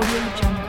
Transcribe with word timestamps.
Audio 0.00 0.18
Jungle. 0.40 0.59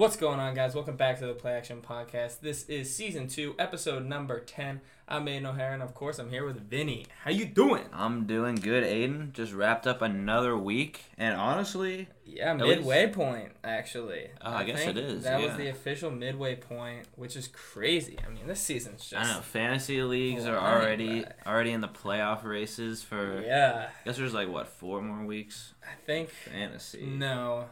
What's 0.00 0.16
going 0.16 0.40
on, 0.40 0.54
guys? 0.54 0.74
Welcome 0.74 0.96
back 0.96 1.18
to 1.18 1.26
the 1.26 1.34
Play 1.34 1.52
Action 1.52 1.82
Podcast. 1.82 2.40
This 2.40 2.66
is 2.70 2.96
season 2.96 3.28
two, 3.28 3.54
episode 3.58 4.06
number 4.06 4.40
ten. 4.40 4.80
I'm 5.06 5.28
Aidan 5.28 5.44
O'Hara, 5.44 5.74
and 5.74 5.82
of 5.82 5.92
course, 5.92 6.18
I'm 6.18 6.30
here 6.30 6.46
with 6.46 6.70
Vinny. 6.70 7.04
How 7.22 7.30
you 7.30 7.44
doing? 7.44 7.84
I'm 7.92 8.24
doing 8.26 8.54
good, 8.54 8.82
Aidan. 8.82 9.32
Just 9.34 9.52
wrapped 9.52 9.86
up 9.86 10.00
another 10.00 10.56
week, 10.56 11.02
and 11.18 11.34
honestly, 11.34 12.08
Yeah, 12.24 12.54
midway 12.54 13.08
point, 13.08 13.52
actually. 13.62 14.28
Oh, 14.40 14.54
I 14.54 14.64
guess 14.64 14.78
think 14.78 14.96
it 14.96 15.04
is, 15.04 15.24
That 15.24 15.42
was 15.42 15.54
the 15.58 15.68
official 15.68 16.10
midway 16.10 16.56
point, 16.56 17.06
which 17.16 17.36
is 17.36 17.48
crazy. 17.48 18.16
I 18.26 18.30
mean, 18.30 18.46
this 18.46 18.60
season's 18.62 19.06
just. 19.06 19.22
I 19.22 19.30
know 19.30 19.42
fantasy 19.42 20.02
leagues 20.02 20.46
are 20.46 20.56
already 20.56 21.26
already 21.46 21.72
in 21.72 21.82
the 21.82 21.88
playoff 21.88 22.42
races 22.42 23.02
for. 23.02 23.42
Yeah, 23.44 23.90
I 23.90 24.04
guess 24.06 24.16
there's 24.16 24.32
like 24.32 24.48
what 24.48 24.66
four 24.66 25.02
more 25.02 25.26
weeks 25.26 25.74
I 25.82 25.94
think. 26.06 26.30
fantasy. 26.30 27.04
No. 27.04 27.66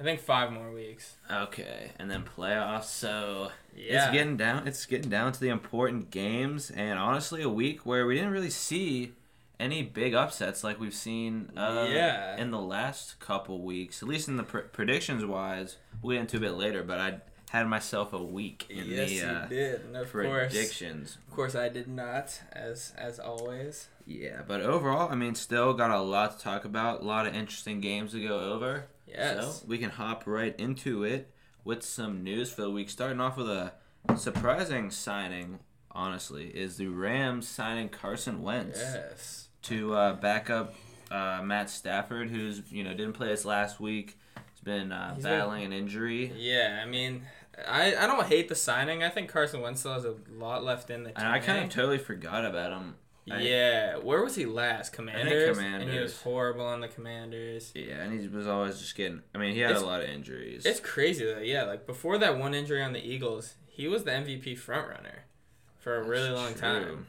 I 0.00 0.02
think 0.02 0.20
five 0.20 0.50
more 0.50 0.70
weeks. 0.72 1.16
Okay, 1.30 1.90
and 1.98 2.10
then 2.10 2.24
playoffs. 2.24 2.84
So 2.84 3.50
Yeah. 3.76 4.04
it's 4.06 4.12
getting 4.12 4.36
down. 4.38 4.66
It's 4.66 4.86
getting 4.86 5.10
down 5.10 5.32
to 5.32 5.40
the 5.40 5.48
important 5.50 6.10
games, 6.10 6.70
and 6.70 6.98
honestly, 6.98 7.42
a 7.42 7.48
week 7.50 7.84
where 7.84 8.06
we 8.06 8.14
didn't 8.14 8.30
really 8.30 8.50
see 8.50 9.12
any 9.58 9.82
big 9.82 10.14
upsets 10.14 10.64
like 10.64 10.80
we've 10.80 10.94
seen. 10.94 11.50
Uh, 11.54 11.86
Yeah. 11.90 12.36
In 12.38 12.50
the 12.50 12.60
last 12.60 13.20
couple 13.20 13.60
weeks, 13.60 14.02
at 14.02 14.08
least 14.08 14.26
in 14.26 14.38
the 14.38 14.42
pr- 14.42 14.60
predictions 14.60 15.22
wise, 15.24 15.76
we'll 16.00 16.14
get 16.16 16.22
into 16.22 16.38
a 16.38 16.40
bit 16.40 16.52
later. 16.54 16.82
But 16.82 16.98
I 16.98 17.20
had 17.50 17.66
myself 17.68 18.12
a 18.14 18.22
week 18.22 18.64
in 18.70 18.86
yes, 18.86 19.10
the 19.10 19.22
uh, 19.22 19.42
you 19.42 19.48
did. 19.50 19.80
And 19.84 19.96
of 19.96 20.10
course, 20.10 20.26
predictions. 20.52 21.18
of 21.28 21.34
course, 21.36 21.54
I 21.54 21.68
did 21.68 21.88
not, 21.88 22.40
as 22.52 22.94
as 22.96 23.18
always. 23.20 23.88
Yeah, 24.06 24.42
but 24.48 24.62
overall, 24.62 25.10
I 25.12 25.14
mean, 25.14 25.34
still 25.34 25.74
got 25.74 25.90
a 25.90 26.00
lot 26.00 26.38
to 26.38 26.42
talk 26.42 26.64
about. 26.64 27.02
A 27.02 27.04
lot 27.04 27.26
of 27.26 27.34
interesting 27.34 27.80
games 27.82 28.12
to 28.12 28.26
go 28.26 28.40
over. 28.40 28.86
Yes. 29.10 29.60
So 29.60 29.66
we 29.66 29.78
can 29.78 29.90
hop 29.90 30.24
right 30.26 30.54
into 30.58 31.04
it 31.04 31.30
with 31.64 31.82
some 31.82 32.22
news 32.24 32.52
for 32.52 32.62
the 32.62 32.70
week. 32.70 32.90
Starting 32.90 33.20
off 33.20 33.36
with 33.36 33.48
a 33.48 33.72
surprising 34.16 34.90
signing, 34.90 35.58
honestly, 35.90 36.48
is 36.48 36.76
the 36.76 36.86
Rams 36.88 37.48
signing 37.48 37.88
Carson 37.88 38.42
Wentz 38.42 38.78
Yes. 38.78 39.48
to 39.62 39.94
uh, 39.94 40.12
back 40.14 40.50
up 40.50 40.74
uh, 41.10 41.40
Matt 41.42 41.70
Stafford, 41.70 42.30
who's 42.30 42.62
you 42.70 42.84
know 42.84 42.90
didn't 42.90 43.14
play 43.14 43.28
this 43.28 43.44
last 43.44 43.80
week. 43.80 44.18
He's 44.52 44.60
been 44.62 44.92
uh, 44.92 45.14
He's 45.14 45.24
been- 45.24 45.38
battling 45.38 45.64
an 45.64 45.72
injury, 45.72 46.32
Yeah, 46.36 46.80
I 46.82 46.86
mean, 46.88 47.22
I, 47.68 47.94
I 47.96 48.06
don't 48.06 48.26
hate 48.26 48.48
the 48.48 48.54
signing. 48.54 49.02
I 49.02 49.08
think 49.08 49.28
Carson 49.28 49.60
Wentz 49.60 49.80
still 49.80 49.94
has 49.94 50.04
a 50.04 50.14
lot 50.32 50.64
left 50.64 50.90
in 50.90 51.02
the 51.04 51.10
and 51.18 51.26
I 51.28 51.38
kind 51.40 51.64
of 51.64 51.70
totally 51.70 51.98
forgot 51.98 52.44
about 52.44 52.72
him. 52.72 52.94
Yeah, 53.38 53.96
where 53.96 54.22
was 54.22 54.34
he 54.34 54.46
last? 54.46 54.92
Commanders. 54.92 55.56
And 55.58 55.90
he 55.90 55.98
was 55.98 56.20
horrible 56.22 56.64
on 56.66 56.80
the 56.80 56.88
Commanders. 56.88 57.72
Yeah, 57.74 58.02
and 58.02 58.20
he 58.20 58.26
was 58.28 58.46
always 58.46 58.78
just 58.80 58.96
getting. 58.96 59.22
I 59.34 59.38
mean, 59.38 59.54
he 59.54 59.60
had 59.60 59.70
It's- 59.70 59.82
a 59.82 59.86
lot 59.86 60.02
of 60.02 60.08
injuries. 60.08 60.64
It's 60.66 60.80
crazy 60.80 61.24
though. 61.24 61.38
Yeah, 61.40 61.64
like 61.64 61.86
before 61.86 62.18
that 62.18 62.38
one 62.38 62.54
injury 62.54 62.82
on 62.82 62.92
the 62.92 63.00
Eagles, 63.00 63.54
he 63.68 63.86
was 63.88 64.04
the 64.04 64.10
MVP 64.12 64.54
frontrunner 64.56 65.20
for 65.78 65.96
a 65.96 66.02
really 66.02 66.30
long 66.30 66.52
true. 66.52 66.60
time, 66.60 67.06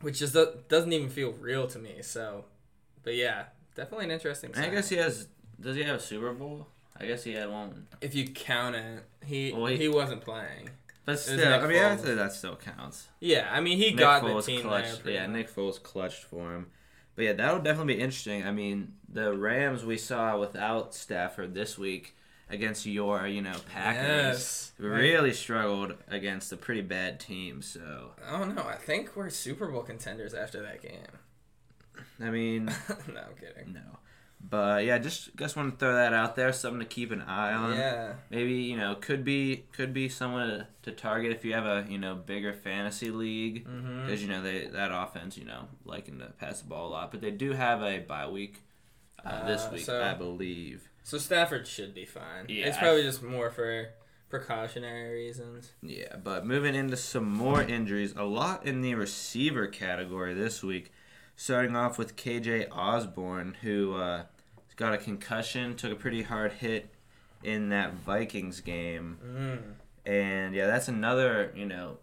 which 0.00 0.18
just 0.18 0.36
doesn't 0.68 0.92
even 0.92 1.08
feel 1.10 1.32
real 1.32 1.66
to 1.68 1.78
me. 1.78 1.96
So, 2.02 2.44
but 3.02 3.14
yeah, 3.14 3.44
definitely 3.74 4.06
an 4.06 4.10
interesting. 4.12 4.52
I 4.56 4.68
guess 4.68 4.88
he 4.88 4.96
has. 4.96 5.28
Does 5.60 5.76
he 5.76 5.82
have 5.82 5.96
a 5.96 6.00
Super 6.00 6.32
Bowl? 6.32 6.66
I 6.98 7.06
guess 7.06 7.24
he 7.24 7.32
had 7.32 7.50
one. 7.50 7.86
if 8.00 8.14
you 8.14 8.26
count 8.28 8.76
it, 8.76 9.02
he 9.24 9.52
Well, 9.52 9.66
he- 9.66 9.76
he 9.78 9.88
wasn't 9.88 10.22
playing. 10.22 10.70
But 11.04 11.18
still, 11.18 11.52
I 11.54 11.66
mean, 11.66 11.82
I'd 11.82 12.00
say 12.00 12.14
that 12.14 12.32
still 12.32 12.56
counts. 12.56 13.08
Yeah, 13.20 13.48
I 13.50 13.60
mean 13.60 13.78
he 13.78 13.90
Nick 13.90 13.98
got 13.98 14.22
the 14.22 14.28
Foles 14.28 14.46
team 14.46 14.62
clutched. 14.62 15.02
there. 15.04 15.14
yeah, 15.14 15.26
much. 15.26 15.36
Nick 15.36 15.54
Foles 15.54 15.82
clutched 15.82 16.24
for 16.24 16.54
him. 16.54 16.66
But 17.16 17.24
yeah, 17.24 17.32
that'll 17.32 17.60
definitely 17.60 17.94
be 17.94 18.00
interesting. 18.00 18.46
I 18.46 18.52
mean, 18.52 18.94
the 19.08 19.32
Rams 19.36 19.84
we 19.84 19.96
saw 19.98 20.38
without 20.38 20.94
Stafford 20.94 21.54
this 21.54 21.76
week 21.76 22.14
against 22.48 22.86
your, 22.86 23.26
you 23.26 23.42
know, 23.42 23.54
Packers 23.72 24.02
Yes. 24.06 24.72
really 24.78 25.32
struggled 25.32 25.94
against 26.08 26.52
a 26.52 26.56
pretty 26.56 26.82
bad 26.82 27.20
team. 27.20 27.62
So, 27.62 28.12
I 28.26 28.38
don't 28.38 28.54
know. 28.54 28.64
I 28.66 28.76
think 28.76 29.16
we're 29.16 29.30
Super 29.30 29.66
Bowl 29.68 29.82
contenders 29.82 30.34
after 30.34 30.62
that 30.62 30.82
game. 30.82 31.18
I 32.20 32.30
mean, 32.30 32.64
no, 32.88 33.20
I'm 33.20 33.34
kidding. 33.38 33.72
no. 33.72 33.98
But 34.42 34.84
yeah, 34.84 34.98
just 34.98 35.36
just 35.36 35.54
want 35.54 35.72
to 35.72 35.76
throw 35.78 35.94
that 35.94 36.12
out 36.12 36.34
there, 36.34 36.52
something 36.52 36.80
to 36.80 36.86
keep 36.86 37.10
an 37.12 37.20
eye 37.22 37.52
on. 37.52 37.74
Yeah. 37.76 38.14
maybe 38.30 38.54
you 38.54 38.76
know 38.76 38.94
could 38.96 39.24
be 39.24 39.64
could 39.72 39.92
be 39.92 40.08
someone 40.08 40.48
to, 40.48 40.66
to 40.82 40.92
target 40.92 41.30
if 41.32 41.44
you 41.44 41.52
have 41.52 41.66
a 41.66 41.86
you 41.88 41.98
know 41.98 42.14
bigger 42.14 42.52
fantasy 42.52 43.10
league 43.10 43.66
Mm-hmm. 43.68 44.06
because 44.06 44.22
you 44.22 44.28
know 44.28 44.42
they 44.42 44.66
that 44.68 44.90
offense 44.92 45.36
you 45.36 45.44
know 45.44 45.68
liking 45.84 46.18
to 46.18 46.26
pass 46.38 46.62
the 46.62 46.68
ball 46.68 46.88
a 46.88 46.90
lot 46.90 47.10
but 47.12 47.20
they 47.20 47.30
do 47.30 47.52
have 47.52 47.82
a 47.82 47.98
bye 48.00 48.28
week 48.28 48.62
uh, 49.24 49.46
this 49.46 49.66
Uh, 49.66 49.70
week 49.74 49.82
so- 49.84 50.02
I 50.02 50.14
believe 50.14 50.88
So 51.04 51.18
Stafford 51.18 51.66
should 51.66 51.94
be 51.94 52.06
fine. 52.06 52.46
Yeah, 52.48 52.66
It's 52.68 52.78
I- 52.78 52.80
probably 52.80 53.02
just 53.02 53.22
more 53.22 53.50
for 53.50 53.88
precautionary 54.30 55.12
reasons. 55.12 55.72
yeah 55.82 56.16
but 56.16 56.46
moving 56.46 56.74
into 56.74 56.96
some 56.96 57.30
more 57.30 57.62
injuries 57.62 58.14
a 58.16 58.24
lot 58.24 58.64
in 58.64 58.80
the 58.80 58.94
receiver 58.94 59.66
category 59.66 60.32
this 60.34 60.62
week 60.62 60.92
starting 61.40 61.74
off 61.74 61.96
with 61.96 62.16
KJ 62.16 62.68
Osborn 62.70 63.56
who 63.62 63.94
uh, 63.94 64.24
got 64.76 64.92
a 64.92 64.98
concussion 64.98 65.74
took 65.74 65.90
a 65.90 65.94
pretty 65.96 66.20
hard 66.20 66.52
hit 66.52 66.92
in 67.42 67.70
that 67.70 67.94
Vikings 67.94 68.60
game 68.60 69.16
Mm. 69.24 69.62
And 70.04 70.54
yeah, 70.54 70.66
that's 70.66 70.88
another, 70.88 71.50
you 71.56 71.64
know, 71.64 71.96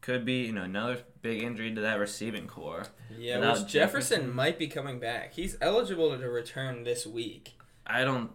could 0.00 0.24
be, 0.24 0.42
you 0.42 0.52
know, 0.52 0.62
another 0.62 0.98
big 1.22 1.42
injury 1.42 1.74
to 1.74 1.80
that 1.80 1.98
receiving 1.98 2.46
core. 2.46 2.84
Yeah, 3.18 3.38
Without 3.38 3.58
which 3.62 3.72
Jefferson, 3.72 4.18
Jefferson? 4.18 4.34
might 4.34 4.58
be 4.60 4.68
coming 4.68 5.00
back. 5.00 5.34
He's 5.34 5.56
eligible 5.60 6.16
to 6.16 6.28
return 6.28 6.84
this 6.84 7.04
week. 7.04 7.54
I 7.84 8.04
don't 8.04 8.30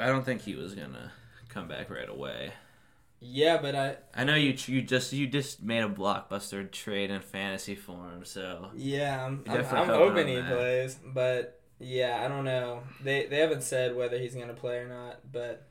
I 0.00 0.06
don't 0.06 0.24
think 0.24 0.42
he 0.42 0.56
was 0.56 0.74
going 0.74 0.94
to 0.94 1.12
come 1.48 1.68
back 1.68 1.90
right 1.90 2.08
away. 2.08 2.54
Yeah, 3.20 3.58
but 3.60 3.74
I 3.74 3.96
I 4.14 4.24
know 4.24 4.34
you 4.34 4.54
you 4.66 4.80
just 4.80 5.12
you 5.12 5.26
just 5.26 5.62
made 5.62 5.82
a 5.82 5.88
blockbuster 5.88 6.70
trade 6.70 7.10
in 7.10 7.20
fantasy 7.20 7.74
form, 7.74 8.24
so 8.24 8.70
yeah, 8.74 9.24
I'm 9.24 9.44
I'm, 9.46 9.64
I'm 9.64 9.88
hoping 9.88 10.28
he 10.28 10.40
plays, 10.40 10.98
but 11.04 11.60
yeah, 11.78 12.22
I 12.24 12.28
don't 12.28 12.44
know. 12.44 12.82
They 13.02 13.26
they 13.26 13.38
haven't 13.38 13.62
said 13.62 13.94
whether 13.94 14.18
he's 14.18 14.34
gonna 14.34 14.54
play 14.54 14.78
or 14.78 14.88
not, 14.88 15.30
but 15.30 15.68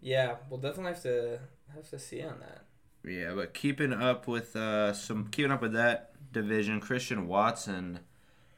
yeah, 0.00 0.36
we'll 0.50 0.60
definitely 0.60 0.92
have 0.92 1.02
to 1.02 1.38
have 1.74 1.88
to 1.90 1.98
see 1.98 2.22
on 2.22 2.40
that. 2.40 2.64
yeah, 3.08 3.34
but 3.34 3.54
keeping 3.54 3.92
up 3.92 4.26
with 4.26 4.56
uh 4.56 4.92
some 4.92 5.28
keeping 5.28 5.52
up 5.52 5.62
with 5.62 5.74
that 5.74 6.32
division, 6.32 6.80
Christian 6.80 7.28
Watson 7.28 8.00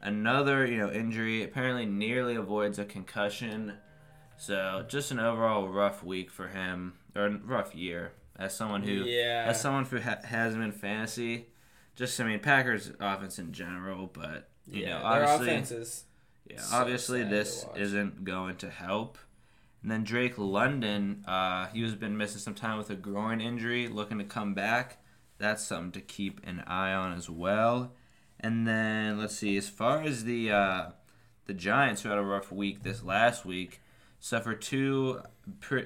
another, 0.01 0.67
you 0.67 0.79
know, 0.79 0.91
injury 0.91 1.43
apparently 1.43 1.87
nearly 1.87 2.35
avoids 2.35 2.79
a 2.79 2.85
concussion. 2.85 3.75
So, 4.37 4.85
just 4.89 5.11
an 5.11 5.21
overall 5.21 5.69
rough 5.69 6.03
week 6.03 6.31
for 6.31 6.49
him 6.49 6.95
or 7.15 7.29
rough 7.45 7.75
year 7.75 8.13
as 8.39 8.57
someone 8.57 8.83
who 8.83 9.05
yeah, 9.05 9.45
as 9.49 9.61
someone 9.61 9.85
who 9.85 10.01
ha- 10.01 10.19
has 10.25 10.55
him 10.55 10.63
in 10.63 10.73
fantasy, 10.73 11.47
just 11.95 12.19
I 12.21 12.25
mean 12.25 12.41
Packers 12.41 12.91
offense 12.99 13.39
in 13.39 13.53
general, 13.53 14.11
but 14.13 14.49
you 14.67 14.83
yeah, 14.83 14.99
know 14.99 15.13
their 15.13 15.25
obviously, 15.29 15.49
offense 15.49 15.71
is 15.71 16.05
yeah, 16.49 16.61
so 16.61 16.77
obviously 16.77 17.23
this 17.23 17.67
isn't 17.77 18.25
going 18.25 18.57
to 18.57 18.71
help. 18.71 19.19
And 19.83 19.91
then 19.91 20.05
Drake 20.05 20.37
London, 20.37 21.25
uh, 21.27 21.69
he 21.69 21.83
was 21.83 21.95
been 21.95 22.17
missing 22.17 22.41
some 22.41 22.55
time 22.55 22.77
with 22.77 22.91
a 22.91 22.97
groin 22.97 23.41
injury, 23.41 23.89
looking 23.89 24.19
to 24.19 24.25
come 24.25 24.53
back. 24.53 25.03
That's 25.39 25.65
something 25.65 25.93
to 25.93 26.01
keep 26.03 26.41
an 26.47 26.61
eye 26.67 26.93
on 26.93 27.15
as 27.15 27.31
well. 27.31 27.93
And 28.39 28.67
then 28.67 29.19
let's 29.19 29.37
see, 29.37 29.57
as 29.57 29.69
far 29.69 30.03
as 30.03 30.25
the 30.25 30.51
uh, 30.51 30.91
the 31.47 31.55
Giants, 31.55 32.03
who 32.03 32.09
had 32.09 32.19
a 32.19 32.23
rough 32.23 32.53
week 32.53 32.83
this 32.83 33.03
last 33.03 33.45
week, 33.45 33.81
suffered 34.19 34.63
two. 34.63 35.23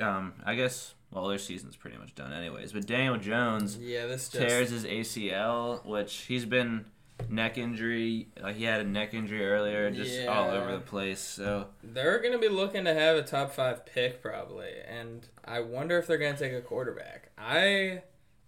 Um, 0.00 0.34
I 0.44 0.54
guess 0.54 0.94
well, 1.14 1.28
their 1.28 1.38
season's 1.38 1.76
pretty 1.76 1.96
much 1.96 2.14
done 2.14 2.32
anyways. 2.32 2.72
But 2.72 2.86
Daniel 2.86 3.16
Jones 3.16 3.78
yeah, 3.78 4.06
this 4.06 4.28
just 4.28 4.46
tears 4.46 4.70
his 4.70 4.84
ACL, 4.84 5.84
which 5.86 6.12
he's 6.28 6.44
been 6.44 6.84
neck 7.28 7.56
injury. 7.56 8.28
Like 8.42 8.56
he 8.56 8.64
had 8.64 8.80
a 8.80 8.84
neck 8.84 9.14
injury 9.14 9.46
earlier, 9.46 9.90
just 9.90 10.26
all 10.26 10.50
over 10.50 10.72
the 10.72 10.80
place. 10.80 11.20
So 11.20 11.68
They're 11.82 12.18
going 12.20 12.32
to 12.32 12.38
be 12.38 12.48
looking 12.48 12.84
to 12.84 12.92
have 12.94 13.16
a 13.16 13.22
top 13.22 13.52
five 13.52 13.86
pick 13.86 14.20
probably, 14.20 14.70
and 14.88 15.26
I 15.44 15.60
wonder 15.60 15.96
if 15.98 16.06
they're 16.06 16.18
going 16.18 16.34
to 16.34 16.38
take 16.38 16.52
a 16.52 16.60
quarterback. 16.60 17.30
I, 17.38 18.02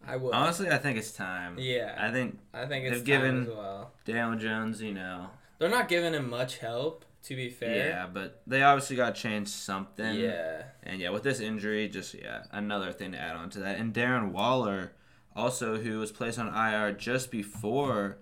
I 0.07 0.17
would. 0.17 0.35
honestly, 0.35 0.69
I 0.71 0.79
think 0.79 0.99
it's 0.99 1.13
time. 1.13 1.57
yeah, 1.59 1.97
I 1.99 2.11
think 2.11 2.39
I 2.53 2.67
think 2.67 2.85
it's 2.87 2.99
they've 3.03 3.19
time 3.21 3.23
given- 3.23 3.43
as 3.43 3.49
well. 3.57 3.93
Daniel 4.05 4.39
Jones, 4.39 4.83
you 4.83 4.93
know, 4.93 5.29
They're 5.59 5.71
not 5.71 5.89
giving 5.89 6.13
him 6.15 6.29
much 6.29 6.59
help, 6.59 7.05
to 7.27 7.37
be 7.37 7.51
fair. 7.51 7.89
yeah, 7.89 8.07
but 8.13 8.43
they 8.47 8.63
obviously 8.63 8.97
got 8.97 9.15
to 9.15 9.21
change 9.21 9.49
something. 9.49 10.15
Yeah. 10.17 10.63
And 10.83 11.01
yeah, 11.01 11.11
with 11.11 11.23
this 11.23 11.41
injury, 11.41 11.89
just 11.89 12.15
yeah, 12.15 12.45
another 12.51 12.93
thing 12.93 13.13
to 13.13 13.19
add 13.21 13.37
on 13.37 13.51
to 13.51 13.61
that. 13.61 13.79
And 13.79 13.93
Darren 13.95 14.33
Waller, 14.33 14.93
also 15.35 15.77
who 15.79 15.99
was 15.99 16.11
placed 16.13 16.39
on 16.39 16.49
IR 16.49 16.93
just 16.93 17.31
before 17.31 18.19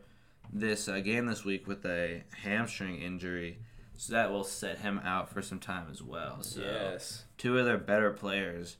this 0.52 0.88
uh, 0.88 1.00
game 1.00 1.26
this 1.26 1.44
week 1.44 1.66
with 1.66 1.84
a 1.86 2.22
hamstring 2.42 3.00
injury, 3.00 3.58
so 3.96 4.12
that 4.12 4.30
will 4.30 4.44
set 4.44 4.78
him 4.78 5.00
out 5.04 5.28
for 5.30 5.42
some 5.42 5.58
time 5.58 5.86
as 5.90 6.02
well. 6.02 6.42
So 6.42 6.60
Yes. 6.60 7.24
two 7.38 7.58
of 7.58 7.64
their 7.64 7.78
better 7.78 8.10
players 8.10 8.76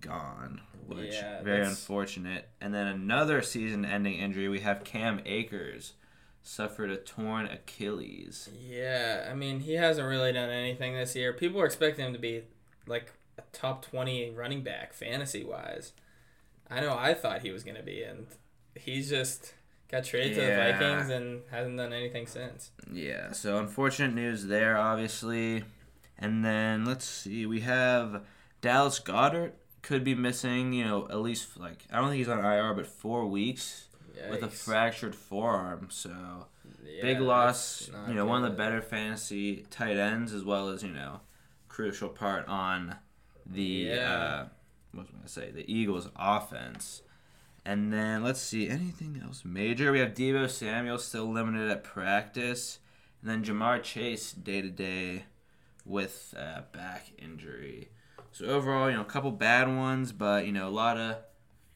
gone, 0.00 0.60
which 0.86 1.12
Yeah, 1.14 1.42
very 1.42 1.58
that's- 1.58 1.68
unfortunate. 1.78 2.48
And 2.60 2.72
then 2.74 2.86
another 2.86 3.42
season-ending 3.42 4.14
injury. 4.14 4.48
We 4.48 4.60
have 4.60 4.84
Cam 4.84 5.20
Akers. 5.24 5.92
Suffered 6.46 6.90
a 6.90 6.98
torn 6.98 7.46
Achilles. 7.46 8.50
Yeah, 8.60 9.26
I 9.30 9.34
mean, 9.34 9.60
he 9.60 9.74
hasn't 9.74 10.06
really 10.06 10.30
done 10.30 10.50
anything 10.50 10.94
this 10.94 11.16
year. 11.16 11.32
People 11.32 11.58
are 11.58 11.64
expecting 11.64 12.04
him 12.04 12.12
to 12.12 12.18
be 12.18 12.42
like 12.86 13.12
a 13.38 13.42
top 13.52 13.82
20 13.86 14.30
running 14.30 14.62
back 14.62 14.92
fantasy 14.92 15.42
wise. 15.42 15.92
I 16.70 16.80
know 16.80 16.94
I 16.98 17.14
thought 17.14 17.40
he 17.40 17.50
was 17.50 17.64
going 17.64 17.78
to 17.78 17.82
be, 17.82 18.02
and 18.02 18.26
he's 18.74 19.08
just 19.08 19.54
got 19.90 20.04
traded 20.04 20.34
to 20.34 20.42
the 20.42 20.54
Vikings 20.54 21.08
and 21.08 21.42
hasn't 21.50 21.78
done 21.78 21.94
anything 21.94 22.26
since. 22.26 22.72
Yeah, 22.92 23.32
so 23.32 23.56
unfortunate 23.56 24.14
news 24.14 24.44
there, 24.44 24.76
obviously. 24.76 25.64
And 26.18 26.44
then 26.44 26.84
let's 26.84 27.06
see, 27.06 27.46
we 27.46 27.60
have 27.60 28.22
Dallas 28.60 29.00
Goedert 29.00 29.52
could 29.80 30.04
be 30.04 30.14
missing, 30.14 30.74
you 30.74 30.84
know, 30.84 31.06
at 31.08 31.20
least 31.20 31.58
like 31.58 31.86
I 31.90 32.00
don't 32.00 32.10
think 32.10 32.18
he's 32.18 32.28
on 32.28 32.44
IR, 32.44 32.74
but 32.74 32.86
four 32.86 33.24
weeks 33.26 33.88
with 34.30 34.42
a 34.42 34.48
fractured 34.48 35.14
forearm. 35.14 35.88
So 35.90 36.46
Yeah, 36.84 37.02
big 37.02 37.20
loss. 37.20 37.90
You 38.08 38.14
know, 38.14 38.26
one 38.26 38.44
of 38.44 38.50
the 38.50 38.56
better 38.56 38.80
fantasy 38.82 39.66
tight 39.70 39.96
ends, 39.96 40.32
as 40.32 40.44
well 40.44 40.68
as 40.68 40.82
you 40.82 40.90
know, 40.90 41.20
crucial 41.68 42.08
part 42.08 42.46
on 42.48 42.96
the 43.46 43.62
Yeah. 43.62 44.12
uh, 44.12 44.48
what 44.92 45.02
was 45.02 45.08
I 45.10 45.16
gonna 45.16 45.28
say 45.28 45.50
the 45.50 45.70
Eagles' 45.72 46.08
offense. 46.16 47.02
And 47.66 47.92
then 47.92 48.22
let's 48.22 48.40
see 48.40 48.68
anything 48.68 49.20
else 49.24 49.42
major. 49.44 49.90
We 49.90 49.98
have 50.00 50.12
Deebo 50.14 50.50
Samuel 50.50 50.98
still 50.98 51.30
limited 51.32 51.70
at 51.70 51.82
practice, 51.82 52.78
and 53.22 53.30
then 53.30 53.42
Ja'Marr 53.42 53.82
Chase 53.82 54.32
day 54.32 54.60
to 54.60 54.68
day 54.68 55.24
with 55.86 56.34
uh, 56.36 56.60
back 56.72 57.12
injury. 57.18 57.88
So 58.32 58.46
overall, 58.46 58.90
you 58.90 58.96
know, 58.96 59.02
a 59.02 59.06
couple 59.06 59.30
bad 59.30 59.68
ones, 59.74 60.12
but 60.12 60.44
you 60.46 60.52
know, 60.52 60.68
a 60.68 60.70
lot 60.70 60.96
of 60.98 61.16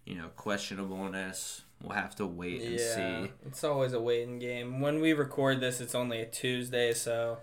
you 0.04 0.14
know 0.14 0.28
questionableness. 0.36 1.62
We'll 1.82 1.94
have 1.96 2.16
to 2.16 2.26
wait 2.26 2.62
and 2.62 2.72
yeah, 2.78 3.22
see. 3.24 3.30
it's 3.46 3.62
always 3.62 3.92
a 3.92 4.00
waiting 4.00 4.38
game. 4.40 4.80
When 4.80 5.00
we 5.00 5.12
record 5.12 5.60
this, 5.60 5.80
it's 5.80 5.94
only 5.94 6.20
a 6.20 6.26
Tuesday, 6.26 6.92
so 6.92 7.38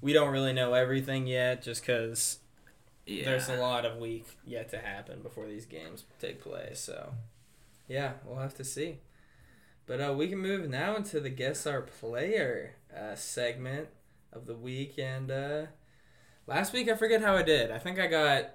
we 0.00 0.12
don't 0.14 0.32
really 0.32 0.52
know 0.54 0.72
everything 0.72 1.26
yet, 1.26 1.62
just 1.62 1.82
because 1.82 2.38
Yeah. 3.06 3.24
there's 3.26 3.48
a 3.50 3.56
lot 3.56 3.84
of 3.84 3.98
week 3.98 4.26
yet 4.46 4.70
to 4.70 4.78
happen 4.78 5.20
before 5.20 5.46
these 5.46 5.66
games 5.66 6.04
take 6.18 6.40
place. 6.42 6.80
So, 6.80 7.12
yeah, 7.86 8.12
we'll 8.24 8.38
have 8.40 8.54
to 8.54 8.64
see. 8.64 9.00
But 9.86 10.00
uh, 10.00 10.14
we 10.16 10.28
can 10.28 10.38
move 10.38 10.70
now 10.70 10.96
into 10.96 11.20
the 11.20 11.28
guess 11.28 11.66
our 11.66 11.82
player 11.82 12.76
uh, 12.96 13.14
segment 13.16 13.88
of 14.32 14.46
the 14.46 14.54
week. 14.54 14.94
And 14.98 15.30
uh, 15.30 15.66
last 16.46 16.72
week, 16.72 16.88
I 16.88 16.94
forget 16.94 17.20
how 17.20 17.36
I 17.36 17.42
did. 17.42 17.70
I 17.70 17.78
think 17.78 17.98
I 17.98 18.06
got. 18.06 18.50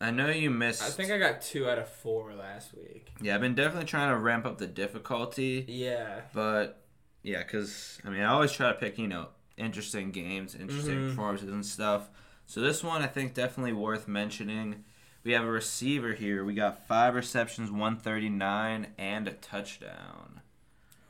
I 0.00 0.10
know 0.12 0.28
you 0.28 0.50
missed. 0.50 0.82
I 0.82 0.90
think 0.90 1.10
I 1.10 1.18
got 1.18 1.42
two 1.42 1.68
out 1.68 1.78
of 1.78 1.88
four 1.88 2.32
last 2.34 2.72
week. 2.76 3.08
Yeah, 3.20 3.34
I've 3.34 3.40
been 3.40 3.54
definitely 3.56 3.86
trying 3.86 4.10
to 4.12 4.18
ramp 4.18 4.46
up 4.46 4.58
the 4.58 4.66
difficulty, 4.68 5.64
Yeah. 5.66 6.20
but 6.32 6.82
yeah, 7.22 7.42
because 7.42 7.98
I 8.04 8.10
mean, 8.10 8.20
I 8.22 8.26
always 8.26 8.52
try 8.52 8.68
to 8.68 8.74
pick 8.78 8.96
you 8.98 9.08
know 9.08 9.28
interesting 9.56 10.12
games, 10.12 10.54
interesting 10.54 10.94
Mhm. 10.98 11.08
performances 11.10 11.48
and 11.48 11.66
stuff. 11.66 12.10
So 12.46 12.60
this 12.60 12.82
one, 12.84 13.02
I 13.02 13.06
think, 13.08 13.34
definitely 13.34 13.72
worth 13.72 14.06
mentioning. 14.08 14.84
We 15.24 15.32
have 15.32 15.42
a 15.44 15.50
receiver 15.50 16.12
here. 16.14 16.44
We 16.44 16.54
got 16.54 16.86
five 16.86 17.14
receptions, 17.14 17.70
one 17.70 17.96
thirty 17.96 18.28
nine, 18.28 18.94
and 18.98 19.26
a 19.26 19.32
touchdown. 19.32 20.40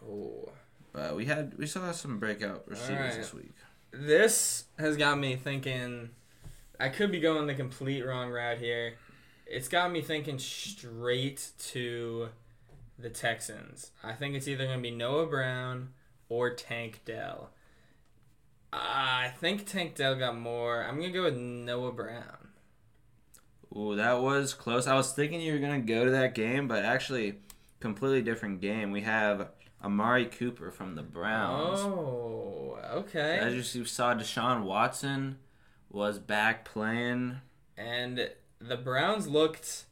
Oh. 0.03 0.49
But 0.93 1.15
we 1.15 1.27
had 1.27 1.59
we 1.59 1.67
still 1.67 1.83
saw 1.83 1.93
some 1.93 2.19
breakout 2.19 2.67
receivers 2.67 2.91
Alright. 2.99 3.15
this 3.17 3.35
week. 3.35 3.53
This 3.91 4.65
has 4.79 4.97
got 4.97 5.19
me 5.19 5.37
thinking. 5.37 6.11
I 6.81 6.89
could 6.89 7.11
be 7.11 7.21
going 7.21 7.47
the 7.47 7.55
complete 7.55 8.03
wrong 8.03 8.31
route 8.31 8.59
here. 8.59 8.95
It's 9.47 9.69
got 9.69 9.91
me 9.91 10.03
thinking 10.03 10.39
straight 10.39 11.51
to 11.71 12.29
the 12.99 13.11
Texans. 13.11 13.91
I 14.03 14.13
think 14.13 14.35
it's 14.35 14.47
either 14.47 14.65
going 14.65 14.79
to 14.79 14.83
be 14.83 14.91
Noah 14.91 15.27
Brown 15.27 15.91
or 16.29 16.51
Tank 16.51 17.01
Dell. 17.05 17.51
I 18.73 19.33
think 19.41 19.67
Tank 19.67 19.95
Dell 19.95 20.15
got 20.15 20.39
more. 20.39 20.85
I'm 20.85 20.99
going 20.99 21.13
to 21.13 21.19
go 21.19 21.25
with 21.25 21.37
Noah 21.37 21.93
Brown. 21.93 22.49
Ooh, 23.77 23.97
that 23.97 24.21
was 24.21 24.55
close. 24.55 24.87
I 24.87 24.95
was 24.95 25.13
thinking 25.13 25.41
you 25.41 25.53
were 25.53 25.59
gonna 25.59 25.81
go 25.81 26.05
to 26.05 26.11
that 26.11 26.35
game, 26.35 26.69
but 26.69 26.85
actually, 26.85 27.37
completely 27.81 28.23
different 28.23 28.61
game. 28.61 28.91
We 28.91 29.03
have 29.03 29.49
Amari 29.85 30.27
Cooper 30.27 30.71
from 30.71 30.95
the 30.95 31.03
Browns. 31.03 31.81
Oh, 31.81 32.79
okay. 32.93 33.39
As 33.39 33.75
you 33.75 33.85
saw, 33.85 34.15
Deshaun 34.15 34.63
Watson 34.63 35.39
was 35.91 36.19
back 36.19 36.65
playing. 36.65 37.41
and 37.77 38.31
the 38.61 38.77
Browns 38.77 39.29
looked 39.29 39.85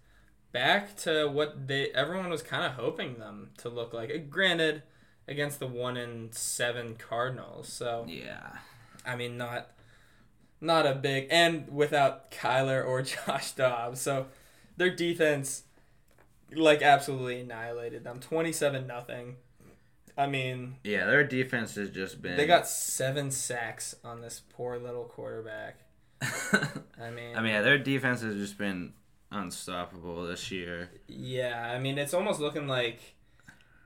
back 0.52 0.96
to 0.96 1.26
what 1.28 1.69
they 1.69 1.90
everyone 1.90 2.31
was 2.31 2.43
kind 2.43 2.64
of 2.64 2.72
hoping 2.72 3.19
them 3.19 3.50
to 3.58 3.69
look 3.69 3.93
like. 3.93 4.10
Uh, 4.10 4.19
granted, 4.28 4.82
against 5.28 5.58
the 5.60 5.66
one 5.66 5.96
in 5.96 6.31
seven 6.32 6.96
Cardinals, 6.96 7.72
so 7.72 8.04
Yeah. 8.08 8.58
I 9.04 9.16
mean 9.16 9.37
not 9.37 9.70
not 10.60 10.87
a 10.87 10.94
big 10.94 11.28
and 11.31 11.69
without 11.69 12.31
Kyler 12.31 12.84
or 12.87 13.02
Josh 13.26 13.52
Dobbs, 13.52 14.00
so 14.00 14.26
their 14.76 14.94
defense 14.94 15.62
like 16.54 16.81
absolutely 16.82 17.40
annihilated 17.40 18.04
them, 18.04 18.20
twenty 18.20 18.52
seven 18.52 18.87
nothing. 18.87 19.37
I 20.19 20.26
mean, 20.26 20.76
Yeah, 20.82 21.04
their 21.04 21.25
defense 21.25 21.75
has 21.75 21.90
just 21.90 22.22
been. 22.22 22.37
they 22.38 22.46
got 22.46 22.66
seven 22.66 23.31
sacks 23.31 23.94
on 24.02 24.22
this 24.22 24.40
poor 24.48 24.78
little 24.78 25.04
quarterback. 25.04 25.76
I 27.01 27.11
mean, 27.11 27.37
I 27.37 27.41
mean, 27.41 27.53
yeah, 27.53 27.63
their 27.63 27.79
defense 27.79 28.23
has 28.23 28.35
just 28.35 28.59
been 28.59 28.93
unstoppable 29.31 30.27
this 30.27 30.51
year. 30.51 30.91
Yeah, 31.09 31.73
I 31.75 31.79
mean, 31.79 31.99
it's 31.99 32.15
almost 32.15 32.41
looking 32.41 32.69
like. 32.69 33.15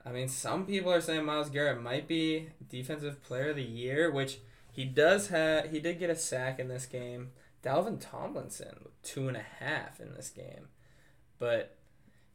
I 0.05 0.13
mean, 0.13 0.29
some 0.29 0.65
people 0.65 0.93
are 0.93 1.01
saying 1.01 1.25
Myles 1.25 1.51
Garrett 1.51 1.83
might 1.83 2.09
be 2.09 2.49
defensive 2.69 3.23
player 3.23 3.51
of 3.51 3.57
the 3.57 3.63
year, 3.63 4.11
which 4.11 4.39
he 4.73 4.85
does 4.85 5.29
have. 5.29 5.71
He 5.71 5.81
did 5.81 5.99
get 5.99 6.11
a 6.11 6.17
sack 6.17 6.59
in 6.59 6.69
this 6.69 6.87
game. 6.87 7.33
Dalvin 7.63 8.01
Tomlinson 8.01 8.79
with 8.83 9.03
two 9.03 9.29
and 9.29 9.37
a 9.37 9.45
half 9.59 10.01
in 10.01 10.15
this 10.15 10.31
game, 10.31 10.69
but 11.39 11.77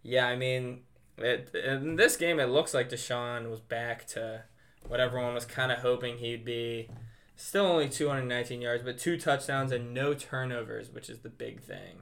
yeah, 0.03 0.27
I 0.27 0.35
mean, 0.35 0.81
it, 1.17 1.55
in 1.55 1.95
this 1.95 2.15
game 2.15 2.39
it 2.39 2.45
looks 2.45 2.75
like 2.75 2.89
Deshaun 2.89 3.49
was 3.49 3.59
back 3.59 4.05
to 4.09 4.43
what 4.87 4.99
everyone 4.99 5.33
was 5.33 5.45
kind 5.45 5.71
of 5.71 5.79
hoping 5.79 6.17
he'd 6.17 6.45
be. 6.45 6.89
Still 7.35 7.65
only 7.65 7.89
219 7.89 8.61
yards, 8.61 8.83
but 8.83 8.97
two 8.97 9.17
touchdowns 9.19 9.71
and 9.71 9.93
no 9.93 10.13
turnovers, 10.13 10.89
which 10.91 11.09
is 11.09 11.19
the 11.19 11.29
big 11.29 11.61
thing, 11.61 11.97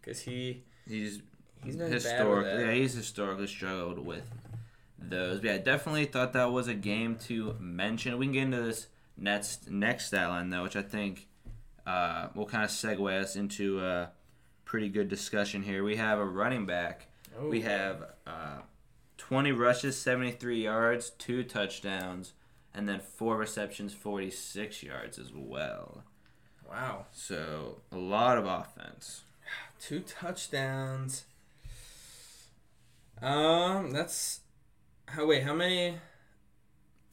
because 0.00 0.22
he 0.22 0.64
He's 0.86 1.20
He's 1.64 1.76
been 1.76 1.90
historically, 1.92 2.64
yeah, 2.64 2.72
he's 2.72 2.94
historically 2.94 3.48
struggled 3.48 3.98
with 3.98 4.22
those. 4.98 5.40
But 5.40 5.46
yeah, 5.46 5.54
I 5.54 5.58
definitely 5.58 6.04
thought 6.06 6.32
that 6.34 6.52
was 6.52 6.68
a 6.68 6.74
game 6.74 7.16
to 7.26 7.56
mention. 7.60 8.16
We 8.16 8.26
can 8.26 8.32
get 8.32 8.42
into 8.44 8.62
this 8.62 8.86
next 9.16 9.68
next 9.70 10.06
stat 10.06 10.28
line 10.28 10.50
though, 10.50 10.62
which 10.62 10.76
I 10.76 10.82
think 10.82 11.26
uh, 11.86 12.28
will 12.34 12.46
kind 12.46 12.64
of 12.64 12.70
segue 12.70 13.20
us 13.20 13.34
into 13.36 13.80
a 13.84 14.10
pretty 14.64 14.88
good 14.88 15.08
discussion 15.08 15.62
here. 15.62 15.82
We 15.82 15.96
have 15.96 16.18
a 16.18 16.24
running 16.24 16.64
back. 16.64 17.08
We 17.40 17.58
Oh. 17.64 17.68
have 17.68 18.04
uh, 18.26 18.58
20 19.18 19.52
rushes, 19.52 19.98
73 20.00 20.62
yards, 20.62 21.10
two 21.10 21.42
touchdowns, 21.44 22.32
and 22.74 22.88
then 22.88 23.00
four 23.00 23.36
receptions, 23.36 23.92
46 23.94 24.82
yards 24.82 25.18
as 25.18 25.32
well. 25.34 26.04
Wow. 26.68 27.06
So 27.12 27.80
a 27.90 27.96
lot 27.96 28.38
of 28.38 28.46
offense. 28.46 29.22
Two 29.80 30.00
touchdowns. 30.00 31.24
Um, 33.20 33.90
that's 33.92 34.40
how 35.06 35.26
wait, 35.26 35.42
how 35.42 35.54
many 35.54 35.96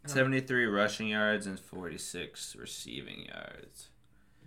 73 0.05 0.65
rushing 0.65 1.07
yards 1.07 1.47
and 1.47 1.59
46 1.59 2.55
receiving 2.57 3.25
yards. 3.25 3.89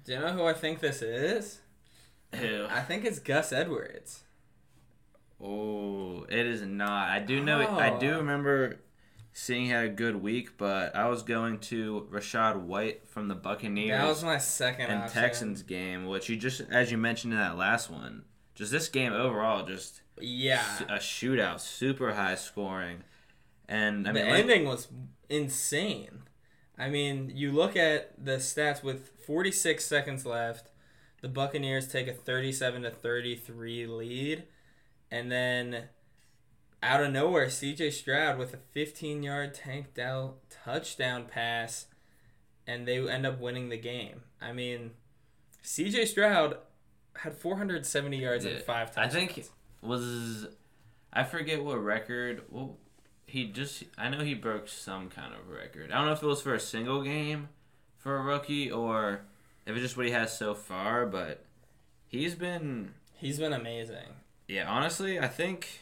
do 0.04 0.12
you 0.12 0.20
know 0.20 0.32
who 0.32 0.44
I 0.44 0.52
think 0.52 0.78
this 0.80 1.02
is? 1.02 1.60
Ew. 2.32 2.66
I 2.70 2.80
think 2.82 3.04
it's 3.04 3.18
Gus 3.18 3.52
Edwards. 3.52 4.22
Oh, 5.42 6.24
it 6.28 6.46
is 6.46 6.62
not. 6.62 7.08
I 7.08 7.18
do 7.20 7.42
know. 7.42 7.60
I 7.60 7.98
do 7.98 8.12
Oh. 8.14 8.18
remember 8.18 8.80
seeing 9.38 9.66
he 9.66 9.70
had 9.70 9.84
a 9.84 9.88
good 9.88 10.16
week, 10.16 10.58
but 10.58 10.94
I 10.96 11.08
was 11.08 11.22
going 11.22 11.58
to 11.60 12.08
Rachaad 12.10 12.62
White 12.62 13.06
from 13.08 13.28
the 13.28 13.34
Buccaneers 13.34 13.98
That 14.00 14.08
was 14.08 14.24
my 14.24 14.38
second 14.38 14.90
and 14.90 15.02
option. 15.04 15.22
Texans 15.22 15.62
game, 15.62 16.06
which 16.06 16.28
you 16.28 16.36
just, 16.36 16.60
as 16.70 16.90
you 16.90 16.98
mentioned 16.98 17.32
in 17.32 17.38
that 17.38 17.56
last 17.56 17.88
one, 17.90 18.24
just 18.54 18.72
this 18.72 18.88
game 18.88 19.12
overall, 19.12 19.64
just 19.64 20.00
Yeah. 20.20 20.64
a 20.88 20.98
shootout, 20.98 21.60
super 21.60 22.14
high 22.14 22.34
scoring, 22.34 23.04
and 23.68 24.08
I 24.08 24.12
the 24.12 24.18
mean, 24.20 24.30
like- 24.30 24.40
ending 24.40 24.64
was 24.66 24.88
insane. 25.28 26.22
I 26.76 26.88
mean, 26.88 27.30
you 27.34 27.52
look 27.52 27.76
at 27.76 28.12
the 28.22 28.36
stats 28.36 28.82
with 28.82 29.10
46 29.26 29.84
seconds 29.84 30.26
left, 30.26 30.70
the 31.22 31.28
Buccaneers 31.28 31.88
take 31.88 32.06
a 32.08 32.12
37 32.12 32.82
to 32.82 32.90
33 32.90 33.86
lead, 33.86 34.44
and 35.10 35.30
then 35.30 35.88
out 36.82 37.02
of 37.02 37.12
nowhere, 37.12 37.46
CJ 37.46 37.92
Stroud 37.92 38.38
with 38.38 38.54
a 38.54 38.58
15-yard 38.78 39.54
Tank 39.54 39.94
Dell 39.94 40.36
touchdown 40.64 41.24
pass, 41.26 41.86
and 42.66 42.86
they 42.86 42.98
end 43.08 43.26
up 43.26 43.40
winning 43.40 43.68
the 43.68 43.76
game. 43.78 44.22
I 44.40 44.52
mean, 44.52 44.92
CJ 45.64 46.06
Stroud 46.06 46.56
had 47.16 47.34
470 47.36 48.16
yards 48.16 48.44
Yeah, 48.44 48.52
and 48.52 48.62
five 48.62 48.90
I 48.96 49.06
touchdowns. 49.06 49.12
think 49.14 49.46
was 49.82 50.46
I 51.12 51.24
forget 51.24 51.64
what 51.64 51.82
record. 51.82 52.42
Well, 52.50 52.76
he 53.26 53.46
just 53.46 53.82
I 53.96 54.08
know 54.08 54.20
he 54.20 54.34
broke 54.34 54.68
some 54.68 55.08
kind 55.08 55.34
of 55.34 55.48
record. 55.50 55.90
I 55.90 55.96
don't 55.96 56.06
know 56.06 56.12
if 56.12 56.22
it 56.22 56.26
was 56.26 56.40
for 56.42 56.54
a 56.54 56.60
single 56.60 57.02
game 57.02 57.48
for 57.96 58.16
a 58.16 58.22
rookie 58.22 58.70
or 58.70 59.22
if 59.66 59.72
it's 59.74 59.82
just 59.82 59.96
what 59.96 60.06
he 60.06 60.12
has 60.12 60.36
so 60.38 60.54
far, 60.54 61.06
but 61.06 61.44
he's 62.06 62.34
been 62.36 62.94
He's 63.14 63.38
been 63.40 63.52
amazing. 63.52 64.14
yeah, 64.46 64.68
honestly, 64.70 65.18
I 65.18 65.26
think 65.26 65.80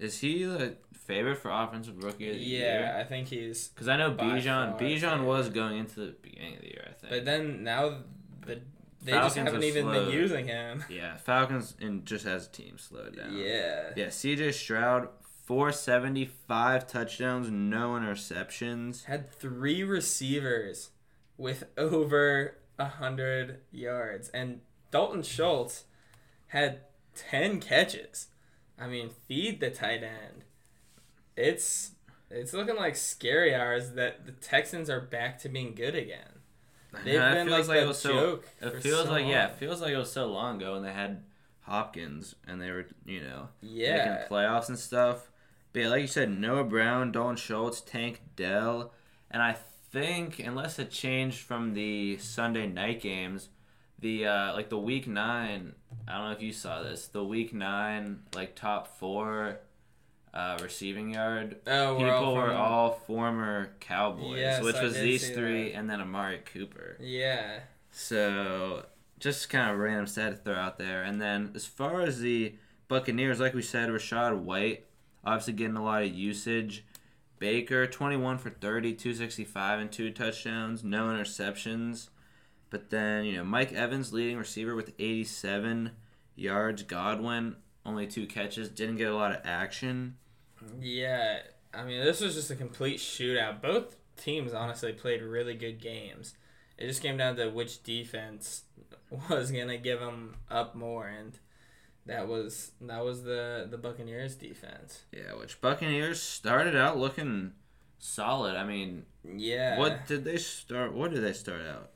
is 0.00 0.18
he 0.18 0.44
the 0.44 0.76
favorite 0.92 1.36
for 1.36 1.50
offensive 1.50 2.02
rookie 2.02 2.30
of 2.30 2.36
the 2.36 2.40
year? 2.40 2.80
Yeah, 2.80 3.00
I 3.00 3.04
think 3.04 3.28
he's. 3.28 3.68
Because 3.68 3.88
I 3.88 3.96
know 3.96 4.12
Bijan 4.12 4.78
Bijan 4.78 5.24
was 5.24 5.48
going 5.48 5.78
into 5.78 6.00
the 6.00 6.14
beginning 6.22 6.56
of 6.56 6.60
the 6.62 6.68
year, 6.68 6.88
I 6.88 6.92
think. 6.92 7.10
But 7.10 7.24
then 7.24 7.62
now 7.62 7.98
the 8.46 8.60
they 9.02 9.12
Falcons 9.12 9.34
just 9.34 9.46
haven't 9.46 9.64
even 9.64 9.90
been 9.90 10.10
using 10.10 10.46
him. 10.46 10.84
yeah, 10.90 11.16
Falcons 11.16 11.74
and 11.80 12.04
just 12.04 12.26
as 12.26 12.46
a 12.46 12.50
team 12.50 12.78
slowed 12.78 13.16
down. 13.16 13.36
Yeah. 13.36 13.90
Yeah, 13.96 14.06
CJ 14.06 14.52
Stroud, 14.54 15.08
475 15.46 16.86
touchdowns, 16.86 17.50
no 17.50 17.90
interceptions. 17.90 19.04
Had 19.04 19.32
three 19.32 19.82
receivers 19.82 20.90
with 21.38 21.64
over 21.78 22.58
a 22.78 22.84
hundred 22.84 23.60
yards, 23.70 24.28
and 24.30 24.60
Dalton 24.90 25.22
Schultz 25.22 25.84
had 26.48 26.80
ten 27.14 27.60
catches. 27.60 28.28
I 28.80 28.86
mean, 28.86 29.10
feed 29.28 29.60
the 29.60 29.70
tight 29.70 30.02
end. 30.02 30.44
It's 31.36 31.92
it's 32.30 32.52
looking 32.52 32.76
like 32.76 32.96
scary 32.96 33.54
hours 33.54 33.92
that 33.92 34.24
the 34.26 34.32
Texans 34.32 34.88
are 34.88 35.00
back 35.00 35.38
to 35.40 35.48
being 35.48 35.74
good 35.74 35.94
again. 35.94 36.40
They've 37.04 37.20
been 37.20 37.48
like, 37.48 37.68
it 37.68 37.80
the 37.82 37.86
was 37.86 37.98
so- 37.98 38.40
It 38.60 38.82
feels 38.82 39.04
so 39.04 39.10
like 39.12 39.26
yeah, 39.26 39.46
it 39.46 39.56
feels 39.56 39.80
like 39.80 39.92
it 39.92 39.96
was 39.96 40.10
so 40.10 40.26
long 40.26 40.56
ago 40.56 40.74
when 40.74 40.82
they 40.82 40.92
had 40.92 41.22
Hopkins 41.62 42.34
and 42.46 42.60
they 42.60 42.70
were 42.70 42.86
you 43.04 43.20
know 43.20 43.48
yeah. 43.60 43.96
making 43.96 44.28
playoffs 44.28 44.68
and 44.68 44.78
stuff. 44.78 45.30
But 45.72 45.82
yeah, 45.82 45.88
like 45.88 46.02
you 46.02 46.08
said, 46.08 46.30
Noah 46.30 46.64
Brown, 46.64 47.12
Dalton 47.12 47.36
Schultz, 47.36 47.80
Tank 47.80 48.22
Dell, 48.34 48.92
and 49.30 49.40
I 49.40 49.56
think 49.92 50.40
unless 50.40 50.78
it 50.78 50.90
changed 50.90 51.38
from 51.38 51.74
the 51.74 52.18
Sunday 52.18 52.66
night 52.66 53.00
games, 53.00 53.50
the 54.00 54.26
uh, 54.26 54.52
like 54.54 54.68
the 54.70 54.78
week 54.78 55.06
nine. 55.06 55.74
I 56.08 56.14
don't 56.18 56.24
know 56.26 56.32
if 56.32 56.42
you 56.42 56.52
saw 56.52 56.82
this. 56.82 57.06
The 57.08 57.24
week 57.24 57.52
nine 57.54 58.20
like 58.34 58.54
top 58.56 58.98
four 58.98 59.60
uh, 60.32 60.58
receiving 60.62 61.10
yard 61.14 61.56
Oh, 61.66 61.96
people 61.96 62.10
all 62.10 62.34
were 62.34 62.52
all 62.52 62.92
former 63.06 63.70
Cowboys, 63.80 64.38
Yes, 64.38 64.62
which 64.62 64.76
I 64.76 64.82
was 64.84 64.94
these 64.94 65.28
three, 65.30 65.70
that. 65.72 65.76
and 65.78 65.90
then 65.90 66.00
Amari 66.00 66.38
Cooper. 66.52 66.96
Yeah. 67.00 67.60
So 67.90 68.86
just 69.18 69.50
kind 69.50 69.70
of 69.70 69.78
random 69.78 70.06
stat 70.06 70.30
to 70.32 70.36
throw 70.38 70.54
out 70.54 70.78
there. 70.78 71.02
And 71.02 71.20
then 71.20 71.50
as 71.54 71.66
far 71.66 72.00
as 72.02 72.20
the 72.20 72.54
Buccaneers, 72.88 73.38
like 73.40 73.54
we 73.54 73.62
said, 73.62 73.88
Rachaad 73.90 74.38
White 74.40 74.86
obviously 75.24 75.52
getting 75.52 75.76
a 75.76 75.84
lot 75.84 76.02
of 76.02 76.14
usage. 76.14 76.84
Baker, 77.38 77.86
21 77.86 78.38
for 78.38 78.50
30, 78.50 78.94
265 78.94 79.80
and 79.80 79.90
two 79.92 80.10
touchdowns, 80.10 80.84
no 80.84 81.06
interceptions. 81.06 82.08
But 82.70 82.90
then, 82.90 83.24
you 83.24 83.36
know, 83.36 83.44
Mike 83.44 83.72
Evans, 83.72 84.12
leading 84.12 84.38
receiver 84.38 84.74
with 84.76 84.92
87 84.98 85.90
yards. 86.36 86.82
Godwin, 86.84 87.56
only 87.84 88.06
two 88.06 88.26
catches, 88.26 88.68
didn't 88.68 88.96
get 88.96 89.10
a 89.10 89.14
lot 89.14 89.32
of 89.32 89.38
action. 89.44 90.16
Yeah, 90.80 91.40
I 91.74 91.84
mean, 91.84 92.04
this 92.04 92.20
was 92.20 92.34
just 92.34 92.50
a 92.50 92.56
complete 92.56 92.98
shootout. 92.98 93.60
Both 93.60 93.96
teams 94.16 94.52
honestly 94.52 94.92
played 94.92 95.22
really 95.22 95.54
good 95.54 95.80
games. 95.80 96.34
It 96.78 96.86
just 96.86 97.02
came 97.02 97.16
down 97.16 97.36
to 97.36 97.48
which 97.48 97.82
defense 97.82 98.62
was 99.30 99.50
gonna 99.50 99.76
give 99.76 100.00
them 100.00 100.36
up 100.50 100.74
more, 100.74 101.06
and 101.06 101.38
that 102.06 102.28
was 102.28 102.72
that 102.80 103.04
was 103.04 103.24
the 103.24 103.66
the 103.70 103.78
Buccaneers 103.78 104.34
defense. 104.34 105.02
Yeah, 105.12 105.34
which 105.38 105.60
Buccaneers 105.60 106.20
started 106.22 106.76
out 106.76 106.98
looking 106.98 107.52
solid. 107.98 108.56
I 108.56 108.64
mean, 108.64 109.04
Yeah. 109.24 109.78
What 109.78 110.06
did 110.06 110.24
they 110.24 110.38
start? 110.38 110.94
What 110.94 111.12
did 111.12 111.22
they 111.22 111.32
start 111.32 111.62
out? 111.66 111.90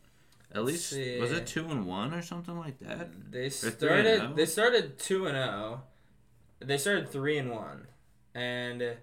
At 0.54 0.64
least 0.64 0.92
was 0.92 1.32
it 1.32 1.46
two 1.46 1.66
and 1.68 1.86
one 1.86 2.14
or 2.14 2.22
something 2.22 2.56
like 2.56 2.78
that? 2.80 3.08
They 3.30 3.50
started. 3.50 4.20
oh? 4.22 4.34
They 4.34 4.46
started 4.46 4.98
two 4.98 5.26
and 5.26 5.34
zero. 5.34 5.82
They 6.60 6.78
started 6.78 7.08
three 7.08 7.36
and 7.38 7.50
one, 7.50 7.88
and 8.34 8.96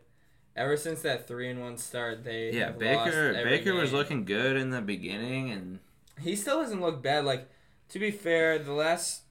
ever 0.55 0.77
since 0.77 1.01
that 1.01 1.27
three 1.27 1.50
and 1.50 1.60
one 1.60 1.77
start, 1.77 2.24
they 2.24 2.51
Yeah, 2.51 2.67
have 2.67 2.81
lost 2.81 3.05
Baker. 3.05 3.43
Baker 3.43 3.74
was 3.75 3.91
looking 3.91 4.24
good 4.25 4.55
in 4.55 4.70
the 4.70 4.81
beginning, 4.81 5.51
and 5.51 5.79
He 6.20 6.36
still 6.36 6.62
doesn't 6.62 6.81
look 6.81 7.03
bad. 7.03 7.25
Like 7.25 7.50
to 7.89 8.00
be 8.00 8.12
fair, 8.12 8.58
the 8.58 8.74
last 8.74 9.24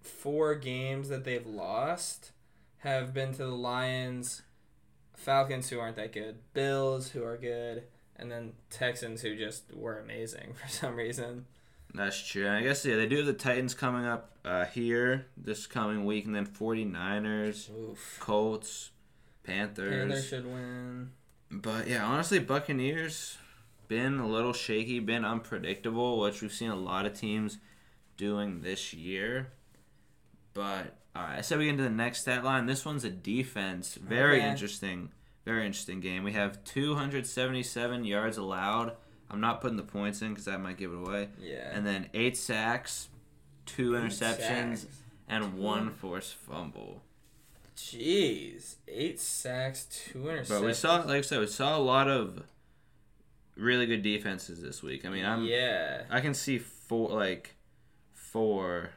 four 0.00 0.54
games 0.54 1.08
that 1.08 1.24
they've 1.24 1.46
lost 1.46 2.30
have 2.78 3.12
been 3.12 3.32
to 3.32 3.38
the 3.38 3.46
Lions, 3.48 4.42
Falcons 5.16 5.68
who 5.70 5.80
aren't 5.80 5.96
that 5.96 6.12
good, 6.12 6.36
Bills 6.54 7.10
who 7.10 7.24
are 7.24 7.36
good, 7.36 7.82
and 8.18 8.30
then 8.30 8.52
Texans 8.70 9.22
who 9.22 9.36
just 9.36 9.74
were 9.74 9.98
amazing 9.98 10.52
for 10.60 10.68
some 10.68 10.96
reason. 10.96 11.46
that's 11.94 12.20
true. 12.26 12.46
And 12.46 12.56
I 12.56 12.62
guess 12.62 12.84
yeah, 12.84 12.96
they 12.96 13.06
do 13.06 13.18
have 13.18 13.26
the 13.26 13.32
Titans 13.32 13.74
coming 13.74 14.04
up 14.06 14.36
uh, 14.44 14.64
here 14.66 15.26
this 15.36 15.66
coming 15.66 16.04
week, 16.04 16.24
and 16.26 16.34
then 16.34 16.46
49ers, 16.46 17.70
Oof. 17.70 18.16
Colts, 18.20 18.90
Panthers. 19.44 19.90
Panthers 19.94 20.26
should 20.28 20.46
win. 20.46 21.10
But 21.50 21.86
yeah, 21.88 22.04
honestly, 22.04 22.38
Buccaneers 22.38 23.38
been 23.88 24.18
a 24.18 24.26
little 24.28 24.52
shaky, 24.52 25.00
been 25.00 25.24
unpredictable, 25.24 26.18
which 26.20 26.42
we've 26.42 26.52
seen 26.52 26.70
a 26.70 26.76
lot 26.76 27.06
of 27.06 27.14
teams 27.18 27.56
doing 28.18 28.60
this 28.60 28.92
year. 28.92 29.48
But 30.52 30.96
all 31.16 31.22
right, 31.22 31.38
I 31.38 31.40
said 31.40 31.58
we 31.58 31.64
get 31.64 31.70
into 31.70 31.84
the 31.84 31.90
next 31.90 32.20
stat 32.20 32.44
line. 32.44 32.66
This 32.66 32.84
one's 32.84 33.04
a 33.04 33.10
defense. 33.10 33.94
Very 33.94 34.38
Okay. 34.38 34.48
interesting, 34.50 35.10
very 35.48 35.64
interesting 35.66 36.00
game. 36.00 36.24
We 36.24 36.32
have 36.32 36.62
277 36.64 38.04
yards 38.04 38.36
allowed. 38.36 38.92
I'm 39.30 39.40
not 39.40 39.60
putting 39.60 39.76
the 39.76 39.82
points 39.82 40.20
in 40.22 40.30
because 40.30 40.44
that 40.44 40.60
might 40.60 40.76
give 40.76 40.92
it 40.92 40.96
away. 40.96 41.28
Yeah. 41.40 41.70
And 41.72 41.86
then 41.86 42.08
eight 42.14 42.36
sacks, 42.36 43.08
two 43.66 43.96
Eight 43.96 44.02
interceptions, 44.04 44.78
sacks. 44.78 44.86
and 45.28 45.54
one 45.58 45.90
forced 45.90 46.34
fumble. 46.34 47.02
Jeez, 47.76 48.76
eight 48.88 49.20
sacks, 49.20 49.84
two 49.84 50.18
interceptions. 50.20 50.48
But 50.48 50.62
we 50.64 50.74
saw, 50.74 50.96
like 50.96 51.08
I 51.18 51.20
said, 51.22 51.40
we 51.40 51.46
saw 51.46 51.76
a 51.76 51.80
lot 51.80 52.08
of 52.08 52.42
really 53.56 53.86
good 53.86 54.02
defenses 54.02 54.60
this 54.60 54.82
week. 54.82 55.06
I 55.06 55.08
mean, 55.10 55.24
I'm 55.24 55.44
yeah, 55.44 56.02
I 56.10 56.20
can 56.20 56.34
see 56.34 56.58
four 56.58 57.10
like 57.10 57.54
four 58.12 58.90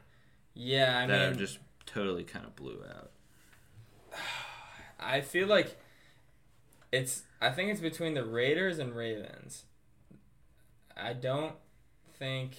yeah. 0.54 1.00
I 1.04 1.08
that 1.08 1.30
mean, 1.32 1.40
just 1.40 1.60
totally 1.86 2.24
kind 2.24 2.46
of 2.46 2.56
blew 2.56 2.80
out. 2.90 3.12
I 5.00 5.22
feel 5.22 5.48
like 5.48 5.78
it's. 6.92 7.24
I 7.42 7.50
think 7.52 7.72
it's 7.72 7.82
between 7.82 8.14
the 8.14 8.26
Raiders 8.26 8.80
and 8.80 8.96
Ravens. 8.96 9.64
I 10.96 11.14
don't 11.14 11.56
think. 12.20 12.58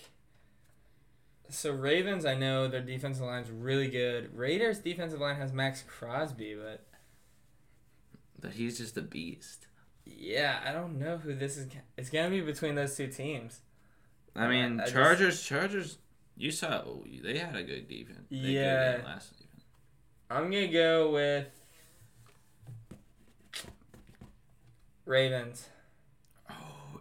So 1.49 1.71
Ravens, 1.71 2.25
I 2.25 2.35
know 2.35 2.67
their 2.67 2.81
defensive 2.81 3.25
line's 3.27 3.51
really 3.51 3.89
good. 3.89 4.35
Raiders' 4.37 4.79
defensive 4.79 5.21
line 5.21 5.37
has 5.37 5.53
Maxx 5.53 5.85
Crosby, 5.87 6.55
but 6.55 6.87
But 8.41 8.53
he's 8.53 8.79
just 8.79 8.97
a 8.97 9.03
beast. 9.03 9.67
yeah, 10.07 10.61
I 10.67 10.73
don't 10.73 10.99
know 10.99 11.19
who 11.19 11.35
this 11.35 11.57
is. 11.59 11.69
It's 11.99 12.09
gonna 12.11 12.31
be 12.31 12.41
between 12.41 12.75
those 12.75 12.97
two 12.97 13.07
teams. 13.09 13.61
I 14.35 14.49
mean, 14.49 14.81
I 14.81 14.85
just- 14.85 14.95
Chargers, 14.95 15.43
Chargers. 15.43 15.99
You 16.37 16.51
saw 16.51 16.79
oh, 16.87 17.05
they 17.23 17.37
had 17.39 17.55
a 17.55 17.63
good 17.63 17.87
defense. 17.87 18.27
They 18.31 18.37
Yeah. 18.39 19.03
last 19.05 19.31
season. 19.31 19.47
I'm 20.31 20.45
gonna 20.51 20.69
go 20.69 21.13
with 21.13 21.49
Ravens. 25.05 25.69
Oh, 26.51 26.55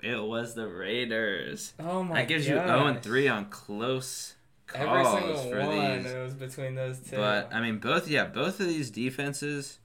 it 0.03 0.21
was 0.23 0.53
the 0.55 0.67
Raiders. 0.67 1.73
Oh 1.79 2.03
my! 2.03 2.09
God. 2.09 2.17
That 2.17 2.27
gives 2.27 2.47
you 2.47 2.55
gosh. 2.55 2.67
0 2.67 2.85
and 2.87 3.01
3 3.01 3.27
on 3.27 3.45
close 3.45 4.35
Every 4.73 5.03
calls 5.03 5.19
single 5.19 5.37
for 5.51 5.59
one. 5.67 6.03
these. 6.03 6.11
It 6.11 6.23
was 6.23 6.33
between 6.33 6.75
those 6.75 6.99
two. 6.99 7.17
But 7.17 7.53
I 7.53 7.61
mean, 7.61 7.79
both 7.79 8.07
yeah, 8.07 8.25
both 8.25 8.59
of 8.59 8.67
these 8.67 8.89
defenses, 8.89 9.79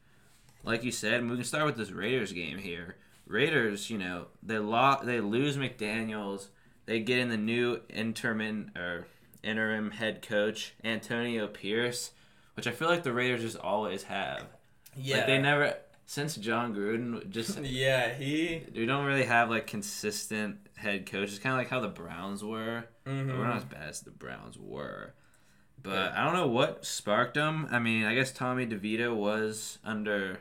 like 0.65 0.85
you 0.85 0.93
said, 0.93 1.29
we 1.29 1.35
can 1.37 1.45
start 1.45 1.67
with 1.67 1.77
this 1.77 1.91
Raiders 1.91 2.33
game 2.33 2.59
here. 2.59 2.97
Raiders, 3.27 3.91
you 3.91 3.99
know, 3.99 4.27
they 4.43 4.59
lo- 4.59 5.01
they 5.03 5.21
lose 5.21 5.57
McDaniels, 5.57 6.49
they 6.87 7.01
get 7.01 7.19
in 7.19 7.29
the 7.29 7.37
new 7.37 7.81
interim 7.89 8.71
or 8.77 9.07
interim 9.43 9.91
head 9.91 10.23
coach 10.23 10.75
Antonio 10.85 11.49
Pierce, 11.49 12.13
which 12.55 12.69
I 12.69 12.71
feel 12.71 12.89
like 12.89 13.03
the 13.03 13.13
Raiders 13.13 13.43
just 13.43 13.57
always 13.59 14.05
have. 14.05 14.45
yeah, 14.97 15.17
Like 15.19 15.27
they 15.27 15.39
never 15.39 15.75
since 16.07 16.37
Jon 16.37 16.75
Gruden 16.75 17.29
just 17.29 17.59
yeah, 17.63 18.15
he. 18.15 18.63
we 18.75 18.87
don't 18.87 19.05
really 19.05 19.25
have 19.25 19.51
like 19.51 19.67
consistent 19.67 20.59
head 20.77 21.05
coaches, 21.11 21.39
kind 21.39 21.53
of 21.55 21.59
like 21.59 21.69
how 21.69 21.81
the 21.81 21.89
Browns 21.89 22.43
were. 22.45 22.85
mhm. 23.07 23.27
But 23.29 23.37
we're 23.39 23.47
not 23.47 23.57
as 23.57 23.65
bad 23.65 23.89
as 23.89 24.01
the 24.01 24.11
Browns 24.13 24.57
were. 24.59 25.15
But 25.83 26.13
I 26.13 26.25
don't 26.25 26.35
know 26.35 26.49
what 26.49 26.85
sparked 26.85 27.35
them. 27.35 27.69
I 27.71 27.79
mean, 27.79 28.05
I 28.05 28.15
guess 28.15 28.33
Tommy 28.33 28.67
DeVito 28.67 29.15
was 29.15 29.79
under 29.85 30.41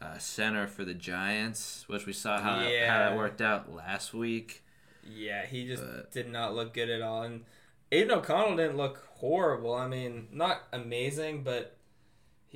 uh, 0.00 0.18
center 0.18 0.66
for 0.68 0.84
the 0.84 0.94
Giants, 0.94 1.84
which 1.88 2.06
we 2.06 2.12
saw 2.12 2.40
how, 2.40 2.58
how 2.60 2.98
that 2.98 3.16
worked 3.16 3.40
out 3.40 3.72
last 3.72 4.14
week. 4.14 4.62
Yeah, 5.08 5.44
he 5.46 5.66
just 5.66 5.82
But- 5.84 6.12
did 6.12 6.30
not 6.30 6.54
look 6.54 6.72
good 6.74 6.88
at 6.90 7.00
all. 7.02 7.22
And 7.22 7.44
Aidan 7.90 8.18
O'Connell 8.18 8.56
didn't 8.56 8.76
look 8.76 9.04
horrible. 9.14 9.74
I 9.74 9.88
mean, 9.88 10.28
not 10.32 10.62
amazing, 10.72 11.42
but 11.42 11.75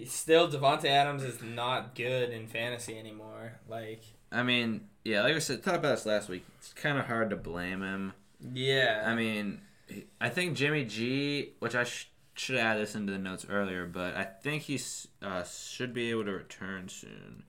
he's 0.00 0.12
still 0.12 0.50
Davante 0.50 0.86
Adams 0.86 1.22
is 1.22 1.42
not 1.42 1.94
good 1.94 2.30
in 2.30 2.46
fantasy 2.46 2.98
anymore. 2.98 3.52
Like, 3.68 4.02
I 4.32 4.42
mean, 4.42 4.88
yeah, 5.04 5.22
like 5.22 5.34
I 5.34 5.38
said, 5.38 5.62
talked 5.62 5.76
about 5.78 5.96
this 5.96 6.06
last 6.06 6.28
week. 6.28 6.44
It's 6.58 6.72
kind 6.72 6.98
of 6.98 7.06
hard 7.06 7.30
to 7.30 7.36
blame 7.36 7.82
him. 7.82 8.12
yeah, 8.52 9.04
I 9.06 9.14
mean, 9.14 9.60
I 10.20 10.28
think 10.28 10.56
Jimmy 10.56 10.84
G, 10.84 11.52
which 11.58 11.74
I 11.74 11.84
sh- 11.84 12.10
should 12.34 12.56
add 12.56 12.78
this 12.78 12.94
into 12.94 13.12
the 13.12 13.18
notes 13.18 13.46
earlier, 13.48 13.86
but 13.86 14.16
I 14.16 14.24
think 14.24 14.62
he 14.64 14.80
uh, 15.22 15.42
should 15.44 15.92
be 15.92 16.10
able 16.10 16.24
to 16.24 16.32
return 16.32 16.88
soon. 16.88 17.44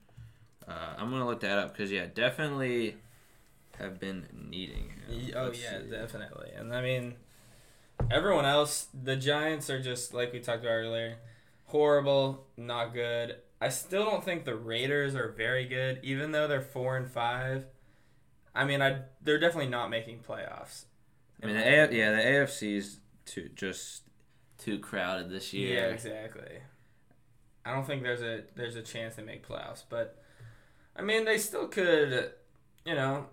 Uh, 0.66 0.94
I'm 0.98 1.10
gonna 1.10 1.26
look 1.26 1.40
that 1.40 1.58
up 1.58 1.72
because 1.72 1.90
yeah, 1.90 2.06
definitely 2.12 2.96
have 3.78 3.98
been 3.98 4.26
needing 4.50 4.90
him. 5.08 5.32
Oh 5.36 5.44
Let's 5.46 5.62
yeah, 5.62 5.80
see. 5.80 5.90
definitely. 5.90 6.50
And 6.56 6.74
I 6.74 6.82
mean, 6.82 7.14
everyone 8.10 8.44
else, 8.44 8.86
the 8.94 9.16
Giants 9.16 9.70
are 9.70 9.80
just 9.82 10.14
like 10.14 10.32
we 10.32 10.40
talked 10.40 10.60
about 10.62 10.72
earlier, 10.72 11.16
horrible, 11.72 12.46
not 12.56 12.92
good. 12.92 13.36
I 13.60 13.70
still 13.70 14.04
don't 14.04 14.22
think 14.22 14.44
the 14.44 14.54
Raiders 14.54 15.14
are 15.14 15.32
very 15.32 15.64
good, 15.66 16.00
even 16.02 16.32
though 16.32 16.46
they're 16.46 16.60
four 16.60 16.96
and 16.96 17.08
five. 17.10 17.64
I 18.54 18.64
mean, 18.64 18.82
I 18.82 19.00
they're 19.22 19.40
definitely 19.40 19.70
not 19.70 19.88
making 19.88 20.20
playoffs. 20.20 20.84
I 21.42 21.46
mean, 21.46 21.56
the 21.56 21.82
AF, 21.84 21.92
yeah, 21.92 22.10
the 22.12 22.22
AFC's 22.22 23.00
too 23.24 23.48
just 23.54 24.02
too 24.58 24.78
crowded 24.78 25.30
this 25.30 25.52
year. 25.52 25.76
Yeah, 25.76 25.86
exactly. 25.86 26.58
I 27.64 27.72
don't 27.72 27.86
think 27.86 28.02
there's 28.02 28.22
a 28.22 28.42
there's 28.54 28.76
a 28.76 28.82
chance 28.82 29.14
they 29.14 29.22
make 29.22 29.46
playoffs, 29.46 29.82
but 29.88 30.22
I 30.94 31.02
mean 31.02 31.24
they 31.24 31.38
still 31.38 31.68
could, 31.68 32.32
you 32.84 32.94
know, 32.94 33.26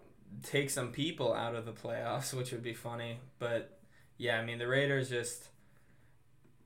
take 0.43 0.69
some 0.69 0.91
people 0.91 1.33
out 1.33 1.55
of 1.55 1.65
the 1.65 1.73
playoffs, 1.73 2.33
which 2.37 2.51
would 2.51 2.63
be 2.63 2.73
funny. 2.73 3.19
But 3.39 3.79
yeah, 4.17 4.39
I 4.39 4.45
mean 4.45 4.57
the 4.57 4.67
Raiders 4.67 5.09
just 5.09 5.49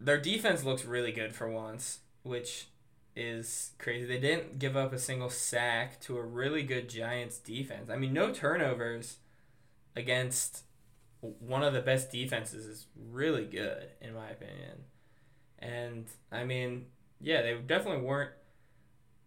their 0.03 0.19
defense 0.19 0.63
looks 0.63 0.85
really 0.85 1.11
good 1.11 1.33
for 1.33 1.49
once, 1.49 1.99
which 2.23 2.67
is 3.15 3.71
crazy. 3.77 4.05
They 4.05 4.19
didn't 4.19 4.59
give 4.59 4.75
up 4.75 4.91
a 4.91 4.99
single 4.99 5.29
sack 5.29 5.99
to 6.01 6.17
a 6.17 6.21
really 6.21 6.63
good 6.63 6.89
Giants 6.89 7.37
defense. 7.37 7.89
I 7.89 7.95
mean, 7.95 8.13
no 8.13 8.31
turnovers 8.31 9.17
against 9.95 10.63
one 11.21 11.63
of 11.63 11.73
the 11.73 11.81
best 11.81 12.11
defenses 12.11 12.65
is 12.65 12.87
really 12.95 13.45
good 13.45 13.89
in 14.01 14.13
my 14.13 14.29
opinion. 14.29 14.83
And 15.59 16.05
I 16.31 16.43
mean, 16.43 16.87
yeah, 17.21 17.41
they 17.41 17.55
definitely 17.55 18.05
weren't 18.05 18.31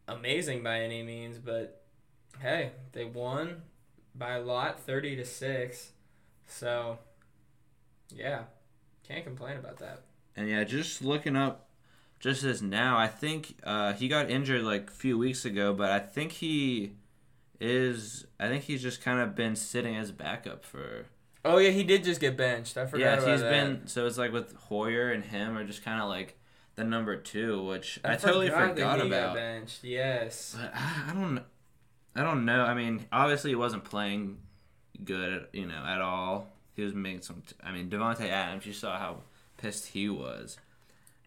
amazing 0.06 0.62
by 0.62 0.80
any 0.80 1.02
means, 1.02 1.38
but 1.38 1.82
hey, 2.40 2.72
they 2.92 3.04
won 3.04 3.62
by 4.14 4.32
a 4.32 4.42
lot, 4.42 4.80
30 4.80 5.16
to 5.16 5.24
6. 5.24 5.92
So, 6.46 6.98
yeah, 8.14 8.42
can't 9.06 9.24
complain 9.24 9.56
about 9.56 9.78
that. 9.78 10.02
And 10.36 10.48
yeah, 10.48 10.64
just 10.64 11.02
looking 11.02 11.36
up 11.36 11.68
just 12.20 12.44
as 12.44 12.62
now, 12.62 12.98
I 12.98 13.08
think 13.08 13.56
uh, 13.64 13.92
he 13.92 14.08
got 14.08 14.30
injured 14.30 14.62
like 14.62 14.90
a 14.90 14.92
few 14.92 15.18
weeks 15.18 15.44
ago, 15.44 15.72
but 15.72 15.90
I 15.90 15.98
think 15.98 16.32
he 16.32 16.92
is. 17.60 18.26
I 18.38 18.48
think 18.48 18.64
he's 18.64 18.82
just 18.82 19.02
kind 19.02 19.20
of 19.20 19.34
been 19.34 19.56
sitting 19.56 19.96
as 19.96 20.12
backup 20.12 20.64
for. 20.64 21.06
Oh 21.44 21.58
yeah, 21.58 21.70
he 21.70 21.84
did 21.84 22.04
just 22.04 22.20
get 22.20 22.36
benched. 22.36 22.76
I 22.76 22.86
forgot 22.86 23.04
Yeah, 23.04 23.14
about 23.14 23.28
he's 23.30 23.40
that. 23.40 23.50
been. 23.50 23.86
So 23.86 24.06
it's 24.06 24.18
like 24.18 24.32
with 24.32 24.54
Hoyer 24.56 25.12
and 25.12 25.24
him 25.24 25.56
are 25.56 25.64
just 25.64 25.84
kind 25.84 26.00
of 26.02 26.08
like 26.08 26.38
the 26.74 26.84
number 26.84 27.16
two, 27.16 27.64
which 27.64 28.00
I, 28.04 28.14
I, 28.14 28.16
totally 28.16 28.48
forgot, 28.48 28.70
forgot, 28.70 29.00
about. 29.00 29.10
Got 29.10 29.34
benched. 29.34 29.84
Yes. 29.84 30.56
But 30.58 30.72
I, 30.74 31.10
I 31.10 31.14
don't. 31.14 31.40
I 32.14 32.22
don't 32.22 32.46
know. 32.46 32.62
I 32.62 32.74
mean, 32.74 33.04
obviously 33.12 33.50
he 33.50 33.56
wasn't 33.56 33.84
playing 33.84 34.38
good, 35.04 35.48
you 35.52 35.66
know, 35.66 35.84
at 35.86 36.00
all. 36.00 36.48
He 36.74 36.82
was 36.82 36.94
making 36.94 37.22
some. 37.22 37.42
I 37.62 37.72
mean, 37.72 37.90
Davante 37.90 38.28
Adams. 38.28 38.66
You 38.66 38.72
saw 38.72 38.98
how 38.98 39.18
pissed 39.56 39.88
he 39.88 40.08
was. 40.08 40.58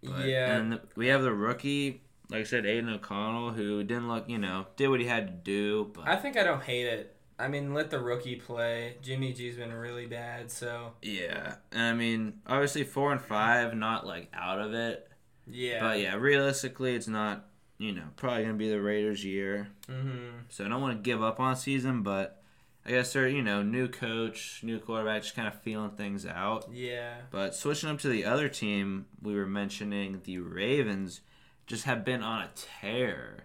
But, 0.04 0.26
yeah. 0.26 0.56
And 0.56 0.80
we 0.96 1.08
have 1.08 1.24
the 1.24 1.34
rookie, 1.34 2.02
like 2.30 2.42
I 2.42 2.44
said, 2.44 2.66
Aidan 2.66 2.90
O'Connell, 2.90 3.52
who 3.52 3.84
didn't 3.84 4.08
look, 4.08 4.30
you 4.30 4.38
know, 4.38 4.68
did 4.78 4.88
what 4.90 5.00
he 5.00 5.06
had 5.08 5.28
to 5.28 5.34
do. 5.34 5.92
But 5.94 6.08
I 6.08 6.16
think 6.16 6.38
I 6.38 6.44
don't 6.44 6.64
hate 6.64 6.86
it. 6.88 7.16
I 7.38 7.48
mean, 7.48 7.74
let 7.74 7.90
the 7.90 8.00
rookie 8.00 8.36
play. 8.36 8.98
Jimmy 9.02 9.32
G's 9.32 9.56
been 9.56 9.72
really 9.72 10.06
bad, 10.06 10.52
so 10.52 10.92
yeah, 11.02 11.56
and 11.72 11.82
I 11.82 11.94
mean, 11.94 12.42
obviously 12.46 12.84
four 12.84 13.14
and 13.14 13.22
five, 13.22 13.74
not 13.74 14.06
like 14.06 14.30
out 14.34 14.60
of 14.60 14.74
it. 14.74 15.10
yeah. 15.48 15.80
But 15.80 16.02
yeah, 16.02 16.15
realistically, 16.15 16.96
it's 16.96 17.08
not, 17.08 17.46
you 17.78 17.94
know, 17.94 18.04
probably 18.18 18.44
gonna 18.44 18.56
be 18.56 18.70
the 18.70 18.82
Raiders' 18.82 19.24
year. 19.24 19.70
Mm-hmm. 19.88 20.48
So 20.50 20.65
I 20.65 20.68
don't 20.68 20.82
want 20.82 20.98
to 20.98 21.02
give 21.02 21.24
up 21.24 21.39
on 21.39 21.56
season, 21.56 22.04
but 22.04 22.38
I 22.86 22.92
guess 22.92 23.13
they're, 23.13 23.28
you 23.28 23.42
know, 23.42 23.62
new 23.62 23.88
coach, 23.88 24.62
new 24.63 24.80
quarterback, 24.80 25.24
just 25.24 25.36
kind 25.36 25.48
of 25.48 25.62
feeling 25.62 25.92
things 25.92 26.26
out. 26.26 26.70
Yeah. 26.74 27.15
But 27.30 27.54
switching 27.56 27.89
up 27.89 28.00
to 28.00 28.08
the 28.10 28.26
other 28.26 28.50
team, 28.50 29.06
we 29.22 29.36
were 29.36 29.46
mentioning 29.46 30.22
the 30.24 30.39
Ravens 30.39 31.22
just 31.68 31.84
have 31.84 32.04
been 32.04 32.24
on 32.24 32.42
a 32.42 32.50
tear, 32.56 33.44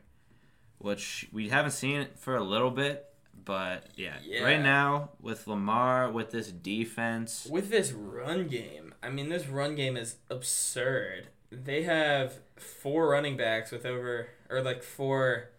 which 0.78 1.28
we 1.32 1.48
haven't 1.50 1.72
seen 1.72 2.00
it 2.00 2.18
for 2.18 2.36
a 2.36 2.42
little 2.44 2.70
bit. 2.70 3.06
But 3.44 3.88
yeah, 3.96 4.14
Yeah. 4.24 4.44
right 4.44 4.62
now 4.62 5.10
with 5.20 5.46
Lamar, 5.46 6.10
with 6.10 6.30
this 6.30 6.50
defense, 6.50 7.46
With 7.50 7.68
this 7.68 7.92
run 7.92 8.48
game, 8.48 8.94
I 9.02 9.10
mean, 9.10 9.28
this 9.28 9.46
run 9.48 9.74
game 9.74 9.96
is 9.98 10.16
absurd. 10.30 11.28
They 11.50 11.82
have 11.82 12.38
four 12.56 13.08
running 13.08 13.36
backs 13.36 13.70
with 13.70 13.84
over, 13.84 14.28
or 14.48 14.62
like 14.62 14.82
four 14.82 15.50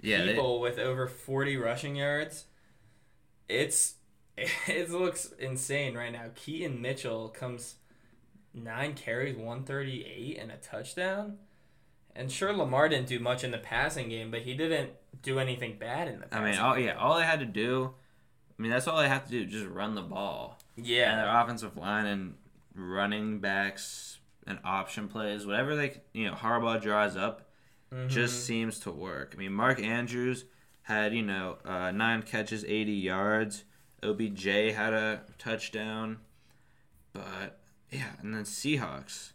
yeah, 0.00 0.24
they, 0.24 0.28
people 0.32 0.60
with 0.60 0.78
over 0.78 1.06
40 1.06 1.56
rushing 1.58 1.96
yards. 1.96 2.46
It's, 3.48 3.94
it 4.36 4.90
looks 4.90 5.32
insane 5.38 5.94
right 5.96 6.12
now. 6.12 6.26
Keaton 6.34 6.80
Mitchell 6.80 7.28
comes 7.28 7.76
nine 8.54 8.94
carries, 8.94 9.36
138, 9.36 10.38
and 10.38 10.50
a 10.50 10.56
touchdown. 10.56 11.38
And 12.14 12.30
sure, 12.32 12.52
Lamar 12.52 12.88
didn't 12.88 13.06
do 13.06 13.20
much 13.20 13.44
in 13.44 13.50
the 13.52 13.58
passing 13.58 14.08
game, 14.08 14.30
but 14.30 14.40
he 14.42 14.54
didn't 14.54 14.90
do 15.22 15.38
anything 15.38 15.76
bad 15.78 16.08
in 16.08 16.20
the 16.20 16.34
I 16.34 16.42
mean, 16.44 16.58
all, 16.58 16.74
game. 16.74 16.86
yeah, 16.86 16.94
all 16.96 17.16
they 17.16 17.24
had 17.24 17.38
to 17.40 17.46
do, 17.46 17.94
I 18.58 18.62
mean, 18.62 18.70
that's 18.72 18.88
all 18.88 18.98
they 18.98 19.08
have 19.08 19.24
to 19.26 19.30
do, 19.30 19.44
just 19.46 19.66
run 19.68 19.94
the 19.94 20.02
ball. 20.02 20.58
Yeah. 20.76 21.10
And 21.12 21.20
their 21.20 21.40
offensive 21.40 21.76
line 21.76 22.06
and 22.06 22.34
running 22.74 23.38
backs 23.38 24.18
and 24.46 24.58
option 24.64 25.06
plays, 25.08 25.46
whatever 25.46 25.76
they, 25.76 26.00
you 26.12 26.26
know, 26.26 26.34
Harbaugh 26.34 26.80
draws 26.82 27.16
up, 27.16 27.42
Mhm. 27.92 28.08
just 28.08 28.44
seems 28.44 28.80
to 28.80 28.90
work. 28.90 29.32
I 29.34 29.38
mean, 29.38 29.52
Mark 29.52 29.80
Andrews 29.80 30.44
had, 30.82 31.14
you 31.14 31.22
know, 31.22 31.58
uh, 31.64 31.90
nine 31.90 32.22
catches, 32.22 32.64
80 32.64 32.92
yards. 32.92 33.64
OBJ 34.02 34.44
had 34.74 34.92
a 34.92 35.22
touchdown. 35.38 36.18
But, 37.12 37.58
yeah, 37.90 38.12
and 38.20 38.34
then 38.34 38.44
Seahawks, 38.44 39.32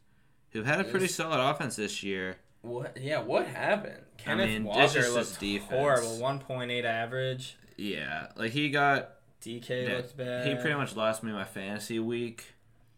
who 0.51 0.63
had 0.63 0.79
a 0.79 0.83
pretty 0.83 1.07
solid 1.07 1.39
offense 1.39 1.75
this 1.75 2.03
year. 2.03 2.37
What? 2.61 2.97
Yeah, 2.99 3.19
what 3.21 3.47
happened? 3.47 4.03
Kenneth 4.17 4.47
mean, 4.49 4.63
Walker 4.63 5.09
looked 5.09 5.39
defense. 5.39 5.69
horrible. 5.69 6.17
One 6.19 6.39
point 6.39 6.71
eight 6.71 6.85
average. 6.85 7.57
Yeah, 7.75 8.27
like 8.37 8.51
he 8.51 8.69
got, 8.69 9.15
DK 9.41 9.87
Yeah, 9.89 9.95
looked 9.97 10.15
bad. 10.15 10.47
he 10.47 10.55
pretty 10.55 10.75
much 10.75 10.95
lost 10.95 11.23
me 11.23 11.33
my 11.33 11.43
fantasy 11.43 11.99
week. 11.99 12.53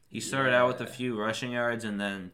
He 0.08 0.20
started 0.20 0.54
out 0.54 0.68
with 0.68 0.82
a 0.82 0.86
few 0.88 1.20
rushing 1.20 1.52
yards 1.54 1.84
and 1.84 2.00
then 2.00 2.32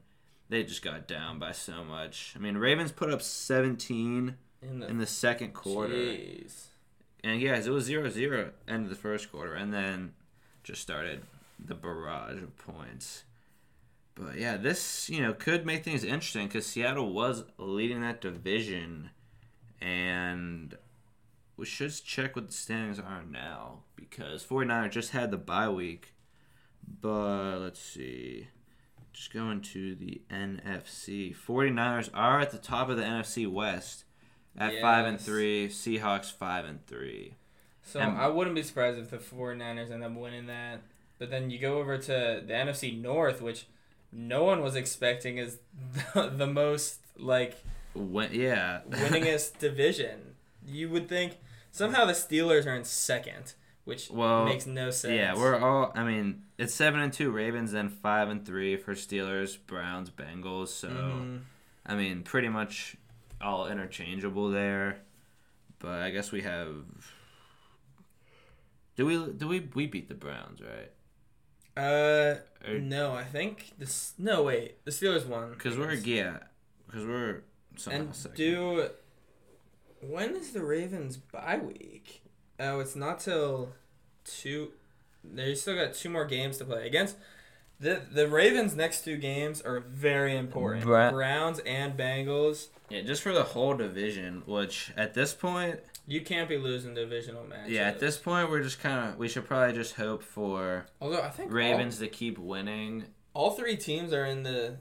they 0.50 0.63
just 0.63 0.82
got 0.82 1.08
down 1.08 1.39
by 1.39 1.54
so 1.54 1.84
much. 1.86 2.34
I 2.36 2.39
mean, 2.39 2.58
Ravens 2.58 2.91
put 2.91 3.10
up 3.10 3.21
17 3.21 4.36
in 4.62 4.80
the, 4.80 4.88
in 4.88 4.97
the 4.97 5.08
second 5.08 5.54
quarter. 5.54 5.93
Jeez. 5.93 6.65
And 7.24 7.39
yes, 7.39 7.67
it 7.67 7.71
was 7.71 7.86
0 7.86 8.10
0 8.10 8.52
end 8.67 8.84
of 8.84 8.89
the 8.89 8.95
first 8.95 9.32
quarter, 9.32 9.54
and 9.54 9.74
then 9.74 10.13
just 10.63 10.82
started 10.82 11.24
the 11.63 11.76
barrage 11.76 12.41
of 12.41 12.58
points. 12.58 13.24
But 14.15 14.38
yeah, 14.38 14.58
this, 14.58 15.10
you 15.10 15.21
know, 15.21 15.34
could 15.34 15.65
make 15.65 15.84
things 15.84 16.04
interesting 16.04 16.47
because 16.47 16.65
Seattle 16.65 17.13
was 17.13 17.43
leading 17.58 18.02
that 18.02 18.21
division, 18.21 19.12
and 19.80 20.78
we 21.58 21.65
should 21.65 21.93
check 22.04 22.36
what 22.36 22.47
the 22.47 22.54
standings 22.54 23.00
are 23.00 23.24
now 23.24 23.84
because 23.95 24.43
49ers 24.43 24.91
just 24.91 25.12
had 25.12 25.32
the 25.32 25.38
bye 25.38 25.69
week. 25.69 26.15
But 27.02 27.60
let's 27.60 27.80
see. 27.80 28.47
Just 29.13 29.34
going 29.34 29.62
to 29.62 29.93
the 29.95 30.21
NFC. 30.32 31.36
49ers 31.36 32.10
are 32.13 32.39
at 32.39 32.52
the 32.52 32.58
top 32.58 32.89
of 32.89 32.97
the 32.97 33.04
NFC 33.04 33.50
West 33.50 34.06
at 34.58 34.80
5 34.82 35.06
and 35.06 35.20
3, 35.20 35.68
Seahawks 35.70 36.32
5 36.32 36.66
and 36.66 36.86
3. 36.88 37.34
So 37.84 38.00
And- 38.00 38.18
I 38.18 38.28
wouldn't 38.28 38.56
be 38.56 38.64
surprised 38.64 39.00
if 39.00 39.10
the 39.10 39.18
49ers 39.18 39.92
end 39.92 40.04
up 40.04 40.14
winning 40.14 40.46
that. 40.48 40.82
But 41.20 41.30
then 41.30 41.50
you 41.52 41.60
go 41.60 41.78
over 41.80 41.98
to 41.98 42.44
the 42.46 42.54
NFC 42.54 43.00
North, 43.00 43.42
which 43.42 43.66
no 44.12 44.44
one 44.44 44.62
was 44.62 44.76
expecting 44.76 45.38
is 45.38 45.60
the, 46.14 46.28
the 46.30 46.48
most 46.48 47.00
like 47.18 47.58
When, 47.94 48.34
yeah. 48.34 48.82
winningest 48.90 49.58
division. 49.60 50.36
You 50.66 50.90
would 50.90 51.08
think 51.08 51.38
somehow 51.72 52.06
the 52.06 52.14
Steelers 52.14 52.66
are 52.66 52.76
in 52.76 52.84
second, 52.86 53.54
which 53.86 54.10
Well, 54.10 54.46
makes 54.46 54.66
no 54.66 54.90
sense. 54.92 55.14
Yeah, 55.14 55.36
we're 55.36 55.60
all. 55.60 55.92
I 55.96 56.04
mean, 56.04 56.44
it's 56.58 56.74
seven 56.74 57.00
and 57.00 57.12
two 57.14 57.32
Ravens, 57.32 57.72
then 57.72 57.90
five 57.90 58.30
and 58.30 58.46
three 58.46 58.76
for 58.78 58.94
Steelers, 58.96 59.58
Browns, 59.68 60.10
Bengals. 60.10 60.68
So 60.70 60.90
Mhm. 60.90 61.42
I 61.86 61.96
mean, 61.96 62.24
pretty 62.24 62.50
much 62.50 62.96
all 63.41 63.67
interchangeable 63.67 64.49
there. 64.49 64.99
But 65.80 66.01
I 66.01 66.12
guess 66.12 66.32
we 66.32 66.41
have. 66.41 66.86
Do 68.95 69.06
we 69.06 69.32
do 69.34 69.47
we 69.47 69.69
we 69.73 69.88
beat 69.88 70.10
the 70.10 70.15
Browns 70.15 70.60
right? 70.62 70.91
Uh, 71.75 72.36
Or- 72.67 72.80
no, 72.80 73.13
I 73.13 73.23
think 73.23 73.71
this. 73.77 74.13
No, 74.17 74.43
wait, 74.43 74.84
the 74.86 74.91
Steelers 74.91 75.25
won. 75.25 75.51
Because 75.51 75.77
we're 75.77 75.93
yeah, 75.93 76.38
because 76.86 77.06
we're 77.06 77.43
and 77.89 78.13
do 78.36 78.89
when 80.01 80.36
is 80.36 80.51
the 80.51 80.63
Ravens 80.63 81.17
bye 81.17 81.58
week? 81.58 82.21
Oh, 82.60 82.80
it's 82.80 82.95
not 82.95 83.19
till 83.19 83.73
two. 84.25 84.71
They 85.23 85.56
still 85.56 85.75
got 85.75 85.93
two 85.93 86.10
more 86.10 86.25
games 86.25 86.58
to 86.58 86.65
play 86.65 86.86
against. 86.86 87.15
The 87.82 88.02
the 88.12 88.28
Ravens' 88.28 88.76
next 88.76 89.04
two 89.04 89.17
games 89.17 89.62
are 89.62 89.80
very 89.82 90.38
important. 90.38 90.84
Bra- 90.86 91.12
Browns 91.12 91.60
and 91.65 91.98
Bengals. 91.98 92.67
yeah, 92.89 93.02
just 93.02 93.22
for 93.24 93.34
the 93.34 93.44
whole 93.44 93.74
division, 93.76 94.44
which 94.46 94.91
at 94.96 95.13
this 95.15 95.34
point, 95.34 95.80
You 96.08 96.22
can't 96.22 96.48
be 96.48 96.58
losing 96.58 96.94
divisional 96.94 97.44
matches. 97.44 97.72
yeah, 97.74 97.88
at 97.88 98.00
this 98.00 98.17
point 98.17 98.50
we're 98.52 98.62
just 98.62 98.80
kind 98.82 99.10
of 99.10 99.17
we 99.17 99.28
should 99.28 99.46
probably 99.48 99.74
just 99.74 99.96
hope 99.96 100.22
for 100.24 100.86
although 101.02 101.22
I 101.22 101.30
think 101.30 101.52
Ravens 101.52 101.98
to 102.00 102.08
keep 102.08 102.38
winning. 102.38 103.06
all, 103.34 103.46
all 103.46 103.52
three 103.52 103.76
teams 103.78 104.13
are 104.13 104.26
in 104.26 104.44
the 104.44 104.78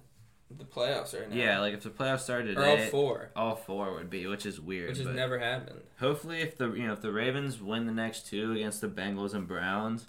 the 0.51 0.65
playoffs 0.65 1.19
right 1.19 1.31
now. 1.31 1.37
Yeah, 1.37 1.61
like 1.61 1.73
if 1.75 1.83
the 1.85 1.91
playoffs 1.91 2.21
started 2.21 2.59
or 2.59 2.65
all 2.67 2.77
today, 2.77 2.89
four, 2.91 3.31
all 3.37 3.55
four 3.57 3.95
would 3.95 4.11
be, 4.11 4.27
which 4.27 4.45
is 4.45 4.61
weird. 4.61 4.89
which 4.91 4.99
has 4.99 5.07
never 5.07 5.39
happened. 5.39 5.81
hopefully, 6.01 6.41
if 6.43 6.59
the 6.59 6.73
you 6.73 6.87
know 6.87 6.93
if 6.93 7.01
the 7.01 7.13
Ravens 7.13 7.63
win 7.63 7.87
the 7.87 7.93
next 7.93 8.27
two 8.27 8.53
against 8.53 8.81
the 8.83 8.89
Bengals 8.89 9.33
and 9.33 9.47
Browns, 9.47 10.07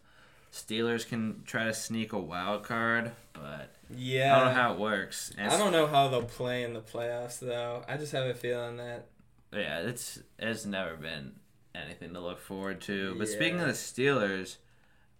Steelers 0.51 1.07
can 1.07 1.43
try 1.45 1.65
to 1.65 1.73
sneak 1.73 2.13
a 2.13 2.19
wild 2.19 2.63
card. 2.63 3.11
But 3.33 3.73
Yeah, 3.95 4.35
I 4.35 4.39
don't 4.39 4.49
know 4.49 4.61
how 4.61 4.73
it 4.73 4.79
works. 4.79 5.31
And 5.37 5.51
I 5.51 5.57
don't 5.57 5.71
know 5.71 5.87
how 5.87 6.07
they'll 6.09 6.23
play 6.23 6.63
in 6.63 6.73
the 6.73 6.81
playoffs 6.81 7.39
though. 7.39 7.83
I 7.87 7.97
just 7.97 8.11
have 8.11 8.25
a 8.27 8.33
feeling 8.33 8.77
that 8.77 9.07
Yeah, 9.53 9.79
it's 9.79 10.19
it's 10.37 10.65
never 10.65 10.95
been 10.95 11.33
anything 11.73 12.13
to 12.13 12.19
look 12.19 12.39
forward 12.39 12.81
to. 12.81 13.15
But 13.17 13.29
speaking 13.29 13.59
of 13.61 13.67
the 13.67 13.73
Steelers, 13.73 14.57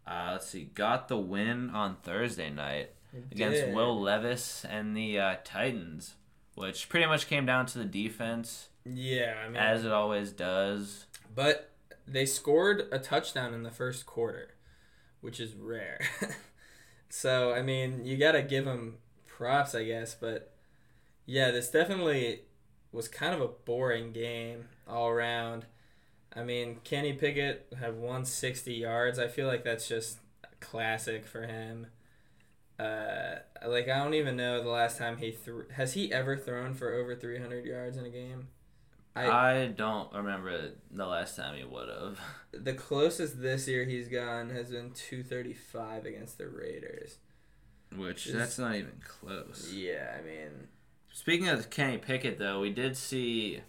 uh, 0.06 0.30
let's 0.34 0.48
see, 0.48 0.66
got 0.76 1.08
the 1.08 1.18
win 1.18 1.70
on 1.70 1.96
Thursday 2.04 2.50
night 2.50 2.90
against 3.32 3.62
did. 3.62 3.74
Will 3.76 4.00
Levis 4.00 4.66
and 4.66 4.96
the 4.98 5.18
uh, 5.20 5.36
Titans, 5.46 6.16
which 6.56 6.90
pretty 6.90 7.06
much 7.06 7.28
came 7.28 7.46
down 7.46 7.66
to 7.68 7.78
the 7.80 7.86
defense, 7.86 8.68
Yeah, 8.86 9.36
I 9.46 9.48
mean, 9.48 9.56
as 9.58 9.86
it 9.86 9.92
always 9.94 10.32
does. 10.32 11.06
but 11.34 11.70
they 12.08 12.26
scored 12.26 12.88
a 12.92 13.00
touchdown 13.00 13.54
in 13.54 13.64
the 13.64 13.72
first 13.72 14.06
quarter, 14.06 14.50
which 15.22 15.40
is 15.40 15.56
rare. 15.56 16.00
so 17.10 17.54
I 17.54 17.62
mean, 17.62 18.06
you 18.06 18.18
gotta 18.18 18.42
give 18.42 18.66
him 18.66 18.98
props, 19.28 19.74
I 19.74 19.86
guess. 19.86 20.16
But 20.16 20.54
yeah, 21.26 21.52
this 21.52 21.70
definitely 21.70 22.42
was 22.92 23.08
kind 23.08 23.34
of 23.34 23.42
a 23.42 23.48
boring 23.48 24.12
game 24.12 24.66
all 24.88 25.08
around. 25.08 25.66
I 26.36 26.44
mean, 26.44 26.80
Kenny 26.84 27.14
Pickett 27.14 27.68
had 27.78 27.96
160 27.96 28.74
yards. 28.74 29.20
I 29.20 29.28
feel 29.28 29.48
like 29.48 29.64
that's 29.64 29.88
just 29.88 30.20
classic 30.60 31.26
for 31.26 31.44
him. 31.44 31.88
Uh, 32.80 33.40
like 33.68 33.90
I 33.90 34.04
don't 34.04 34.14
even 34.14 34.38
know 34.38 34.64
the 34.64 34.70
last 34.70 34.98
time 34.98 35.18
he 35.18 35.32
threw. 35.32 35.66
Has 35.76 35.94
he 35.94 36.12
ever 36.12 36.38
thrown 36.38 36.74
for 36.74 36.94
over 36.94 37.16
300 37.16 37.66
yards 37.66 37.98
in 37.98 38.06
a 38.06 38.10
game? 38.10 38.48
I- 39.16 39.30
I, 39.30 39.68
don't 39.68 40.14
remember 40.14 40.72
the 40.90 41.06
last 41.06 41.36
time 41.36 41.58
he 41.58 41.64
would 41.64 41.90
have. 41.90 42.20
The 42.54 42.74
closest 42.74 43.42
this 43.42 43.66
year 43.68 43.86
he's 43.86 44.10
gone 44.10 44.50
has 44.50 44.72
been 44.72 44.92
235 44.92 46.06
against 46.06 46.38
the 46.38 46.50
Raiders. 46.50 47.18
Which 47.96 48.28
Is- 48.28 48.34
that's 48.34 48.60
not 48.60 48.76
even 48.76 49.02
close. 49.04 49.72
Yeah, 49.74 50.18
I 50.20 50.22
mean, 50.22 50.68
Speaking 51.14 51.50
of 51.50 51.70
Kenny 51.70 51.98
Pickett, 51.98 52.40
though, 52.40 52.62
we 52.62 52.72
did 52.72 52.96
see, 52.96 53.62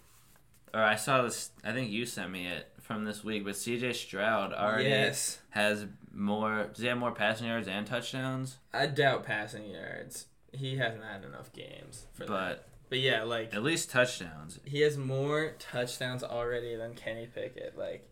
or 0.72 0.80
I 0.80 0.94
saw 0.94 1.22
this. 1.22 1.50
I 1.64 1.72
think 1.72 1.90
you 1.90 2.06
sent 2.06 2.30
me 2.30 2.46
it 2.46 2.68
from 2.80 3.04
this 3.04 3.24
week. 3.24 3.44
But 3.44 3.56
C.J. 3.56 3.92
Stroud 3.94 4.52
already 4.52 4.88
yes. 4.88 5.40
has 5.50 5.86
more. 6.12 6.68
Does 6.72 6.82
he 6.82 6.86
have 6.86 6.98
more 6.98 7.12
passing 7.12 7.48
yards 7.48 7.66
and 7.66 7.86
touchdowns? 7.86 8.58
I 8.72 8.86
doubt 8.86 9.24
passing 9.24 9.70
yards. 9.70 10.26
He 10.52 10.76
hasn't 10.76 11.02
had 11.02 11.24
enough 11.24 11.52
games 11.52 12.06
for 12.12 12.26
that. 12.26 12.66
But 12.92 13.00
yeah, 13.00 13.22
like 13.22 13.54
at 13.54 13.62
least 13.62 13.88
touchdowns. 13.88 14.60
he 14.66 14.80
has 14.82 14.98
more 14.98 15.54
touchdowns 15.58 16.22
already 16.22 16.76
than 16.76 16.92
Kenny 16.94 17.24
Pickett. 17.26 17.72
Like, 17.78 18.06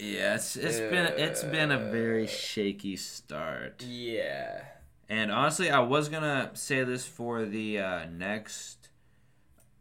Yeah, 0.00 0.34
it's 0.34 0.56
it's 0.56 0.80
been 0.80 1.06
it's 1.16 1.44
been 1.44 1.70
a 1.70 1.78
very 1.92 2.24
Uh, 2.24 2.26
shaky 2.28 2.96
start. 2.96 3.84
yeah, 3.86 4.62
And 5.08 5.30
honestly, 5.30 5.70
I 5.70 5.78
was 5.78 6.08
gonna 6.08 6.50
say 6.54 6.82
this 6.82 7.06
for 7.06 7.44
the 7.44 7.78
uh, 7.78 8.06
next 8.06 8.88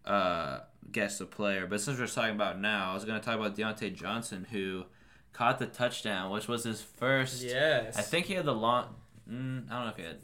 uh, 0.06 0.60
guest 0.92 1.18
the 1.18 1.26
player, 1.26 1.66
but 1.66 1.82
since 1.82 1.98
we're 1.98 2.06
talking 2.06 2.36
about 2.36 2.60
now, 2.60 2.92
I 2.92 2.94
was 2.94 3.06
gonna 3.06 3.20
talk 3.20 3.40
about 3.40 3.56
Diontae 3.58 3.96
Johnson 3.96 4.46
who 4.52 4.84
caught 5.32 5.58
the 5.58 5.66
touchdown, 5.66 6.30
which 6.30 6.48
was 6.48 6.66
his 6.66 6.82
first. 6.84 7.42
yes. 7.42 7.98
I 7.98 8.02
think 8.04 8.28
he 8.28 8.34
had 8.36 8.46
the 8.46 8.54
long. 8.54 8.94
Mm, 9.28 9.72
I 9.72 9.74
don't 9.76 9.86
know 9.86 9.90
if 9.90 9.98
he 9.98 10.04
had 10.04 10.20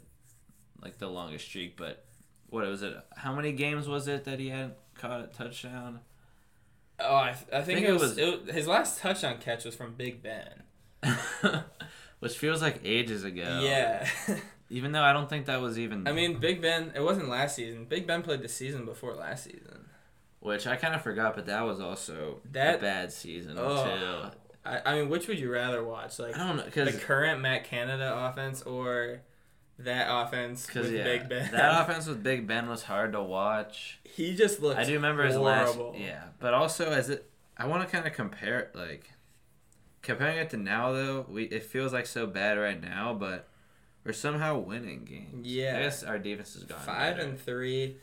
like 0.80 0.98
the 0.98 1.08
longest 1.08 1.46
streak, 1.46 1.76
but 1.76 2.04
what 2.50 2.66
was 2.66 2.82
it? 2.82 2.94
How 3.16 3.34
many 3.34 3.52
games 3.52 3.88
was 3.88 4.06
it 4.08 4.24
that 4.24 4.38
he 4.38 4.48
had 4.50 4.74
caught 4.94 5.20
a 5.20 5.26
touchdown? 5.26 6.00
Oh, 6.98 7.16
I, 7.16 7.32
th- 7.32 7.46
I 7.52 7.62
think, 7.62 7.78
think 7.78 7.88
it 7.88 7.94
it 7.94 8.00
was, 8.00 8.18
it, 8.18 8.50
his 8.50 8.66
last 8.68 9.00
touchdown 9.00 9.38
catch 9.40 9.64
was 9.64 9.74
from 9.74 9.94
Big 9.94 10.22
Ben. 10.22 10.62
Which 12.20 12.36
feels 12.36 12.60
like 12.60 12.80
ages 12.84 13.24
ago. 13.24 13.60
Yeah. 13.62 14.06
Even 14.68 14.92
though 14.92 15.02
I 15.02 15.12
don't 15.14 15.28
think 15.28 15.46
that 15.46 15.60
was 15.60 15.78
even. 15.78 16.06
I 16.06 16.12
mean, 16.12 16.38
Big 16.38 16.60
Ben. 16.62 16.92
It 16.94 17.00
wasn't 17.00 17.28
last 17.28 17.56
season. 17.56 17.86
Big 17.86 18.06
Ben 18.06 18.22
played 18.22 18.42
the 18.42 18.48
season 18.48 18.84
before 18.84 19.14
last 19.14 19.44
season. 19.44 19.86
Which 20.40 20.66
I 20.66 20.76
kind 20.76 20.94
of 20.94 21.02
forgot, 21.02 21.34
but 21.34 21.46
that 21.46 21.62
was 21.62 21.80
also 21.80 22.40
That- 22.52 22.76
a 22.76 22.78
bad 22.78 23.12
season 23.12 23.56
Oh. 23.58 23.84
too. 23.84 24.36
I, 24.64 24.80
I 24.84 24.94
mean, 25.00 25.08
which 25.08 25.26
would 25.26 25.40
you 25.40 25.50
rather 25.50 25.82
watch? 25.82 26.18
Like 26.18 26.36
I 26.36 26.46
don't 26.46 26.56
know 26.76 26.84
the 26.84 26.92
current 26.92 27.40
Matt 27.40 27.64
Canada 27.64 28.14
offense 28.14 28.60
or 28.62 29.22
that 29.84 30.06
offense 30.10 30.72
with 30.74 30.92
yeah, 30.92 31.04
Big 31.04 31.28
Ben? 31.28 31.50
that 31.52 31.82
offense 31.88 32.06
with 32.06 32.22
Big 32.22 32.46
Ben 32.46 32.68
was 32.68 32.82
hard 32.84 33.12
to 33.12 33.22
watch. 33.22 33.98
he 34.04 34.34
just 34.36 34.60
looked. 34.60 34.78
I 34.80 34.84
do 34.84 34.94
remember 34.94 35.24
his 35.24 35.36
horrible. 35.36 35.90
last. 35.90 35.98
Yeah, 36.00 36.24
but 36.38 36.54
also 36.54 36.90
as 36.90 37.10
it, 37.10 37.30
I 37.56 37.66
want 37.66 37.82
to 37.86 37.88
kind 37.94 38.06
of 38.06 38.12
compare 38.12 38.58
it, 38.60 38.74
like 38.74 39.10
comparing 40.02 40.38
it 40.38 40.50
to 40.50 40.56
now 40.56 40.92
though. 40.92 41.26
We 41.28 41.44
it 41.44 41.64
feels 41.64 41.92
like 41.92 42.06
so 42.06 42.26
bad 42.26 42.58
right 42.58 42.80
now, 42.80 43.14
but 43.14 43.48
we're 44.04 44.12
somehow 44.12 44.58
winning 44.58 45.04
games. 45.04 45.46
Yeah. 45.46 45.76
I 45.78 45.82
guess 45.82 46.02
our 46.02 46.18
defense 46.18 46.54
has 46.54 46.64
gone 46.64 46.78
Five 46.80 47.16
better. 47.16 47.28
and 47.28 47.38
three. 47.40 47.96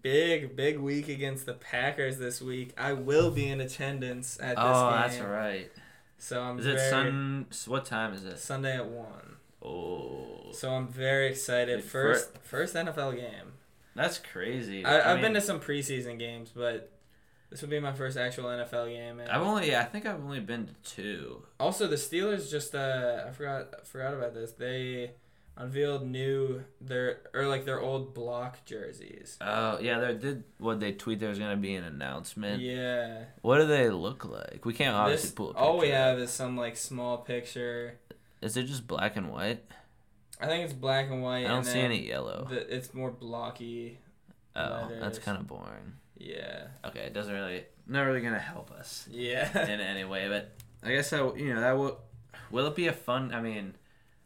Big 0.00 0.56
big 0.56 0.78
week 0.78 1.08
against 1.08 1.46
the 1.46 1.52
Packers 1.54 2.18
this 2.18 2.42
week. 2.42 2.72
I 2.76 2.92
will 2.92 3.30
be 3.30 3.46
in 3.48 3.60
attendance 3.60 4.36
at 4.40 4.56
this 4.56 4.64
Oh, 4.66 4.90
game. 4.90 5.00
that's 5.00 5.18
right. 5.20 5.70
So 6.18 6.40
I'm 6.40 6.58
Is 6.58 6.66
it 6.66 6.74
very, 6.76 6.90
sun? 6.90 7.46
What 7.66 7.84
time 7.84 8.12
is 8.14 8.24
it? 8.24 8.38
Sunday 8.38 8.76
at 8.76 8.86
one. 8.86 9.31
Oh, 9.64 10.50
So 10.52 10.70
I'm 10.70 10.88
very 10.88 11.28
excited. 11.28 11.82
First 11.84 12.38
first 12.42 12.74
NFL 12.74 13.16
game. 13.16 13.52
that's 13.94 14.18
crazy. 14.18 14.84
I, 14.84 15.12
I've 15.12 15.20
been 15.20 15.32
mean, 15.32 15.40
to 15.40 15.46
some 15.46 15.60
preseason 15.60 16.18
games, 16.18 16.50
but 16.54 16.92
this 17.50 17.60
will 17.60 17.68
be 17.68 17.80
my 17.80 17.92
first 17.92 18.16
actual 18.16 18.44
NFL 18.44 18.88
game. 18.88 19.20
And 19.20 19.30
I've 19.30 19.42
only. 19.42 19.70
Yeah, 19.70 19.82
I 19.82 19.84
think 19.84 20.06
I've 20.06 20.20
only 20.20 20.40
been 20.40 20.66
to 20.66 20.74
two. 20.96 21.42
also 21.60 21.86
the 21.86 21.96
Steelers 21.96 22.50
just 22.50 22.74
uh 22.74 23.24
I 23.26 23.30
forgot 23.30 23.74
I 23.80 23.84
forgot 23.84 24.14
about 24.14 24.34
this. 24.34 24.52
They 24.52 25.12
unveiled 25.56 26.06
new 26.06 26.64
their 26.80 27.20
or 27.34 27.46
like 27.46 27.64
their 27.64 27.80
old 27.80 28.14
block 28.14 28.64
jerseys. 28.64 29.36
Oh 29.40 29.78
yeah, 29.80 29.98
there 30.00 30.14
did. 30.14 30.44
What 30.58 30.80
they 30.80 30.92
tweet 30.92 31.20
there 31.20 31.28
was 31.28 31.38
gonna 31.38 31.56
be 31.56 31.74
an 31.74 31.84
announcement. 31.84 32.62
Yeah. 32.62 33.24
What 33.42 33.58
do 33.58 33.66
they 33.66 33.90
look 33.90 34.24
like? 34.24 34.64
We 34.64 34.72
can't 34.72 34.96
obviously 34.96 35.28
This, 35.28 35.34
pull. 35.34 35.50
A 35.50 35.54
all 35.54 35.78
we 35.78 35.90
have 35.90 36.18
is 36.18 36.30
some 36.30 36.56
like 36.56 36.76
small 36.76 37.18
picture. 37.18 37.98
Is 38.42 38.56
it 38.56 38.64
just 38.64 38.86
black 38.86 39.16
and 39.16 39.30
white? 39.30 39.64
I 40.40 40.46
think 40.46 40.64
it's 40.64 40.72
black 40.72 41.06
and 41.10 41.22
white. 41.22 41.44
I 41.44 41.48
don't 41.48 41.64
see 41.64 41.78
any 41.78 42.06
yellow. 42.06 42.46
The, 42.50 42.74
it's 42.74 42.92
more 42.92 43.10
blocky. 43.10 43.98
oh, 44.56 44.90
that's 45.00 45.18
kind 45.18 45.38
of 45.38 45.46
boring. 45.46 45.94
Yeah. 46.18 46.66
Okay, 46.84 47.00
it 47.00 47.14
doesn't 47.14 47.32
really, 47.32 47.64
not 47.86 48.02
really 48.02 48.20
gonna 48.20 48.38
help 48.38 48.70
us 48.72 49.08
Yeah. 49.10 49.66
in 49.72 49.80
any 49.80 50.04
way. 50.04 50.28
But 50.28 50.52
I 50.82 50.90
guess 50.92 51.12
I, 51.12 51.18
you 51.34 51.54
know, 51.54 51.60
that 51.60 51.76
will. 51.76 52.00
Will 52.50 52.66
it 52.66 52.76
be 52.76 52.86
a 52.86 52.92
fun? 52.92 53.32
I 53.32 53.40
mean, 53.40 53.74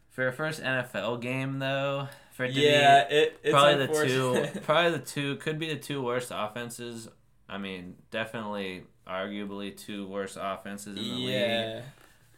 for 0.09 0.27
a 0.27 0.33
first 0.33 0.61
NFL 0.61 1.21
game 1.21 1.59
though, 1.59 2.07
for 2.33 2.45
it 2.45 2.53
to 2.53 2.59
yeah. 2.59 3.07
be 3.07 3.15
It, 3.15 3.39
it's 3.43 3.51
probably 3.53 3.85
the 3.85 4.05
two, 4.05 4.59
probably 4.63 4.91
the 4.91 5.05
two 5.05 5.35
could 5.37 5.59
be 5.59 5.69
the 5.73 5.79
two 5.79 6.01
worst 6.01 6.31
offenses. 6.33 7.07
I 7.47 7.57
mean, 7.57 7.95
definitely, 8.11 8.83
arguably 9.07 9.77
two 9.77 10.07
worst 10.07 10.37
offenses 10.39 10.87
in 10.87 10.95
the 10.95 11.01
league. 11.01 11.29
yeah. 11.29 11.81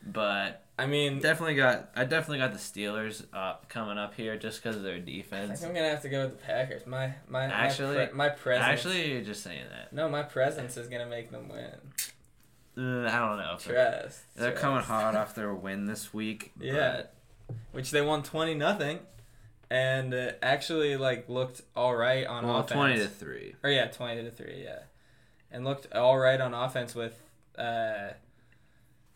But 0.06 0.66
I 0.80 0.86
mean, 0.88 1.20
definitely 1.20 1.56
got 1.56 1.90
I 1.96 2.06
definitely 2.06 2.40
got 2.40 2.54
the 2.54 2.60
Steelers 2.60 3.26
up 3.34 3.68
coming 3.70 3.98
up 3.98 4.16
here 4.16 4.38
just 4.38 4.62
because 4.64 4.76
of 4.78 4.84
their 4.84 5.00
defense. 5.00 5.52
I 5.52 5.56
think 5.56 5.70
I'm 5.70 5.76
gonna 5.76 5.90
have 5.90 6.02
to 6.04 6.10
go 6.10 6.24
with 6.24 6.38
the 6.40 6.44
Packers. 6.46 6.86
My 6.88 7.14
my 7.28 7.46
Actually- 7.46 7.98
my, 7.98 8.06
pre- 8.06 8.16
my 8.18 8.30
presence. 8.30 8.68
Actually, 8.68 9.12
you're 9.12 9.22
just 9.22 9.44
saying 9.44 9.66
that. 9.72 9.92
no, 9.94 10.08
my 10.10 10.24
presence 10.24 10.78
is 10.78 10.88
gonna 10.88 11.06
make 11.08 11.32
them 11.32 11.50
win. 11.50 11.76
Uh, 12.78 13.08
I 13.10 13.20
don't 13.20 13.38
know. 13.38 13.56
If 13.58 13.66
they're, 13.66 14.00
Trust. 14.02 14.22
they're 14.36 14.52
trust. 14.52 14.62
coming 14.62 14.82
hot 14.84 15.16
off 15.16 15.36
their 15.36 15.54
win 15.54 15.86
this 15.86 16.14
week. 16.14 16.52
but- 16.58 16.66
Yeah, 16.68 17.02
which 17.72 17.92
they 17.92 18.02
won 18.02 18.24
twenty 18.24 18.54
nothing, 18.54 19.00
and 19.70 20.14
uh, 20.14 20.32
actually 20.42 20.96
like 20.96 21.28
looked 21.28 21.62
all 21.76 21.96
right 21.96 22.26
on 22.26 22.46
Well, 22.48 22.58
offense. 22.60 22.72
twenty 22.72 22.98
to 23.00 23.08
three. 23.08 23.56
or 23.64 23.70
yeah, 23.70 23.88
twenty 23.88 24.24
to 24.24 24.32
three, 24.32 24.62
yeah, 24.64 24.80
and 25.52 25.66
looked 25.66 25.92
all 25.94 26.18
right 26.18 26.40
on 26.40 26.54
offense 26.54 26.96
with 26.96 27.22
uh 27.58 28.12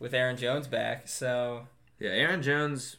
with 0.03 0.13
Aaron 0.13 0.35
Jones 0.35 0.67
back. 0.67 1.07
So 1.07 1.65
Yeah, 1.97 2.09
Aaron 2.09 2.43
Jones 2.43 2.97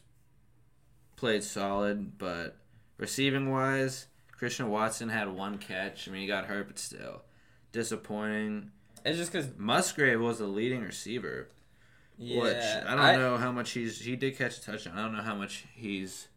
played 1.15 1.43
solid, 1.43 2.17
but 2.17 2.57
receiving 2.97 3.51
wise, 3.51 4.07
Christian 4.31 4.69
Watson 4.69 5.09
had 5.09 5.29
one 5.29 5.59
catch. 5.59 6.09
I 6.09 6.11
mean, 6.11 6.21
he 6.21 6.27
got 6.27 6.45
hurt, 6.45 6.67
but 6.67 6.79
still. 6.79 7.21
disappointing. 7.71 8.71
It's 9.05 9.19
just 9.19 9.31
because 9.31 9.49
Musgrave 9.55 10.19
was 10.19 10.39
the 10.39 10.47
leading 10.47 10.81
receiver, 10.81 11.49
yeah, 12.17 12.41
which 12.41 12.87
I 12.87 12.95
don't 12.95 13.21
know 13.21 13.37
how 13.37 13.51
much 13.51 13.71
he's. 13.71 13.99
He 13.99 14.15
did 14.15 14.35
catch 14.35 14.57
a 14.57 14.63
touchdown. 14.63 14.97
I 14.97 15.03
don't 15.03 15.15
know 15.15 15.21
how 15.21 15.35
much 15.35 15.65
he's 15.75 16.27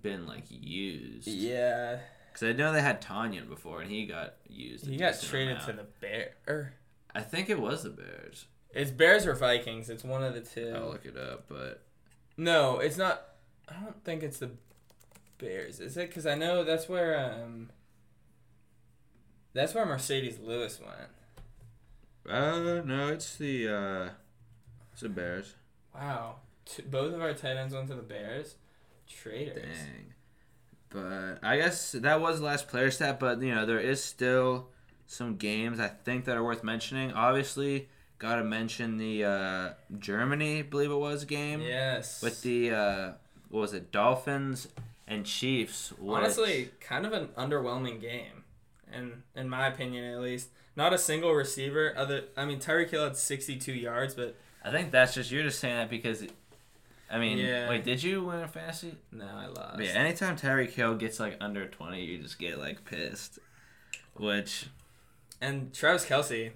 been 0.00 0.24
like 0.24 0.44
used. 0.48 1.26
Yeah, 1.26 1.98
Because 2.32 2.48
I 2.48 2.52
know 2.52 2.72
they 2.72 2.80
had 2.80 3.02
Tonyan 3.02 3.48
before, 3.48 3.80
and 3.80 3.90
he 3.90 4.06
got 4.06 4.34
used. 4.48 4.86
he 4.86 4.96
got 4.98 5.20
traded 5.20 5.56
amount. 5.56 5.66
to 5.66 5.72
the 5.72 5.86
Bear. 6.00 6.34
er, 6.48 6.74
I 7.12 7.22
think 7.22 7.50
it 7.50 7.60
was 7.60 7.82
the 7.82 7.90
Bears. 7.90 8.46
It's 8.74 8.90
Bears 8.90 9.26
or 9.26 9.34
Vikings. 9.34 9.90
It's 9.90 10.04
one 10.04 10.22
of 10.24 10.34
the 10.34 10.40
2 10.40 10.72
I'll 10.74 10.88
look 10.88 11.04
it 11.04 11.16
up, 11.16 11.44
but 11.48 11.82
No, 12.36 12.78
it's 12.78 12.96
not. 12.96 13.22
I 13.68 13.74
don't 13.82 14.02
think 14.04 14.22
it's 14.22 14.38
the 14.38 14.50
Bears. 15.38 15.80
Is 15.80 15.96
it? 15.96 16.08
Because 16.08 16.26
I 16.26 16.34
know 16.34 16.64
that's 16.64 16.88
where 16.88 17.18
um. 17.18 17.70
That's 19.54 19.74
where 19.74 19.84
Marcedes 19.84 20.42
Lewis 20.44 20.80
went. 20.80 21.10
uh, 22.34 22.82
no, 22.84 23.08
it's 23.08 23.36
the 23.36 23.68
uh, 23.68 24.08
it's 24.92 25.02
the 25.02 25.08
Bears. 25.10 25.54
Wow, 25.94 26.36
T- 26.64 26.82
both 26.82 27.12
of 27.12 27.20
our 27.20 27.34
tight 27.34 27.56
ends 27.58 27.74
went 27.74 27.88
to 27.88 27.94
the 27.94 28.02
Bears. 28.02 28.54
Traitors. 29.06 29.76
Dang. 29.76 30.14
But 30.88 31.38
I 31.46 31.56
guess 31.58 31.92
that 31.92 32.20
was 32.20 32.38
the 32.38 32.46
last 32.46 32.68
player 32.68 32.90
stat, 32.90 33.18
but 33.20 33.42
you 33.42 33.54
know, 33.54 33.66
there 33.66 33.80
is 33.80 34.02
still 34.02 34.68
some 35.06 35.36
games 35.36 35.80
I 35.80 35.88
think 35.88 36.24
that 36.24 36.36
are 36.36 36.44
worth 36.44 36.64
mentioning. 36.64 37.12
Obviously, 37.12 37.88
gotta 38.22 38.44
mention 38.44 38.96
the 38.98 39.24
uh, 39.24 39.70
Germany, 39.98 40.60
I 40.60 40.62
believe 40.62 40.90
it 40.92 40.94
was 40.96 41.24
game. 41.24 41.60
Yes. 41.60 42.22
With 42.22 42.40
the 42.42 42.70
uh, 42.70 43.12
what 43.50 43.60
was 43.60 43.74
it, 43.74 43.90
Dolphins 43.90 44.68
and 45.08 45.26
Chiefs. 45.26 45.92
which- 45.98 46.16
honestly, 46.16 46.70
kind 46.80 47.04
of 47.04 47.12
an 47.12 47.28
underwhelming 47.36 48.00
game, 48.00 48.44
and 48.92 49.22
in 49.34 49.48
my 49.48 49.66
opinion, 49.66 50.04
at 50.14 50.20
least, 50.20 50.48
not 50.76 50.92
a 50.94 50.98
single 50.98 51.32
receiver. 51.32 51.92
Other, 51.96 52.24
I 52.36 52.44
mean, 52.44 52.60
Tyreek 52.60 52.90
Hill 52.90 53.04
had 53.04 53.16
sixty-two 53.16 53.72
yards, 53.74 54.14
but 54.14 54.36
I 54.64 54.70
think 54.70 54.92
that's 54.92 55.14
just 55.14 55.30
you're 55.32 55.42
just 55.42 55.58
saying 55.58 55.76
that 55.76 55.90
because 55.90 56.24
I 57.10 57.18
mean, 57.18 57.36
Yeah. 57.38 57.68
wait, 57.68 57.84
did 57.84 58.02
you 58.02 58.22
win 58.24 58.40
a 58.40 58.48
fantasy? 58.48 58.94
no, 59.10 59.26
I 59.26 59.46
lost. 59.48 59.76
But 59.76 59.84
yeah, 59.84 59.92
anytime 59.92 60.36
Tyreek 60.36 60.70
Hill 60.70 60.94
gets 60.94 61.18
like 61.20 61.36
under 61.40 61.66
20, 61.66 62.02
you 62.02 62.18
just 62.18 62.38
get 62.38 62.58
like 62.58 62.84
pissed. 62.86 63.38
Which 64.14 64.66
And 65.40 65.72
Travis 65.74 66.04
Kelce, 66.06 66.52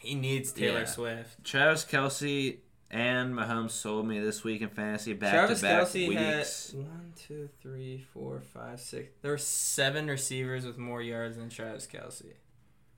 he 0.00 0.14
needs 0.14 0.52
Taylor 0.52 0.80
Yeah. 0.80 0.84
Swift. 0.86 1.44
Travis 1.44 1.84
Kelce 1.84 2.58
and 2.90 3.34
Mahomes 3.34 3.72
sold 3.72 4.06
me 4.06 4.18
this 4.20 4.42
week 4.44 4.62
in 4.62 4.68
fantasy 4.70 5.12
back 5.12 5.32
Travis 5.34 5.60
to 5.60 5.66
back 5.66 5.82
Kelce 5.82 6.08
weeks. 6.08 6.70
had 6.72 6.80
one, 6.80 7.12
two, 7.16 7.48
three, 7.60 8.06
four, 8.14 8.40
five, 8.40 8.80
six. 8.80 9.10
There 9.22 9.32
were 9.32 9.38
seven 9.38 10.06
receivers 10.08 10.64
with 10.64 10.78
more 10.78 11.02
yards 11.02 11.36
than 11.36 11.50
Travis 11.50 11.86
Kelce. 11.86 12.34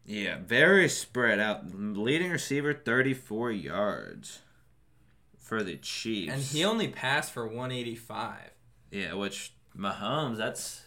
Yeah, 0.06 0.38
very 0.44 0.88
spread 0.88 1.38
out. 1.40 1.64
Leading 1.74 2.30
receiver 2.30 2.72
34 2.72 3.52
yards 3.52 4.40
for 5.38 5.62
the 5.62 5.76
Chiefs. 5.76 6.32
And 6.32 6.42
he 6.42 6.64
only 6.64 6.88
passed 6.88 7.32
for 7.32 7.46
185. 7.46 8.50
yeah, 8.90 9.12
which 9.14 9.52
Mahomes, 9.76 10.36
that's 10.36 10.82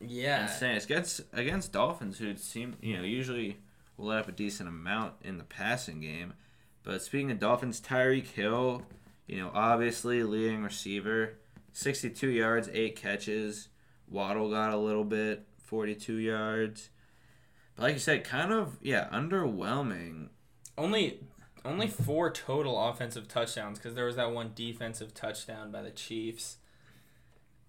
Yeah. 0.00 0.42
insane. 0.44 0.76
It's 0.76 0.84
against 0.86 1.20
against 1.32 1.72
Dolphins, 1.72 2.18
who 2.18 2.36
seem 2.36 2.76
you 2.80 2.96
know 2.96 3.02
usually 3.04 3.58
let 3.96 4.18
up 4.18 4.28
a 4.28 4.32
decent 4.32 4.68
amount 4.68 5.14
in 5.22 5.38
the 5.38 5.44
passing 5.44 6.00
game. 6.00 6.34
But 6.82 7.02
speaking 7.02 7.30
of 7.30 7.38
Dolphins, 7.38 7.80
Tyreek 7.80 8.26
Hill, 8.26 8.82
you 9.26 9.38
know 9.38 9.50
obviously 9.54 10.22
leading 10.22 10.62
receiver, 10.62 11.38
sixty-two 11.72 12.30
yards, 12.30 12.68
eight 12.72 12.96
catches. 12.96 13.68
Waddle 14.08 14.50
got 14.50 14.72
a 14.72 14.76
little 14.76 15.04
bit, 15.04 15.46
forty-two 15.64 16.16
yards. 16.16 16.90
But 17.76 17.84
like 17.84 17.94
you 17.94 18.00
said, 18.00 18.24
kind 18.24 18.52
of 18.52 18.78
yeah, 18.82 19.08
underwhelming. 19.12 20.28
Only 20.76 21.20
only 21.64 21.88
four 21.88 22.30
total 22.30 22.88
offensive 22.88 23.28
touchdowns 23.28 23.78
because 23.78 23.94
there 23.94 24.04
was 24.04 24.16
that 24.16 24.32
one 24.32 24.52
defensive 24.54 25.14
touchdown 25.14 25.72
by 25.72 25.82
the 25.82 25.90
Chiefs. 25.90 26.58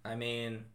I 0.03 0.15
mean, 0.15 0.65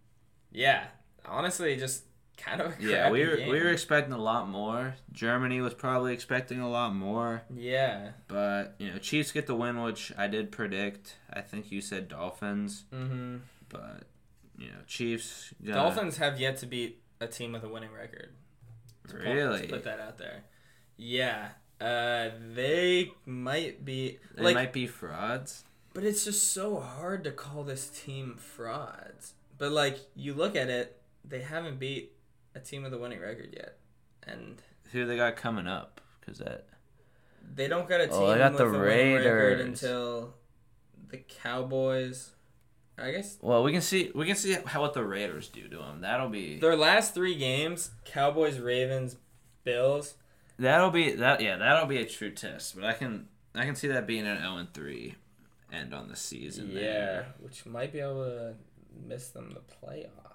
yeah, 0.50 0.84
honestly, 1.26 1.76
just 1.76 2.04
kind 2.44 2.60
of 2.60 2.80
Yeah, 2.80 3.10
we 3.10 3.26
were 3.26 3.36
game. 3.36 3.48
we 3.48 3.60
were 3.60 3.68
expecting 3.70 4.12
a 4.12 4.18
lot 4.18 4.48
more. 4.48 4.94
Germany 5.12 5.60
was 5.60 5.74
probably 5.74 6.12
expecting 6.12 6.60
a 6.60 6.68
lot 6.70 6.94
more. 6.94 7.42
yeah. 7.54 8.10
But 8.28 8.74
you 8.78 8.90
know, 8.90 8.98
Chiefs 8.98 9.32
get 9.32 9.46
the 9.46 9.54
win, 9.54 9.82
which 9.82 10.12
I 10.16 10.26
did 10.26 10.50
predict. 10.50 11.16
I 11.32 11.40
think 11.40 11.70
you 11.70 11.80
said 11.80 12.08
Dolphins, 12.08 12.84
Mm-hmm. 12.92 13.36
but 13.68 14.04
you 14.58 14.68
know, 14.68 14.78
Chiefs. 14.86 15.54
Gonna, 15.62 15.74
Dolphins 15.74 16.16
have 16.18 16.38
yet 16.40 16.56
to 16.58 16.66
beat 16.66 17.02
a 17.20 17.26
team 17.26 17.52
with 17.52 17.62
a 17.64 17.68
winning 17.68 17.92
record. 17.92 18.30
To 19.08 19.14
put- 19.16 19.24
Really? 19.24 19.62
to 19.62 19.68
put 19.68 19.84
that 19.84 20.00
out 20.00 20.18
there. 20.18 20.44
Yeah. 20.96 21.48
Uh, 21.80 22.28
they 22.54 23.10
might 23.24 23.84
be 23.86 24.18
They 24.34 24.42
like, 24.42 24.54
might 24.54 24.72
be 24.72 24.86
frauds. 24.86 25.64
but 25.94 26.04
it's 26.04 26.26
just 26.26 26.52
so 26.52 26.78
hard 26.78 27.24
to 27.24 27.30
call 27.30 27.64
this 27.64 27.88
team 27.88 28.36
frauds. 28.38 29.32
But 29.56 29.72
like, 29.72 29.98
you 30.14 30.34
look 30.34 30.56
at 30.56 30.68
it, 30.68 31.00
they 31.24 31.40
haven't 31.40 31.78
beat 31.78 32.12
a 32.54 32.60
team 32.60 32.82
with 32.82 32.92
a 32.94 32.98
winning 32.98 33.20
record 33.20 33.54
yet, 33.56 33.78
and 34.26 34.60
Who 34.92 35.06
they 35.06 35.16
got 35.16 35.36
coming 35.36 35.66
up? 35.66 36.00
Because 36.20 36.38
that 36.38 36.66
they 37.54 37.68
don't 37.68 37.88
got 37.88 38.00
a 38.00 38.06
team 38.06 38.16
Oh, 38.16 38.30
they 38.30 38.38
got 38.38 38.52
with 38.52 38.58
the 38.58 38.66
a 38.66 38.70
winning 38.70 39.14
record 39.14 39.58
Raiders. 39.58 39.82
until 39.82 40.34
the 41.08 41.18
Cowboys. 41.18 42.30
I 42.98 43.12
guess 43.12 43.38
well, 43.40 43.62
we 43.62 43.72
can 43.72 43.80
see 43.80 44.10
we 44.14 44.26
can 44.26 44.36
see 44.36 44.56
how 44.66 44.82
what 44.82 44.92
the 44.92 45.02
Raiders 45.04 45.48
do 45.48 45.66
to 45.68 45.78
them. 45.78 46.02
That'll 46.02 46.28
be 46.28 46.58
their 46.58 46.76
last 46.76 47.14
three 47.14 47.34
games: 47.34 47.90
Cowboys, 48.04 48.58
Ravens, 48.58 49.16
Bills. 49.64 50.16
that'll 50.58 50.90
be 50.90 51.12
that 51.14 51.40
yeah 51.40 51.56
that'll 51.56 51.86
be 51.86 51.96
a 51.98 52.04
true 52.04 52.30
test. 52.30 52.74
But 52.74 52.84
I 52.84 52.92
can 52.92 53.28
I 53.54 53.64
can 53.64 53.74
see 53.74 53.88
that 53.88 54.06
being 54.06 54.26
an 54.26 54.38
zero 54.38 54.56
and 54.58 54.72
three 54.74 55.14
end 55.72 55.94
on 55.94 56.08
the 56.08 56.16
season. 56.16 56.70
Yeah, 56.72 56.80
there. 56.80 57.34
which 57.38 57.64
might 57.64 57.90
be 57.92 58.00
able 58.00 58.24
to 58.24 58.54
miss 59.06 59.28
them 59.30 59.54
the 59.54 59.60
playoffs. 59.86 60.29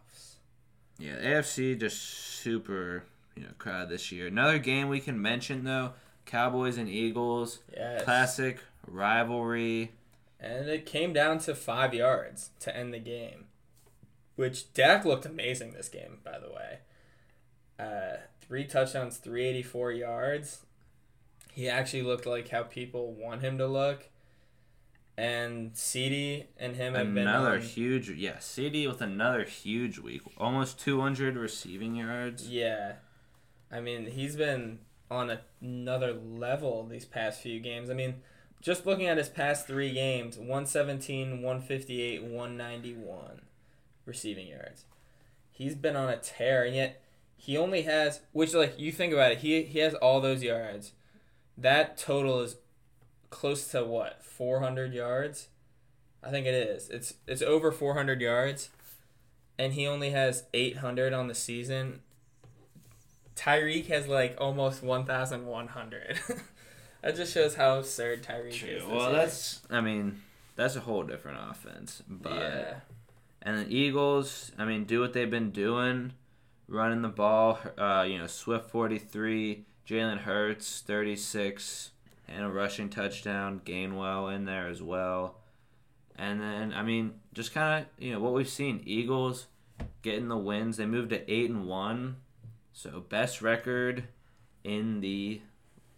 Yeah, 0.97 1.15
AFC 1.17 1.77
just 1.79 1.99
super, 2.01 3.03
you 3.36 3.43
know, 3.43 3.49
crowded 3.58 3.89
this 3.89 4.12
year. 4.12 4.27
Another 4.27 4.60
game 4.60 4.88
we 4.89 4.99
can 4.99 5.21
mention 5.21 5.63
though, 5.63 5.91
Cowboys 6.25 6.77
and 6.77 6.88
Eagles, 6.89 7.60
Yes. 7.75 8.03
classic 8.03 8.60
rivalry. 8.88 9.91
And 10.39 10.69
it 10.69 10.86
came 10.86 11.12
down 11.13 11.39
to 11.39 11.55
five 11.55 11.93
yards 11.93 12.51
to 12.62 12.75
end 12.75 12.93
the 12.93 12.99
game, 12.99 13.45
which 14.36 14.73
Dak 14.73 15.05
looked 15.05 15.25
amazing 15.25 15.73
this 15.73 15.89
game, 15.89 16.19
by 16.23 16.39
the 16.39 16.49
way. 16.51 16.79
Uh, 17.79 18.17
three 18.41 18.63
touchdowns, 18.65 19.17
384 19.17 19.91
yards. 19.91 20.65
He 21.53 21.67
actually 21.69 22.03
looked 22.03 22.25
like 22.25 22.49
how 22.49 22.63
people 22.63 23.13
want 23.13 23.41
him 23.41 23.58
to 23.58 23.67
look. 23.67 24.10
And 25.17 25.78
CD 25.78 26.47
and 26.58 26.75
him 26.75 26.93
have 26.93 27.08
Another 27.08 27.51
been 27.51 27.62
on, 27.62 27.67
huge, 27.67 28.10
yeah, 28.10 28.39
CD 28.39 28.86
with 28.86 29.01
another 29.01 29.45
huge 29.45 29.97
week, 29.97 30.21
almost 30.38 30.80
200 30.82 31.38
receiving 31.38 31.95
yards. 31.95 32.49
Yeah. 32.49 32.95
I 33.71 33.80
mean, 33.80 34.08
he's 34.08 34.36
been 34.36 34.80
on 35.10 35.30
a, 35.30 35.41
another 35.62 36.13
level 36.13 36.86
these 36.86 37.06
past 37.06 37.41
few 37.41 37.62
games. 37.62 37.89
I 37.89 37.93
mean, 37.93 38.15
just 38.62 38.86
looking 38.86 39.08
at 39.08 39.17
his 39.17 39.30
past 39.30 39.67
three 39.67 39.93
games 39.93 40.38
117, 40.38 41.41
158, 41.41 42.23
191 42.23 43.41
receiving 44.06 44.47
yards. 44.47 44.86
He's 45.51 45.75
been 45.75 45.95
on 45.95 46.10
a 46.10 46.17
tear, 46.17 46.63
and 46.65 46.75
yet 46.75 47.01
he 47.38 47.58
only 47.58 47.84
has, 47.84 48.21
which, 48.32 48.54
like, 48.54 48.78
you 48.78 48.91
think 48.91 49.13
about 49.13 49.32
it, 49.32 49.38
he, 49.38 49.63
he 49.63 49.80
has 49.80 49.93
all 49.93 50.19
those 50.19 50.43
yards. 50.43 50.91
That 51.58 51.97
total 51.97 52.41
is 52.41 52.58
close 53.36 53.67
to 53.67 53.84
what, 53.84 54.24
400 54.24 54.93
yards? 54.93 55.50
I 56.24 56.32
think 56.32 56.48
it 56.48 56.54
is. 56.54 56.89
It's 56.89 57.15
it's 57.28 57.41
over 57.41 57.71
400 57.71 58.21
yards, 58.21 58.69
and 59.60 59.74
he 59.74 59.86
only 59.86 60.12
has 60.12 60.45
800 60.54 61.13
on 61.13 61.28
the 61.28 61.36
season. 61.36 62.02
Tyreek 63.36 63.88
has 63.88 64.08
like 64.08 64.36
almost 64.39 64.82
1,100. 64.82 66.19
that 67.02 67.15
just 67.15 67.34
shows 67.34 67.56
how 67.56 67.78
absurd 67.80 68.24
Tyreek 68.24 68.54
is. 68.54 68.62
this 68.62 68.84
Well, 68.86 69.10
year. 69.10 69.19
that's, 69.19 69.62
I 69.69 69.82
mean, 69.82 70.21
that's 70.56 70.78
a 70.78 70.80
whole 70.80 71.04
different 71.04 71.38
offense. 71.52 72.02
But 72.08 72.32
yeah. 72.34 72.74
and 73.41 73.65
the 73.65 73.76
Eagles, 73.76 74.52
I 74.58 74.63
mean, 74.65 74.86
do 74.86 75.02
what 75.02 75.12
they've 75.13 75.30
been 75.30 75.52
doing, 75.52 76.13
running 76.69 77.02
the 77.02 77.10
ball. 77.10 77.60
Uh, 77.78 78.06
you 78.08 78.17
know, 78.17 78.28
Swift 78.28 78.69
43, 78.71 79.65
Jalen 79.88 80.19
Hurts 80.19 80.82
36, 80.88 81.91
and 82.27 82.43
a 82.43 82.49
rushing 82.49 82.89
touchdown. 82.89 83.61
Gainwell 83.65 84.33
in 84.35 84.45
there 84.45 84.67
as 84.67 84.81
well. 84.81 85.38
And 86.17 86.39
then, 86.41 86.73
I 86.73 86.81
mean, 86.83 87.13
just 87.33 87.53
kind 87.53 87.83
of, 87.83 88.03
you 88.03 88.13
know, 88.13 88.19
what 88.19 88.33
we've 88.33 88.47
seen 88.49 88.81
Eagles 88.85 89.47
getting 90.01 90.29
the 90.29 90.38
wins. 90.38 90.77
They 90.77 90.85
moved 90.85 91.09
to 91.09 91.29
8 91.31 91.49
and 91.49 91.67
1. 91.67 92.15
So, 92.73 93.03
best 93.09 93.41
record 93.41 94.05
in 94.63 95.01
the 95.01 95.41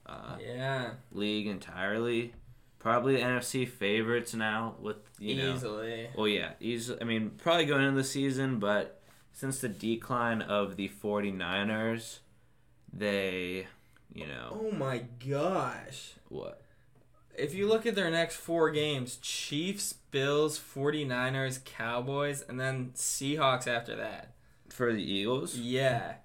uh, 0.05 0.37
Yeah. 0.41 0.91
league 1.11 1.47
entirely. 1.47 2.33
Probably 2.79 3.17
NFC 3.17 3.67
favorites 3.67 4.33
now 4.33 4.75
with, 4.79 4.97
you 5.19 5.35
know. 5.35 5.53
Easily. 5.55 6.07
Well, 6.15 6.27
yeah, 6.27 6.51
he's. 6.59 6.89
I 6.91 7.03
mean, 7.03 7.31
probably 7.37 7.65
going 7.65 7.83
into 7.83 7.97
the 7.97 8.03
season, 8.03 8.59
but 8.59 9.01
since 9.33 9.59
the 9.59 9.67
decline 9.69 10.41
of 10.41 10.77
the 10.77 10.87
49ers, 10.89 12.19
they, 12.93 13.67
you 14.13 14.27
know, 14.27 14.57
Oh 14.61 14.71
my 14.71 15.03
gosh. 15.27 16.13
What? 16.29 16.61
If 17.37 17.53
you 17.53 17.67
look 17.67 17.85
at 17.85 17.93
their 17.95 18.09
next 18.09 18.35
four 18.35 18.71
games, 18.71 19.17
Chiefs, 19.21 19.93
Bills, 20.11 20.59
49ers, 20.59 21.63
Cowboys, 21.63 22.41
and 22.41 22.59
then 22.59 22.91
Seahawks 22.95 23.67
after 23.67 23.95
that. 23.95 24.33
For 24.69 24.91
the 24.91 25.03
Eagles? 25.03 25.55
Yeah. 25.55 26.15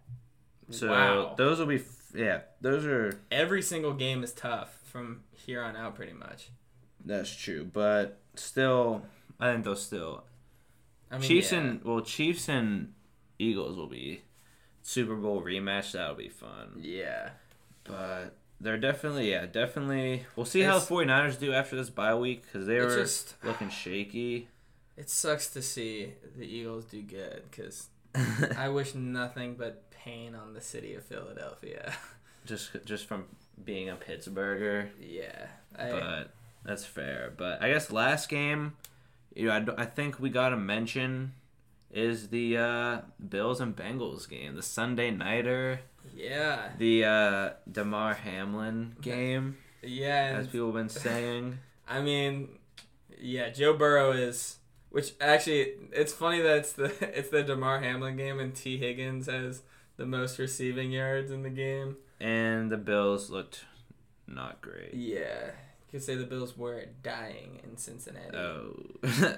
So 0.70 0.88
wow. 0.88 1.34
those 1.36 1.58
will 1.58 1.66
be, 1.66 1.76
f- 1.76 2.12
yeah, 2.14 2.40
those 2.62 2.86
are, 2.86 3.20
Every 3.30 3.60
single 3.60 3.92
game 3.92 4.24
is 4.24 4.32
tough 4.32 4.78
from 4.84 5.20
here 5.32 5.62
on 5.62 5.76
out, 5.76 5.94
pretty 5.94 6.14
much. 6.14 6.48
that's 7.04 7.34
true. 7.34 7.68
But 7.70 8.18
still, 8.36 9.02
I 9.38 9.52
think 9.52 9.64
they'll 9.64 9.76
still. 9.76 10.24
I 11.10 11.18
mean, 11.18 11.28
Chiefs 11.28 11.52
yeah. 11.52 11.58
and, 11.58 11.84
well, 11.84 12.00
Chiefs 12.00 12.48
and 12.48 12.94
Eagles 13.38 13.76
will 13.76 13.86
be 13.86 14.22
Super 14.82 15.14
Bowl 15.16 15.42
rematch. 15.42 15.92
That'll 15.92 16.14
be 16.14 16.30
fun. 16.30 16.78
Yeah. 16.80 17.30
But 17.84 18.36
they're 18.62 18.78
definitely, 18.78 19.30
yeah, 19.30 19.46
definitely. 19.46 20.24
We'll 20.36 20.46
see 20.46 20.60
how 20.62 20.78
the 20.78 20.84
It's- 20.84 20.88
49ers 20.90 21.38
do 21.38 21.52
after 21.52 21.76
this 21.76 21.90
bye 21.90 22.14
week 22.14 22.44
because 22.44 22.66
they 22.66 22.78
were 22.80 22.96
just- 22.96 23.34
looking 23.44 23.68
shaky. 23.70 24.48
It 24.96 25.08
sucks 25.10 25.48
to 25.48 25.62
see 25.62 26.12
the 26.36 26.44
Eagles 26.46 26.84
do 26.84 27.02
good 27.02 27.42
because 27.50 27.88
I 28.56 28.68
wish 28.68 28.94
nothing 28.94 29.54
but 29.54 29.90
pain 29.90 30.34
on 30.34 30.52
the 30.54 30.60
city 30.60 30.94
of 30.94 31.04
Philadelphia. 31.04 31.92
just 32.46 32.70
just 32.84 33.06
from 33.06 33.24
being 33.64 33.88
a 33.88 33.96
Pittsburgher. 33.96 34.88
yeah. 35.00 35.46
I, 35.78 35.90
but 35.90 36.30
that's 36.64 36.84
fair. 36.84 37.32
But 37.36 37.62
I 37.62 37.70
guess 37.70 37.90
last 37.90 38.28
game, 38.28 38.74
you 39.34 39.46
know, 39.48 39.52
I, 39.76 39.82
I 39.82 39.84
think 39.86 40.20
we 40.20 40.28
got 40.30 40.50
to 40.50 40.56
mention 40.56 41.32
is 41.90 42.28
the 42.28 42.56
uh, 42.58 43.00
Bills 43.28 43.60
and 43.60 43.74
Bengals 43.74 44.28
game, 44.28 44.54
the 44.56 44.62
Sunday 44.62 45.10
nighter, 45.10 45.80
yeah. 46.16 46.70
the 46.78 47.04
uh, 47.04 47.50
Damar 47.70 48.14
Hamlin 48.14 48.96
game, 49.00 49.56
Yeah. 49.82 50.36
as 50.38 50.48
people 50.48 50.66
have 50.66 50.74
been 50.74 50.88
saying. 51.02 51.58
I 51.88 52.00
mean, 52.00 52.48
yeah, 53.20 53.50
Joe 53.50 53.74
Burrow 53.74 54.12
is. 54.12 54.58
Which 54.90 55.14
actually, 55.22 55.72
it's 55.92 56.12
funny 56.12 56.42
that 56.42 56.58
it's 56.58 56.72
the 56.72 56.92
it's 57.18 57.30
the 57.30 57.42
Damar 57.42 57.80
Hamlin 57.80 58.16
game 58.16 58.38
and 58.38 58.54
Tee 58.54 58.76
Higgins 58.76 59.26
has 59.26 59.62
the 59.96 60.04
most 60.04 60.38
receiving 60.38 60.92
yards 60.92 61.30
in 61.30 61.42
the 61.42 61.50
game. 61.50 61.96
And 62.20 62.70
the 62.70 62.76
Bills 62.76 63.30
looked 63.30 63.64
not 64.26 64.60
great. 64.60 64.92
Yeah, 64.92 65.46
you 65.46 65.90
could 65.92 66.02
say 66.02 66.14
the 66.14 66.24
Bills 66.26 66.56
were 66.58 66.84
dying 67.02 67.60
in 67.64 67.76
Cincinnati. 67.78 68.36
Oh, 68.36 68.76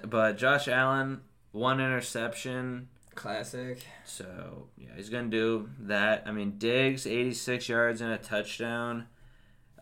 but 0.06 0.36
Josh 0.38 0.66
Allen 0.66 1.20
one 1.52 1.80
interception. 1.80 2.88
Classic. 3.14 3.84
So 4.04 4.68
yeah, 4.76 4.88
he's 4.96 5.08
gonna 5.10 5.28
do 5.28 5.68
that. 5.80 6.24
I 6.26 6.32
mean, 6.32 6.58
Diggs 6.58 7.06
eighty 7.06 7.34
six 7.34 7.68
yards 7.68 8.00
and 8.00 8.12
a 8.12 8.18
touchdown. 8.18 9.06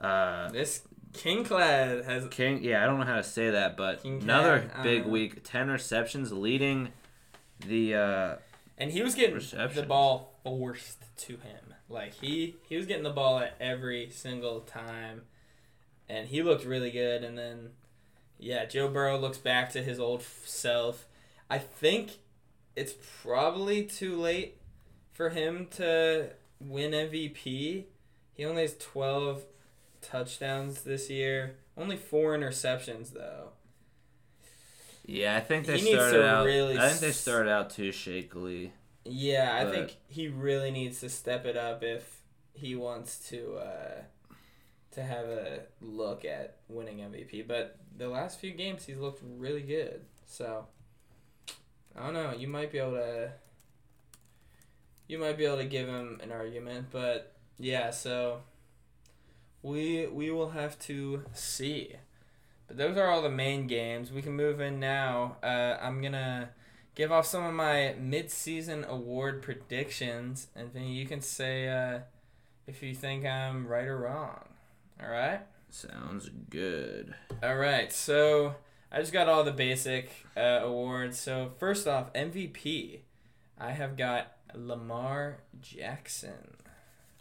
Uh, 0.01 0.51
This 0.51 0.83
Kingclad 1.13 2.05
has 2.05 2.27
King, 2.29 2.63
yeah, 2.63 2.83
I 2.83 2.87
don't 2.87 2.99
know 2.99 3.07
how 3.07 3.17
to 3.17 3.23
say 3.23 3.51
that, 3.51 3.77
but 3.77 4.03
King 4.03 4.23
another 4.23 4.71
Cat, 4.73 4.83
big 4.83 5.05
week. 5.07 5.45
Ten 5.45 5.69
receptions, 5.69 6.33
leading 6.33 6.89
the. 7.67 7.95
Uh, 7.95 8.37
And 8.79 8.91
he 8.93 9.03
was 9.03 9.15
getting 9.15 9.39
the 9.39 9.85
ball 9.87 10.39
forced 10.43 11.03
to 11.19 11.35
him. 11.35 11.75
Like 11.89 12.15
he 12.15 12.57
he 12.69 12.77
was 12.77 12.87
getting 12.87 13.05
the 13.05 13.11
ball 13.11 13.39
at 13.39 13.55
every 13.61 14.09
single 14.11 14.61
time, 14.61 15.23
and 16.09 16.29
he 16.29 16.43
looked 16.43 16.65
really 16.65 16.91
good. 16.91 17.23
And 17.23 17.37
then, 17.37 17.71
yeah, 18.39 18.65
Joe 18.65 18.89
Burrow 18.89 19.19
looks 19.19 19.39
back 19.39 19.71
to 19.73 19.83
his 19.83 20.01
old 20.01 20.23
self. 20.23 21.07
I 21.51 21.59
think 21.59 22.13
it's 22.77 22.95
probably 23.23 23.85
too 23.85 24.21
late 24.21 24.59
for 25.13 25.31
him 25.31 25.67
to 25.73 26.31
win 26.61 26.93
MVP. 26.93 27.85
He 28.35 28.45
only 28.45 28.63
has 28.63 28.77
twelve 28.79 29.45
touchdowns 30.01 30.83
this 30.83 31.11
year. 31.11 31.57
Only 31.77 31.97
four 31.97 32.37
interceptions 32.37 33.13
though. 33.13 33.51
yeah, 35.07 35.37
I 35.37 35.41
think 35.41 35.67
they 35.67 35.79
He 35.79 35.93
started 35.93 36.25
out. 36.25 36.45
really 36.45 36.79
I 36.79 36.89
think 36.89 37.01
they 37.01 37.13
started 37.13 37.51
out 37.51 37.71
too 37.71 37.91
shakily. 37.93 38.73
Yeah, 39.05 39.57
I 39.61 39.69
think 39.71 39.97
he 40.09 40.29
really 40.29 40.71
needs 40.71 41.01
to 41.01 41.09
step 41.09 41.45
it 41.45 41.57
up 41.57 41.83
if 41.83 42.21
he 42.55 42.77
wants 42.77 43.19
to 43.31 43.57
uh, 43.57 44.03
to 44.93 45.03
have 45.03 45.27
a 45.27 45.61
look 45.81 46.25
at 46.25 46.59
winning 46.69 46.99
MVP. 46.99 47.47
But 47.49 47.79
the 47.97 48.09
last 48.09 48.39
few 48.39 48.53
games, 48.53 48.85
he's 48.85 48.99
looked 48.99 49.23
really 49.25 49.63
good. 49.63 50.03
So 50.27 50.67
I 51.97 52.05
don't 52.05 52.15
know. 52.15 52.33
You 52.33 52.49
might 52.49 52.73
be 52.73 52.79
able 52.79 52.93
to. 52.93 53.31
You 55.09 55.19
might 55.19 55.37
be 55.37 55.45
able 55.45 55.59
to 55.59 55.65
give 55.65 55.89
him 55.89 56.21
an 56.23 56.33
argument, 56.33 56.87
but 56.91 57.35
yeah. 57.59 57.91
So 57.91 58.41
we 59.63 60.07
we 60.07 60.31
will 60.31 60.51
have 60.51 60.79
to 60.81 61.25
see. 61.33 61.97
But 62.67 62.77
those 62.77 62.97
are 62.97 63.09
all 63.09 63.23
the 63.23 63.31
main 63.31 63.67
games. 63.67 64.11
We 64.13 64.23
can 64.23 64.33
move 64.33 64.61
in 64.61 64.81
now. 64.81 65.37
Uh, 65.43 65.77
I'm 65.81 66.01
gonna 66.01 66.51
give 66.95 67.13
off 67.13 67.27
some 67.27 67.45
of 67.45 67.55
my 67.55 67.95
mid-season 67.99 68.85
award 68.85 69.43
predictions, 69.43 70.49
and 70.55 70.73
then 70.73 70.85
you 70.85 71.07
can 71.07 71.21
say 71.21 71.69
uh, 71.69 72.01
if 72.67 72.83
you 72.83 72.95
think 72.95 73.27
I'm 73.27 73.67
right 73.67 73.87
or 73.87 73.99
wrong. 73.99 74.49
All 75.03 75.11
right. 75.11 75.41
Sounds 75.69 76.31
good. 76.51 77.15
All 77.43 77.57
right. 77.57 77.93
So 77.93 78.57
I 78.93 78.99
just 79.01 79.13
got 79.13 79.29
all 79.29 79.43
the 79.43 79.53
basic 79.53 80.11
uh, 80.37 80.61
awards. 80.63 81.19
So 81.19 81.53
first 81.59 81.87
off, 81.89 82.13
MVP. 82.13 83.01
I 83.59 83.71
have 83.73 83.97
got 83.97 84.33
Lamar 84.55 85.39
Jackson. 85.61 86.57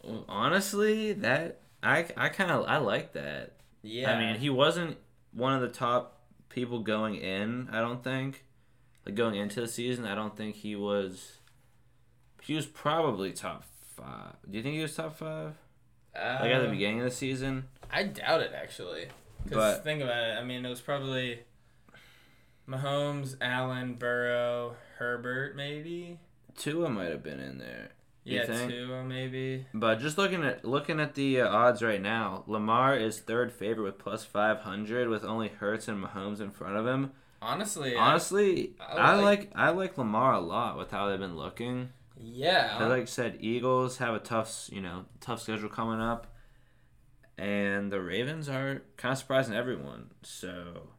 Well, 0.03 0.25
honestly, 0.27 1.13
that 1.13 1.61
I 1.83 2.07
I 2.17 2.29
kind 2.29 2.51
of 2.51 2.65
I 2.67 2.77
like 2.77 3.13
that. 3.13 3.53
Yeah. 3.83 4.11
I 4.11 4.19
mean, 4.19 4.39
he 4.39 4.49
wasn't 4.49 4.97
one 5.31 5.53
of 5.53 5.61
the 5.61 5.69
top 5.69 6.19
people 6.49 6.79
going 6.79 7.15
in. 7.15 7.69
I 7.71 7.79
don't 7.79 8.03
think, 8.03 8.43
like 9.05 9.15
going 9.15 9.35
into 9.35 9.61
the 9.61 9.67
season. 9.67 10.05
I 10.05 10.15
don't 10.15 10.35
think 10.35 10.55
he 10.57 10.75
was. 10.75 11.37
He 12.41 12.55
was 12.55 12.65
probably 12.65 13.31
top 13.31 13.63
five. 13.95 14.33
Do 14.49 14.57
you 14.57 14.63
think 14.63 14.75
he 14.75 14.81
was 14.81 14.95
top 14.95 15.15
five? 15.15 15.53
Like 16.13 16.51
at 16.51 16.59
the 16.61 16.67
Uh, 16.67 16.71
beginning 16.71 16.99
of 16.99 17.05
the 17.05 17.11
season. 17.11 17.65
I 17.91 18.03
doubt 18.03 18.41
it 18.41 18.51
actually. 18.55 19.07
Because 19.43 19.75
But- 19.77 19.83
think 19.83 20.01
about 20.01 20.23
it. 20.23 20.37
I 20.37 20.43
mean, 20.43 20.65
it 20.65 20.69
was 20.69 20.81
probably 20.81 21.39
Mahomes, 22.67 23.35
Allen, 23.41 23.95
Burrow, 23.95 24.75
Herbert, 24.97 25.55
maybe. 25.55 26.19
Tua 26.57 26.89
might 26.89 27.09
have 27.11 27.23
been 27.23 27.39
in 27.39 27.57
there. 27.57 27.89
Yeah, 28.23 28.45
think? 28.45 28.71
Tua, 28.71 29.03
maybe. 29.03 29.65
But 29.73 29.95
just 29.99 30.17
looking 30.17 30.43
at 30.43 30.63
looking 30.63 30.99
at 30.99 31.15
the 31.15 31.41
uh, 31.41 31.47
odds 31.49 31.81
right 31.81 32.01
now, 32.01 32.43
Lamar 32.45 32.95
is 32.95 33.19
third 33.19 33.51
favorite 33.51 33.83
with 33.83 33.97
plus 33.97 34.23
five 34.23 34.59
hundred, 34.59 35.09
with 35.09 35.23
only 35.23 35.47
Hurts 35.49 35.87
and 35.87 36.03
Mahomes 36.03 36.39
in 36.39 36.51
front 36.51 36.75
of 36.77 36.85
him. 36.85 37.11
Honestly, 37.41 37.95
Honestly, 37.95 38.75
I 38.79 38.93
I 38.97 39.15
like- 39.15 39.23
like 39.23 39.51
I 39.55 39.69
like 39.71 39.97
Lamar 39.97 40.33
a 40.33 40.39
lot 40.39 40.77
with 40.77 40.91
how 40.91 41.09
they've 41.09 41.19
been 41.19 41.35
looking. 41.35 41.89
I, 42.77 42.85
like 42.85 43.01
I 43.01 43.05
said, 43.05 43.37
Eagles 43.39 43.97
have 43.97 44.13
a 44.13 44.19
tough 44.19 44.69
you 44.71 44.81
know 44.81 45.05
tough 45.19 45.41
schedule 45.41 45.69
coming 45.69 45.99
up, 45.99 46.27
and 47.39 47.91
the 47.91 47.99
Ravens 48.01 48.47
are 48.47 48.83
kind 48.97 49.13
of 49.13 49.17
surprising 49.17 49.55
everyone. 49.55 50.11
So, 50.21 50.89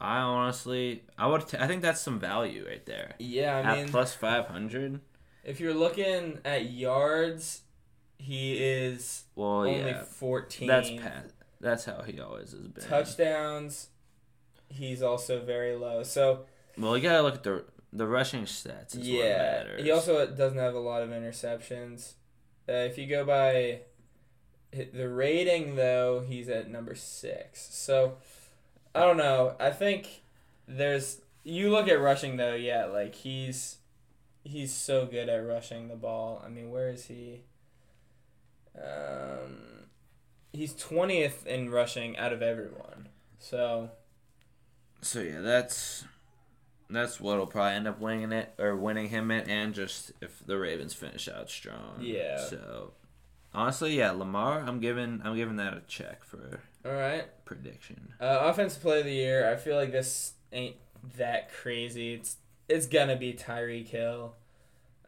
I 0.00 0.18
honestly 0.18 1.02
I 1.18 1.26
would 1.26 1.46
t- 1.48 1.56
I 1.58 1.66
think 1.66 1.82
that's 1.82 2.00
some 2.00 2.18
value 2.20 2.66
right 2.68 2.84
there 2.86 3.14
yeah, 3.18 3.56
I 3.56 3.60
at 3.72 3.78
mean, 3.78 3.88
plus 3.88 4.14
five 4.14 4.46
hundred. 4.46 5.00
if 5.44 5.58
you're 5.60 5.74
looking 5.74 6.38
at 6.44 6.70
yards, 6.70 7.62
he 8.18 8.54
is 8.58 9.24
Well, 9.34 9.60
only 9.60 9.78
yeah, 9.78 10.02
14. 10.04 10.66
that's 10.68 10.90
pat. 10.90 11.30
That's 11.60 11.84
how 11.86 12.02
he 12.02 12.20
always 12.20 12.52
has 12.52 12.68
been. 12.68 12.84
Touchdowns, 12.84 13.88
he's 14.68 15.02
also 15.02 15.40
very 15.40 15.74
low. 15.76 16.02
So, 16.02 16.40
Well, 16.76 16.96
you 16.96 17.02
gotta 17.02 17.22
look 17.22 17.36
at 17.36 17.42
the 17.44 17.64
the 17.92 18.06
rushing 18.06 18.44
stats. 18.44 18.92
Is 18.92 18.98
what 18.98 19.06
yeah. 19.06 19.36
matters. 19.38 19.82
He 19.82 19.90
also 19.90 20.26
doesn't 20.26 20.58
have 20.58 20.74
a 20.74 20.78
lot 20.80 21.02
of 21.02 21.08
interceptions. 21.10 22.14
Uh, 22.68 22.72
if 22.72 22.98
you 22.98 23.06
go 23.06 23.24
by 23.24 23.80
the 24.92 25.08
rating, 25.08 25.76
though, 25.76 26.20
he's 26.20 26.48
at 26.50 26.68
number 26.70 26.94
six. 26.94 27.66
So, 27.74 28.16
I 28.96 29.00
don't 29.00 29.16
know. 29.16 29.54
I 29.60 29.70
think 29.70 30.22
there's. 30.66 31.20
You 31.44 31.70
look 31.70 31.88
at 31.88 32.00
rushing, 32.00 32.36
though, 32.36 32.54
yeah, 32.54 32.86
like 32.86 33.14
he's. 33.14 33.76
He's 34.44 34.72
so 34.72 35.06
good 35.06 35.28
at 35.28 35.38
rushing 35.38 35.88
the 35.88 35.96
ball. 35.96 36.40
I 36.44 36.48
mean, 36.48 36.70
where 36.70 36.88
is 36.88 37.06
he? 37.06 37.40
Um, 38.76 39.88
he's 40.52 40.72
20th 40.74 41.46
in 41.46 41.70
rushing 41.70 42.16
out 42.16 42.32
of 42.32 42.42
everyone. 42.42 43.08
So, 43.38 43.90
So 45.02 45.20
yeah, 45.20 45.40
that's 45.40 46.04
that's 46.88 47.20
what'll 47.20 47.46
probably 47.46 47.72
end 47.72 47.88
up 47.88 48.00
winning 48.00 48.32
it 48.32 48.54
or 48.58 48.76
winning 48.76 49.08
him 49.08 49.30
it, 49.30 49.48
and 49.48 49.74
just 49.74 50.12
if 50.20 50.44
the 50.46 50.58
Ravens 50.58 50.94
finish 50.94 51.28
out 51.28 51.50
strong. 51.50 51.98
Yeah. 52.00 52.38
So 52.38 52.92
honestly, 53.54 53.96
yeah, 53.96 54.12
Lamar, 54.12 54.60
I'm 54.60 54.80
giving 54.80 55.20
I'm 55.24 55.36
giving 55.36 55.56
that 55.56 55.74
a 55.74 55.82
check 55.86 56.24
for 56.24 56.60
all 56.86 56.94
right. 56.94 57.24
prediction. 57.44 58.12
Uh, 58.20 58.38
offensive 58.42 58.82
play 58.82 59.00
of 59.00 59.04
the 59.06 59.12
year. 59.12 59.50
I 59.50 59.56
feel 59.56 59.76
like 59.76 59.92
this 59.92 60.32
ain't 60.52 60.76
that 61.16 61.52
crazy. 61.52 62.14
It's 62.14 62.36
it's 62.68 62.86
gonna 62.86 63.16
be 63.16 63.32
Tyreek 63.32 63.88
Hill. 63.88 64.34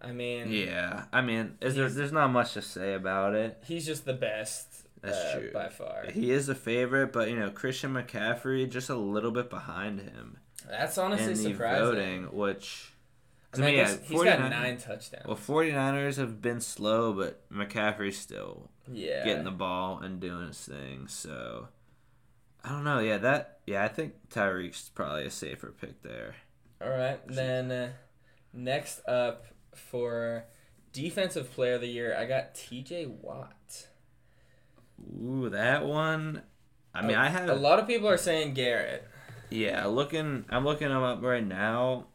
I 0.01 0.13
mean, 0.13 0.51
Yeah, 0.53 1.05
I 1.13 1.23
mean, 1.23 1.57
is 1.61 1.75
there, 1.75 1.89
there's 1.89 2.13
not 2.13 2.29
much 2.31 2.53
to 2.55 2.63
say 2.63 2.95
about 2.95 3.35
it. 3.35 3.63
he's 3.67 3.85
just 3.85 4.05
the 4.05 4.13
best. 4.15 4.85
That's 5.03 5.17
uh, 5.17 5.39
true. 5.39 5.51
by 5.53 5.69
far. 5.69 6.07
He 6.13 6.31
is 6.31 6.49
a 6.49 6.55
favorite, 6.55 7.13
but 7.13 7.29
you 7.31 7.37
know, 7.39 7.51
Christian 7.51 7.95
McCaffrey 7.95 8.69
just 8.71 8.91
a 8.91 8.97
little 8.97 9.31
bit 9.31 9.49
behind 9.51 10.01
him 10.01 10.39
That's 10.69 10.99
honestly 10.99 11.27
in 11.27 11.31
the 11.33 11.37
surprising. 11.53 11.85
voting, 11.85 12.23
which. 12.37 12.93
I 13.55 13.59
mean, 13.61 13.75
yeah, 13.77 13.89
he's 13.89 14.23
got 14.23 14.39
49 14.39 14.51
nine 14.51 14.77
touchdowns. 14.79 15.27
Well, 15.27 15.37
49ers 15.37 16.17
have 16.17 16.43
been 16.43 16.61
slow, 16.61 17.13
but 17.13 17.49
McCaffrey's 17.51 18.19
still 18.19 18.71
yeah, 18.93 19.25
getting 19.25 19.45
the 19.45 19.51
ball 19.51 20.01
and 20.01 20.21
doing 20.21 20.49
his 20.49 20.59
thing. 20.59 21.09
So 21.09 21.69
I 22.63 22.71
don't 22.71 22.85
know. 22.85 22.99
Yeah, 22.99 23.19
that. 23.19 23.61
Yeah, 23.67 23.85
I 23.85 23.89
think 23.89 24.15
Tyreek's 24.31 24.91
probably 24.95 25.25
a 25.25 25.31
safer 25.31 25.75
pick 25.79 26.03
there. 26.03 26.35
All 26.83 26.91
right, 26.91 27.21
then 27.27 27.71
uh, 27.71 27.89
next 28.53 29.01
up 29.09 29.47
for 29.75 30.45
defensive 30.93 31.53
player 31.53 31.75
of 31.75 31.81
the 31.81 31.89
year, 31.89 32.17
I 32.17 32.25
got 32.27 32.55
T.J. 32.55 33.07
Watt. 33.07 33.89
Ooh, 35.21 35.49
that 35.49 35.87
one. 35.87 36.43
I 36.95 37.03
mean, 37.03 37.17
A- 37.17 37.21
I 37.21 37.29
have 37.29 37.49
a 37.49 37.55
lot 37.55 37.79
of 37.79 37.87
people 37.87 38.09
are 38.09 38.17
saying 38.17 38.55
Garrett. 38.55 39.07
Yeah, 39.51 39.87
looking. 39.87 40.45
I'm 40.51 40.65
looking 40.65 40.91
him 40.91 41.03
up 41.03 41.23
right 41.23 41.47
now. 41.47 42.07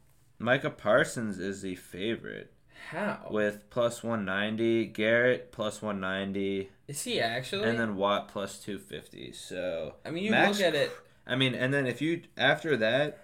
Micah 0.44 0.70
Parsons 0.70 1.38
is 1.38 1.62
the 1.62 1.74
favorite 1.74 2.52
How 2.90 3.26
with 3.30 3.70
plus 3.70 4.02
190. 4.02 4.86
Garrett 4.86 5.50
plus 5.52 5.80
190, 5.80 6.68
is 6.86 7.02
he 7.02 7.18
actually? 7.20 7.68
and 7.68 7.78
then 7.78 7.96
Watt 7.96 8.28
plus 8.28 8.58
250. 8.58 9.32
So 9.32 9.94
I 10.04 10.10
mean, 10.10 10.24
you 10.24 10.30
Max 10.30 10.58
look 10.58 10.66
at 10.68 10.74
it. 10.74 10.92
I 11.26 11.34
mean, 11.36 11.54
and 11.54 11.72
then 11.72 11.86
if 11.86 12.02
you 12.02 12.22
after 12.36 12.76
that 12.76 13.18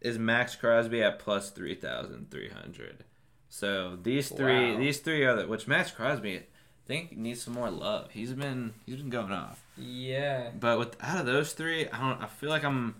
is 0.00 0.18
Maxx 0.18 0.56
Crosby 0.56 1.02
at 1.02 1.18
plus 1.18 1.50
3,300. 1.50 3.04
So 3.48 3.96
these 4.02 4.28
three, 4.30 4.72
Wow. 4.72 4.78
these 4.78 4.98
three 5.00 5.24
are 5.24 5.36
the, 5.36 5.46
which 5.46 5.66
Maxx 5.68 5.90
Crosby, 5.90 6.38
I 6.38 6.42
think 6.86 7.16
needs 7.16 7.42
some 7.42 7.54
more 7.54 7.70
love. 7.70 8.10
He's 8.12 8.32
been 8.32 8.72
he's 8.86 8.96
been 8.96 9.10
going 9.10 9.32
off. 9.32 9.62
Yeah, 9.76 10.50
But 10.58 10.78
with 10.78 10.96
out 11.02 11.20
of 11.20 11.26
those 11.26 11.52
three, 11.52 11.86
I 11.88 11.98
don't. 12.00 12.22
I 12.22 12.26
feel 12.26 12.48
like 12.48 12.64
I'm 12.64 12.94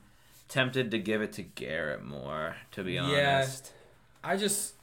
tempted 0.49 0.91
to 0.91 0.99
give 0.99 1.23
it 1.23 1.33
to 1.35 1.43
Garrett 1.43 2.05
more. 2.05 2.57
To 2.73 2.83
be 2.85 2.95
Yeah. 2.95 3.03
honest, 3.39 3.73
I 4.25 4.37
just, 4.37 4.75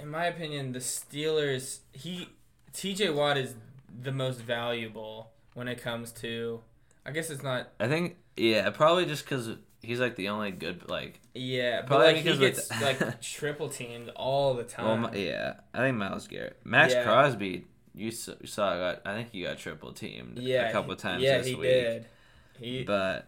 in 0.00 0.08
my 0.08 0.26
opinion, 0.26 0.72
the 0.72 0.78
Steelers. 0.80 1.80
He 1.92 2.28
T.J. 2.72 3.10
Watt 3.10 3.36
is 3.36 3.54
the 4.02 4.12
most 4.12 4.40
valuable 4.40 5.30
when 5.54 5.68
it 5.68 5.80
comes 5.82 6.12
to. 6.12 6.60
I 7.04 7.10
guess 7.12 7.30
it's 7.30 7.42
not. 7.42 7.68
I 7.80 7.88
think 7.88 8.16
yeah, 8.36 8.68
probably 8.70 9.06
just 9.06 9.24
because 9.24 9.50
he's 9.82 9.98
like 10.00 10.16
the 10.16 10.28
only 10.28 10.50
good 10.50 10.88
like. 10.88 11.20
Yeah, 11.34 11.80
but 11.82 11.86
Probably 11.88 12.06
like 12.08 12.16
he 12.16 12.22
because 12.22 12.38
with- 12.38 12.56
gets 12.68 12.82
like 12.82 13.20
triple 13.22 13.68
teamed 13.68 14.10
all 14.10 14.54
the 14.54 14.64
time. 14.64 15.00
my- 15.02 15.14
yeah, 15.14 15.54
I 15.74 15.78
think 15.78 15.96
Myles 15.96 16.26
Garrett, 16.28 16.58
Maxx 16.64 16.94
Yeah. 16.94 17.04
Crosby. 17.04 17.66
You 17.94 18.10
saw, 18.12 18.32
you 18.40 18.46
saw 18.46 18.76
got. 18.76 19.02
I 19.04 19.14
think 19.14 19.30
he 19.32 19.42
got 19.42 19.58
triple 19.58 19.92
teamed 19.92 20.38
yeah, 20.38 20.68
a 20.68 20.72
couple 20.72 20.90
he- 20.94 21.00
times 21.00 21.22
Yeah, 21.22 21.38
this 21.38 21.48
he 21.48 21.54
week. 21.54 21.62
did. 21.70 22.06
He. 22.58 22.82
But 22.84 23.26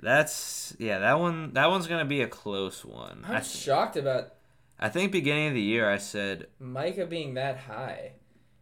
that's 0.00 0.74
yeah, 0.78 0.98
that 0.98 1.18
one. 1.18 1.54
That 1.54 1.70
one's 1.70 1.86
gonna 1.86 2.04
be 2.04 2.22
a 2.22 2.28
close 2.28 2.84
one. 2.84 3.24
I'm 3.26 3.36
I, 3.36 3.40
shocked 3.40 3.96
about 3.96 4.34
I 4.78 4.88
think 4.88 5.12
beginning 5.12 5.48
of 5.48 5.54
the 5.54 5.62
year 5.62 5.90
I 5.90 5.98
said 5.98 6.48
Micah 6.58 7.06
being 7.06 7.34
that 7.34 7.58
high. 7.60 8.12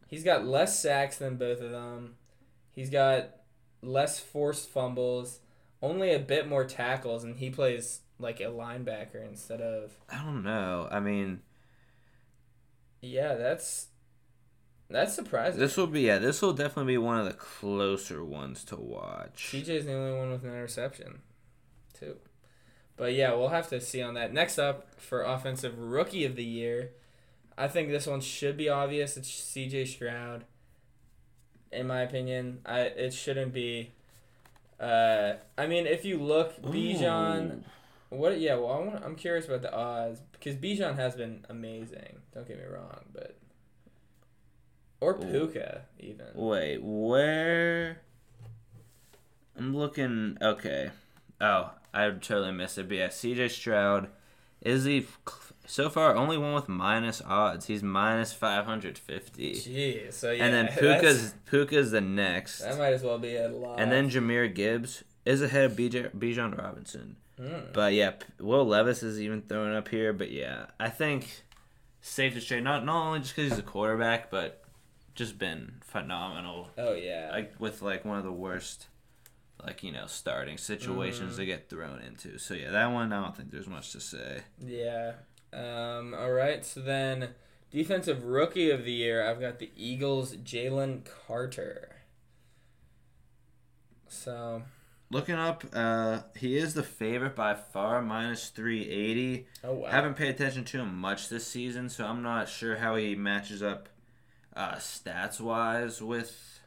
He's 0.06 0.24
got 0.24 0.46
less 0.46 0.78
sacks 0.78 1.16
than 1.16 1.36
both 1.36 1.60
of 1.60 1.70
them. 1.70 2.14
He's 2.70 2.90
got 2.90 3.30
less 3.82 4.20
forced 4.20 4.68
fumbles, 4.68 5.40
only 5.82 6.12
a 6.12 6.18
bit 6.18 6.48
more 6.48 6.64
tackles, 6.64 7.24
and 7.24 7.36
he 7.36 7.50
plays 7.50 8.00
like 8.18 8.40
a 8.40 8.44
linebacker 8.44 9.26
instead 9.26 9.60
of. 9.60 9.92
I 10.10 10.22
don't 10.22 10.42
know. 10.42 10.88
I 10.90 11.00
mean, 11.00 11.42
Yeah, 13.00 13.34
that's 13.34 13.88
that's 14.90 15.14
surprising. 15.14 15.60
this 15.60 15.76
will 15.76 15.86
be 15.86 16.02
yeah, 16.02 16.18
this 16.18 16.42
will 16.42 16.52
definitely 16.52 16.94
be 16.94 16.98
one 16.98 17.18
of 17.18 17.26
the 17.26 17.32
closer 17.32 18.24
ones 18.24 18.64
to 18.64 18.76
watch. 18.76 19.50
TJ's 19.52 19.86
the 19.86 19.94
only 19.94 20.16
one 20.16 20.30
with 20.30 20.44
an 20.44 20.50
interception, 20.50 21.20
too. 21.98 22.16
But 22.96 23.14
yeah, 23.14 23.34
we'll 23.34 23.48
have 23.48 23.68
to 23.70 23.80
see 23.80 24.02
on 24.02 24.14
that. 24.14 24.32
Next 24.32 24.58
up 24.58 25.00
for 25.00 25.22
offensive 25.22 25.78
rookie 25.78 26.24
of 26.24 26.36
the 26.36 26.44
year, 26.44 26.90
I 27.58 27.68
think 27.68 27.88
this 27.88 28.06
one 28.06 28.20
should 28.20 28.56
be 28.56 28.68
obvious. 28.68 29.16
It's 29.16 29.28
C.J. 29.28 29.86
Stroud. 29.86 30.44
In 31.72 31.86
my 31.88 32.02
opinion, 32.02 32.60
I 32.64 32.80
it 32.80 33.12
shouldn't 33.12 33.52
be. 33.52 33.92
Uh, 34.78 35.34
I 35.56 35.66
mean, 35.66 35.86
if 35.86 36.04
you 36.04 36.18
look, 36.22 36.60
Bijan. 36.62 37.62
What? 38.10 38.38
Yeah, 38.38 38.56
well, 38.56 38.72
I 38.72 38.78
want, 38.78 39.04
I'm 39.04 39.16
curious 39.16 39.46
about 39.46 39.62
the 39.62 39.74
odds 39.74 40.20
because 40.32 40.54
Bijan 40.54 40.94
has 40.96 41.16
been 41.16 41.44
amazing. 41.48 42.20
Don't 42.32 42.46
get 42.46 42.58
me 42.58 42.64
wrong, 42.64 43.00
but 43.12 43.36
or 45.04 45.14
Ooh. 45.16 45.30
Puka 45.30 45.82
even. 46.00 46.26
Wait, 46.34 46.78
where? 46.82 48.00
I'm 49.56 49.76
looking. 49.76 50.38
Okay. 50.40 50.90
Oh, 51.40 51.72
I 51.92 52.08
totally 52.10 52.52
missed 52.52 52.78
it. 52.78 52.88
But 52.88 52.96
yeah, 52.96 53.08
CJ 53.08 53.50
Stroud 53.50 54.08
is 54.62 54.84
the 54.84 55.06
so 55.66 55.90
far 55.90 56.16
only 56.16 56.38
one 56.38 56.54
with 56.54 56.68
minus 56.68 57.20
odds. 57.22 57.66
He's 57.66 57.82
minus 57.82 58.32
550. 58.32 59.52
Jeez. 59.52 60.12
So 60.14 60.30
yeah, 60.30 60.44
and 60.44 60.54
then 60.54 60.68
Puka's 60.78 61.34
Puka's 61.46 61.90
the 61.90 62.00
next. 62.00 62.60
That 62.60 62.78
might 62.78 62.94
as 62.94 63.02
well 63.02 63.18
be 63.18 63.36
a 63.36 63.48
lot. 63.48 63.78
And 63.78 63.92
then 63.92 64.08
Jahmyr 64.08 64.52
Gibbs 64.52 65.04
is 65.26 65.42
ahead 65.42 65.64
of 65.64 65.72
BJ, 65.76 66.10
Bijan 66.16 66.58
Robinson. 66.58 67.16
Mm. 67.38 67.72
But 67.74 67.92
yeah, 67.92 68.12
Will 68.40 68.64
Levis 68.64 69.02
is 69.02 69.20
even 69.20 69.42
thrown 69.42 69.74
up 69.74 69.88
here. 69.88 70.14
But 70.14 70.30
yeah, 70.30 70.66
I 70.80 70.88
think 70.88 71.42
safe 72.00 72.34
to 72.34 72.40
say 72.40 72.60
not 72.60 72.84
not 72.84 73.06
only 73.06 73.20
just 73.20 73.36
because 73.36 73.50
he's 73.50 73.58
a 73.58 73.62
quarterback, 73.62 74.30
but 74.30 74.63
just 75.14 75.38
been 75.38 75.74
phenomenal. 75.82 76.70
oh 76.78 76.94
yeah. 76.94 77.30
Like 77.32 77.54
with 77.58 77.82
like 77.82 78.04
one 78.04 78.18
of 78.18 78.24
the 78.24 78.32
worst, 78.32 78.88
like 79.64 79.82
you 79.82 79.92
know, 79.92 80.06
starting 80.06 80.58
situations 80.58 81.36
to 81.36 81.46
get 81.46 81.68
thrown 81.68 82.00
into. 82.00 82.38
So 82.38 82.54
yeah, 82.54 82.70
that 82.70 82.86
one 82.92 83.12
I 83.12 83.22
don't 83.22 83.36
think 83.36 83.50
there's 83.50 83.68
much 83.68 83.92
to 83.92 84.00
say. 84.00 84.42
yeah. 84.60 85.12
Um. 85.52 86.14
All 86.14 86.32
right. 86.32 86.64
So 86.64 86.80
then, 86.80 87.28
defensive 87.70 88.24
rookie 88.24 88.70
of 88.70 88.84
the 88.84 88.92
year, 88.92 89.24
I've 89.28 89.40
got 89.40 89.60
the 89.60 89.70
Eagles, 89.76 90.36
Jalen 90.36 91.06
Carter. 91.26 91.90
So 94.08 94.62
Looking 95.10 95.34
up, 95.36 95.62
uh, 95.72 96.20
he 96.36 96.56
is 96.56 96.74
the 96.74 96.82
favorite 96.82 97.36
by 97.36 97.54
far, 97.54 98.02
minus 98.02 98.48
three 98.48 98.88
eighty. 98.88 99.46
oh 99.62 99.74
wow. 99.74 99.90
Haven't 99.90 100.14
paid 100.16 100.30
attention 100.30 100.64
to 100.64 100.78
him 100.80 100.98
much 100.98 101.28
this 101.28 101.46
season, 101.46 101.88
so 101.88 102.04
I'm 102.04 102.22
not 102.22 102.48
sure 102.48 102.76
how 102.76 102.96
he 102.96 103.14
matches 103.14 103.62
up 103.62 103.88
uh, 104.56 104.76
stats 104.76 105.40
wise 105.40 106.00
with 106.02 106.60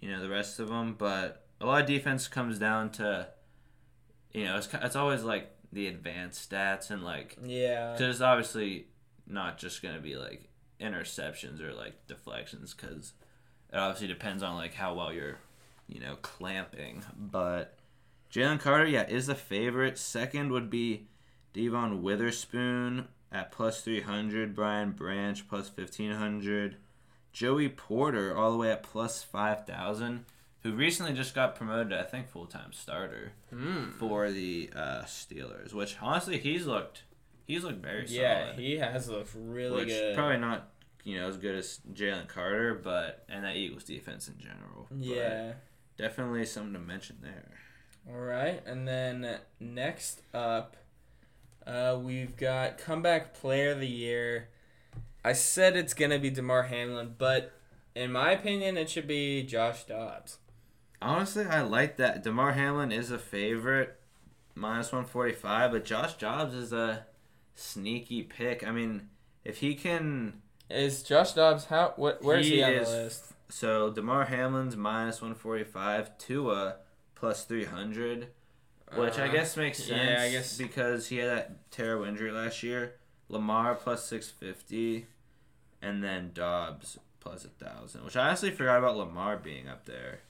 you 0.00 0.10
know 0.10 0.20
the 0.20 0.28
rest 0.28 0.60
of 0.60 0.68
them. 0.68 0.94
But 0.98 1.46
a 1.60 1.66
lot 1.66 1.82
of 1.82 1.86
defense 1.86 2.28
comes 2.28 2.58
down 2.58 2.90
to 2.92 3.28
you 4.32 4.44
know 4.44 4.56
it's 4.56 4.68
it's 4.72 4.96
always 4.96 5.22
like 5.22 5.50
the 5.72 5.86
advanced 5.88 6.50
stats 6.50 6.90
and 6.90 7.02
like 7.04 7.36
yeah. 7.44 7.92
because 7.92 8.16
it's 8.16 8.22
obviously 8.22 8.86
not 9.26 9.58
just 9.58 9.82
gonna 9.82 10.00
be 10.00 10.16
like 10.16 10.48
interceptions 10.80 11.60
or 11.60 11.72
like 11.72 12.06
deflections 12.06 12.74
because 12.74 13.12
it 13.72 13.76
obviously 13.76 14.06
depends 14.06 14.42
on 14.42 14.54
like 14.54 14.74
how 14.74 14.94
well 14.94 15.12
you're 15.12 15.38
you 15.88 16.00
know 16.00 16.16
clamping. 16.22 17.02
But 17.16 17.78
Jalen 18.32 18.60
Carter, 18.60 18.86
yeah, 18.86 19.06
is 19.06 19.26
the 19.26 19.34
favorite. 19.34 19.96
Second 19.96 20.50
would 20.50 20.68
be 20.68 21.06
Devon 21.52 22.02
Witherspoon 22.02 23.06
at 23.30 23.52
plus 23.52 23.80
300, 23.80 24.54
Brian 24.54 24.92
Branch 24.92 25.48
plus 25.48 25.70
1500, 25.74 26.76
Joey 27.34 27.68
Porter 27.68 28.34
all 28.34 28.52
the 28.52 28.56
way 28.56 28.70
at 28.70 28.82
plus 28.82 29.22
5000, 29.22 30.24
who 30.62 30.72
recently 30.72 31.12
just 31.12 31.34
got 31.34 31.56
promoted 31.56 31.90
to, 31.90 32.00
I 32.00 32.04
think, 32.04 32.28
full 32.28 32.46
time 32.46 32.72
starter 32.72 33.32
Mm. 33.52 33.92
for 33.92 34.30
the 34.30 34.70
uh, 34.74 35.02
Steelers, 35.02 35.74
which 35.74 35.96
honestly, 36.00 36.38
he's 36.38 36.64
looked. 36.64 37.02
He's 37.46 37.62
looked 37.64 37.82
very 37.82 38.06
Yeah, 38.08 38.44
solid. 38.46 38.58
he 38.60 38.76
has 38.78 39.08
looked 39.08 39.32
really 39.36 39.76
which 39.84 39.88
good. 39.88 40.14
probably 40.16 40.38
not, 40.38 40.70
you 41.02 41.18
know, 41.20 41.28
as 41.28 41.36
good 41.36 41.54
as 41.56 41.80
Jalen 41.92 42.28
Carter, 42.28 42.74
but 42.82 43.24
and 43.28 43.44
that 43.44 43.56
Eagles 43.56 43.84
defense 43.84 44.28
in 44.28 44.38
general. 44.38 44.88
Yeah. 44.96 45.52
definitely 45.98 46.44
something 46.46 46.72
to 46.72 46.78
mention 46.78 47.18
there. 47.22 47.50
All 48.08 48.20
right, 48.20 48.64
and 48.66 48.86
then 48.88 49.38
next 49.60 50.22
up, 50.32 50.76
uh, 51.66 51.98
we've 52.02 52.36
got 52.36 52.78
comeback 52.78 53.34
player 53.34 53.70
of 53.72 53.80
the 53.80 53.86
year. 53.88 54.48
I 55.24 55.32
said 55.32 55.76
it's 55.76 55.94
gonna 55.94 56.18
be 56.18 56.30
Damar 56.30 56.64
Hamlin, 56.64 57.14
but 57.18 57.52
in 57.94 58.12
my 58.12 58.32
opinion, 58.32 58.76
it 58.76 58.90
should 58.90 59.06
be 59.08 59.42
Josh 59.42 59.84
Dobbs. 59.84 60.38
Honestly, 61.00 61.44
I 61.46 61.62
like 61.62 61.96
that. 61.96 62.22
Damar 62.22 62.52
Hamlin 62.52 62.92
is 62.92 63.10
a 63.10 63.18
favorite, 63.18 63.98
minus 64.54 64.92
one 64.92 65.04
forty 65.04 65.32
five, 65.32 65.72
but 65.72 65.84
Josh 65.84 66.14
Dobbs 66.14 66.54
is 66.54 66.72
a 66.72 67.06
sneaky 67.54 68.22
pick. 68.22 68.66
I 68.66 68.70
mean, 68.70 69.08
if 69.44 69.58
he 69.58 69.74
can, 69.74 70.42
Is 70.70 71.02
Josh 71.02 71.32
Dobbs 71.32 71.66
how? 71.66 71.92
What? 71.96 72.22
Where's 72.22 72.46
he, 72.46 72.56
He 72.56 72.62
on 72.62 72.72
is- 72.72 72.88
the 72.90 72.96
list? 72.96 73.24
so 73.48 73.90
Damar 73.90 74.24
Hamlin's 74.26 74.76
minus 74.76 75.20
one 75.22 75.34
forty 75.34 75.64
five, 75.64 76.16
Tua 76.18 76.76
plus 77.14 77.44
three 77.44 77.64
hundred. 77.64 78.28
Which 78.94 79.18
I 79.18 79.28
Uh, 79.28 79.32
guess 79.32 79.56
makes 79.56 79.78
sense. 79.78 79.90
yeah, 79.90 80.22
I 80.22 80.30
guess- 80.30 80.56
because 80.58 81.08
he 81.08 81.16
had 81.16 81.28
that 81.30 81.70
terrible 81.70 82.04
injury 82.04 82.30
last 82.30 82.62
year. 82.62 82.94
Lamar 83.28 83.74
plus 83.74 84.04
six 84.06 84.30
fifty, 84.30 85.06
and 85.84 86.02
then 86.02 86.30
Dobbs 86.34 86.98
plus 87.20 87.44
a 87.44 87.48
thousand. 87.48 88.04
Which 88.04 88.16
I 88.16 88.28
honestly 88.28 88.50
forgot 88.50 88.78
about 88.78 88.96
Lamar 88.96 89.36
being 89.36 89.68
up 89.68 89.84
there. 89.84 90.20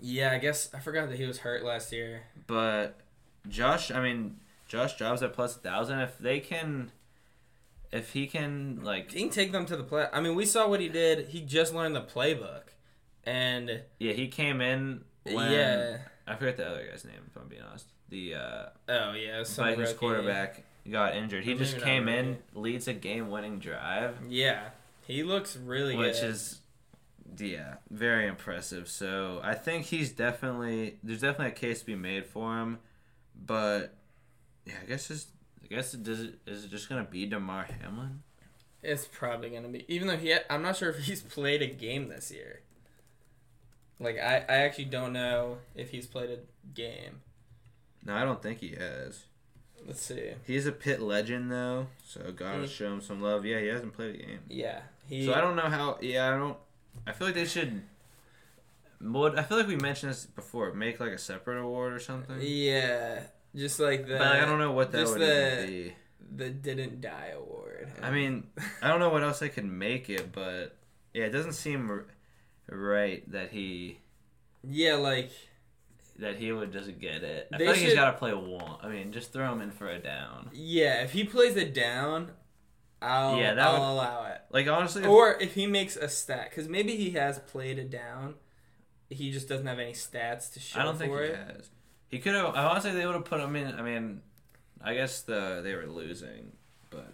Yeah, 0.00 0.32
I 0.32 0.38
guess 0.38 0.72
I 0.74 0.80
forgot 0.80 1.08
that 1.08 1.18
he 1.18 1.26
was 1.26 1.38
hurt 1.38 1.64
last 1.64 1.92
year. 1.92 2.22
But 2.46 3.00
Josh, 3.48 3.90
I 3.90 4.02
mean, 4.02 4.38
Josh 4.68 4.96
Dobbs 4.96 5.22
at 5.22 5.32
plus 5.32 5.56
a 5.56 5.60
thousand. 5.60 6.00
If 6.00 6.18
they 6.18 6.40
can, 6.40 6.90
if 7.92 8.12
he 8.12 8.26
can, 8.26 8.80
like, 8.82 9.12
He 9.12 9.20
can 9.20 9.30
take 9.30 9.52
them 9.52 9.66
to 9.66 9.76
the 9.76 9.84
play. 9.84 10.06
I 10.12 10.20
mean, 10.20 10.34
we 10.34 10.46
saw 10.46 10.68
what 10.68 10.80
he 10.80 10.88
did. 10.88 11.28
He 11.28 11.40
just 11.40 11.74
learned 11.74 11.96
the 11.96 12.02
playbook, 12.02 12.62
and 13.24 13.82
yeah, 13.98 14.12
he 14.12 14.28
came 14.28 14.60
in 14.60 15.04
when 15.22 15.52
yeah. 15.52 15.98
I 16.26 16.34
forget 16.34 16.56
the 16.56 16.68
other 16.68 16.86
guy's 16.90 17.04
name. 17.04 17.30
If 17.30 17.40
I'm 17.40 17.48
being 17.48 17.62
honest, 17.62 17.86
the 18.08 18.34
uh, 18.34 18.66
Oh 18.88 19.12
yeah, 19.12 19.42
some 19.44 19.66
Vikings 19.66 19.88
rookie. 19.88 19.98
quarterback 19.98 20.64
got 20.90 21.16
injured. 21.16 21.44
He 21.44 21.54
just 21.54 21.78
came 21.78 22.08
in, 22.08 22.38
leads 22.54 22.88
a 22.88 22.92
game-winning 22.92 23.58
drive, 23.58 24.16
Yeah, 24.28 24.68
he 25.06 25.22
looks 25.22 25.56
really 25.56 25.94
good. 25.94 26.06
which 26.06 26.20
good. 26.20 26.30
is 26.30 26.60
yeah, 27.38 27.74
very 27.90 28.26
impressive. 28.26 28.88
So 28.88 29.40
I 29.42 29.54
think 29.54 29.86
he's 29.86 30.12
definitely 30.12 30.98
there's 31.02 31.20
definitely 31.20 31.48
a 31.48 31.50
case 31.52 31.80
to 31.80 31.86
be 31.86 31.96
made 31.96 32.26
for 32.26 32.58
him, 32.58 32.78
but 33.34 33.94
yeah, 34.64 34.74
I 34.82 34.86
guess 34.86 35.10
it's 35.10 35.26
I 35.62 35.66
guess 35.74 35.94
it 35.94 36.02
does 36.02 36.20
it 36.20 36.38
is 36.46 36.64
it 36.64 36.70
just 36.70 36.88
gonna 36.88 37.04
be 37.04 37.26
Damar 37.26 37.64
Hamlin? 37.80 38.22
It's 38.82 39.06
probably 39.06 39.48
gonna 39.50 39.68
be, 39.68 39.84
even 39.88 40.08
though 40.08 40.16
he, 40.18 40.28
had, 40.28 40.44
I'm 40.50 40.60
not 40.60 40.76
sure 40.76 40.90
if 40.90 40.98
he's 41.04 41.22
played 41.22 41.62
a 41.62 41.66
game 41.66 42.08
this 42.08 42.30
year. 42.30 42.60
Like 43.98 44.18
I, 44.18 44.44
I 44.48 44.56
actually 44.56 44.86
don't 44.86 45.12
know 45.14 45.58
if 45.74 45.90
he's 45.90 46.06
played 46.06 46.30
a 46.30 46.38
game. 46.74 47.22
No, 48.04 48.14
I 48.14 48.24
don't 48.24 48.42
think 48.42 48.60
he 48.60 48.74
has. 48.78 49.24
Let's 49.86 50.02
see. 50.02 50.32
He's 50.46 50.66
a 50.66 50.72
pit 50.72 51.00
legend 51.00 51.50
though, 51.50 51.86
so 52.06 52.30
gotta 52.32 52.62
He- 52.62 52.66
show 52.66 52.92
him 52.92 53.00
some 53.00 53.22
love. 53.22 53.46
Yeah, 53.46 53.60
he 53.60 53.68
hasn't 53.68 53.94
played 53.94 54.16
a 54.16 54.18
game, 54.18 54.40
Yeah, 54.48 54.80
he. 55.06 55.26
so 55.26 55.34
I 55.34 55.40
don't 55.40 55.56
know 55.56 55.62
how. 55.68 55.98
Yeah, 56.00 56.28
I 56.34 56.36
don't. 56.38 56.56
I 57.06 57.12
feel 57.12 57.26
like 57.28 57.34
they 57.34 57.44
should. 57.44 57.82
What 59.00 59.38
I 59.38 59.42
feel 59.42 59.58
like 59.58 59.66
we 59.66 59.76
mentioned 59.76 60.12
this 60.12 60.24
before. 60.26 60.72
Make 60.72 61.00
like 61.00 61.10
a 61.12 61.18
separate 61.18 61.60
award 61.60 61.92
or 61.92 61.98
something. 62.00 62.36
Yeah, 62.40 63.20
just 63.54 63.78
like 63.80 64.06
the. 64.06 64.14
but 64.18 64.22
I 64.26 64.44
don't 64.44 64.58
know 64.58 64.72
what 64.72 64.92
that 64.92 65.00
just 65.00 65.12
would 65.12 65.20
the- 65.20 65.66
be. 65.66 65.94
The 66.36 66.48
didn't 66.50 67.00
die 67.02 67.32
award. 67.36 67.92
I 68.02 68.10
mean, 68.10 68.48
I 68.82 68.88
don't 68.88 68.98
know 68.98 69.10
what 69.10 69.22
else 69.22 69.38
they 69.40 69.50
could 69.50 69.66
make 69.66 70.08
it, 70.08 70.32
but 70.32 70.74
yeah, 71.12 71.24
it 71.24 71.30
doesn't 71.30 71.52
seem 71.52 71.88
r- 71.90 72.06
right 72.68 73.30
that 73.30 73.50
he 73.52 73.98
Yeah, 74.66 74.94
like 74.94 75.30
that 76.18 76.36
he 76.36 76.50
would 76.50 76.72
just 76.72 76.98
get 76.98 77.22
it. 77.22 77.48
I 77.52 77.58
feel 77.58 77.66
like 77.68 77.76
he's 77.76 77.90
should- 77.90 77.96
got 77.96 78.12
to 78.12 78.16
play 78.18 78.32
one. 78.32 78.76
I 78.82 78.88
mean, 78.88 79.12
just 79.12 79.32
throw 79.34 79.52
him 79.52 79.60
in 79.60 79.70
for 79.70 79.88
a 79.88 79.98
down. 79.98 80.48
yeah, 80.54 81.02
if 81.02 81.12
he 81.12 81.24
plays 81.24 81.56
it 81.56 81.74
down, 81.74 82.30
I'll 83.04 83.36
Yeah, 83.38 83.54
that 83.54 83.66
I'll 83.66 83.72
would- 83.80 83.86
allow 83.92 84.26
it. 84.26 84.40
Like 84.50 84.66
honestly, 84.68 85.04
Or 85.04 85.34
if 85.40 85.54
he 85.54 85.66
makes 85.66 85.96
a 85.96 86.08
stat, 86.08 86.48
because 86.50 86.68
maybe 86.68 86.96
he 86.96 87.10
has 87.12 87.38
played 87.38 87.78
it 87.78 87.90
down, 87.90 88.34
he 89.10 89.30
just 89.32 89.48
doesn't 89.48 89.66
have 89.66 89.78
any 89.78 89.92
stats 89.92 90.52
to 90.54 90.60
show 90.60 90.80
I 90.80 90.84
don't 90.84 90.96
think 90.96 91.12
for 91.12 91.22
he 91.22 91.28
it. 91.30 91.36
has. 91.36 91.70
He 92.08 92.18
could 92.18 92.34
have. 92.34 92.54
I 92.54 92.64
want 92.66 92.76
to 92.82 92.88
say 92.88 92.94
they 92.94 93.06
would 93.06 93.14
have 93.14 93.24
put 93.24 93.40
him 93.40 93.56
in. 93.56 93.74
I 93.74 93.82
mean, 93.82 94.22
I 94.82 94.94
guess 94.94 95.22
the 95.22 95.60
they 95.62 95.74
were 95.74 95.86
losing, 95.86 96.52
but 96.90 97.12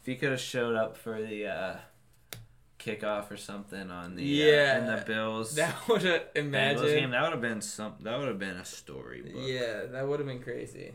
if 0.00 0.06
he 0.06 0.16
could 0.16 0.30
have 0.30 0.40
showed 0.40 0.74
up 0.74 0.96
for 0.96 1.20
the 1.22 1.46
uh, 1.46 1.76
kickoff 2.78 3.30
or 3.30 3.36
something 3.36 3.90
on 3.90 4.16
the 4.16 4.24
Yeah. 4.24 4.74
uh, 4.74 4.78
in 4.80 4.96
the 4.96 5.04
Bills 5.06 5.54
That 5.56 5.86
would 5.88 6.02
have 6.02 6.22
Bengals 6.34 6.34
game, 6.34 6.46
imagine. 6.46 7.10
that 7.12 7.22
would 7.22 7.32
have 7.32 7.40
been 7.40 7.60
some. 7.60 7.94
That 8.00 8.18
would 8.18 8.28
have 8.28 8.38
been 8.40 8.56
a 8.56 8.64
story. 8.64 9.22
Yeah, 9.34 9.84
that 9.92 10.06
would 10.08 10.18
have 10.18 10.26
been 10.26 10.42
crazy. 10.42 10.92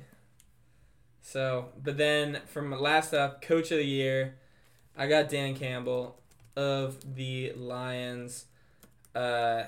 So, 1.28 1.66
but 1.84 1.98
then 1.98 2.40
from 2.46 2.72
last 2.72 3.14
up, 3.14 3.42
coach 3.42 3.70
of 3.72 3.80
the 3.80 3.86
year, 3.86 4.36
I 4.98 5.08
got 5.08 5.28
Dan 5.28 5.56
Campbell 5.58 6.16
of 6.56 7.16
the 7.16 7.52
Lions. 7.52 8.46
Uh, 9.14 9.64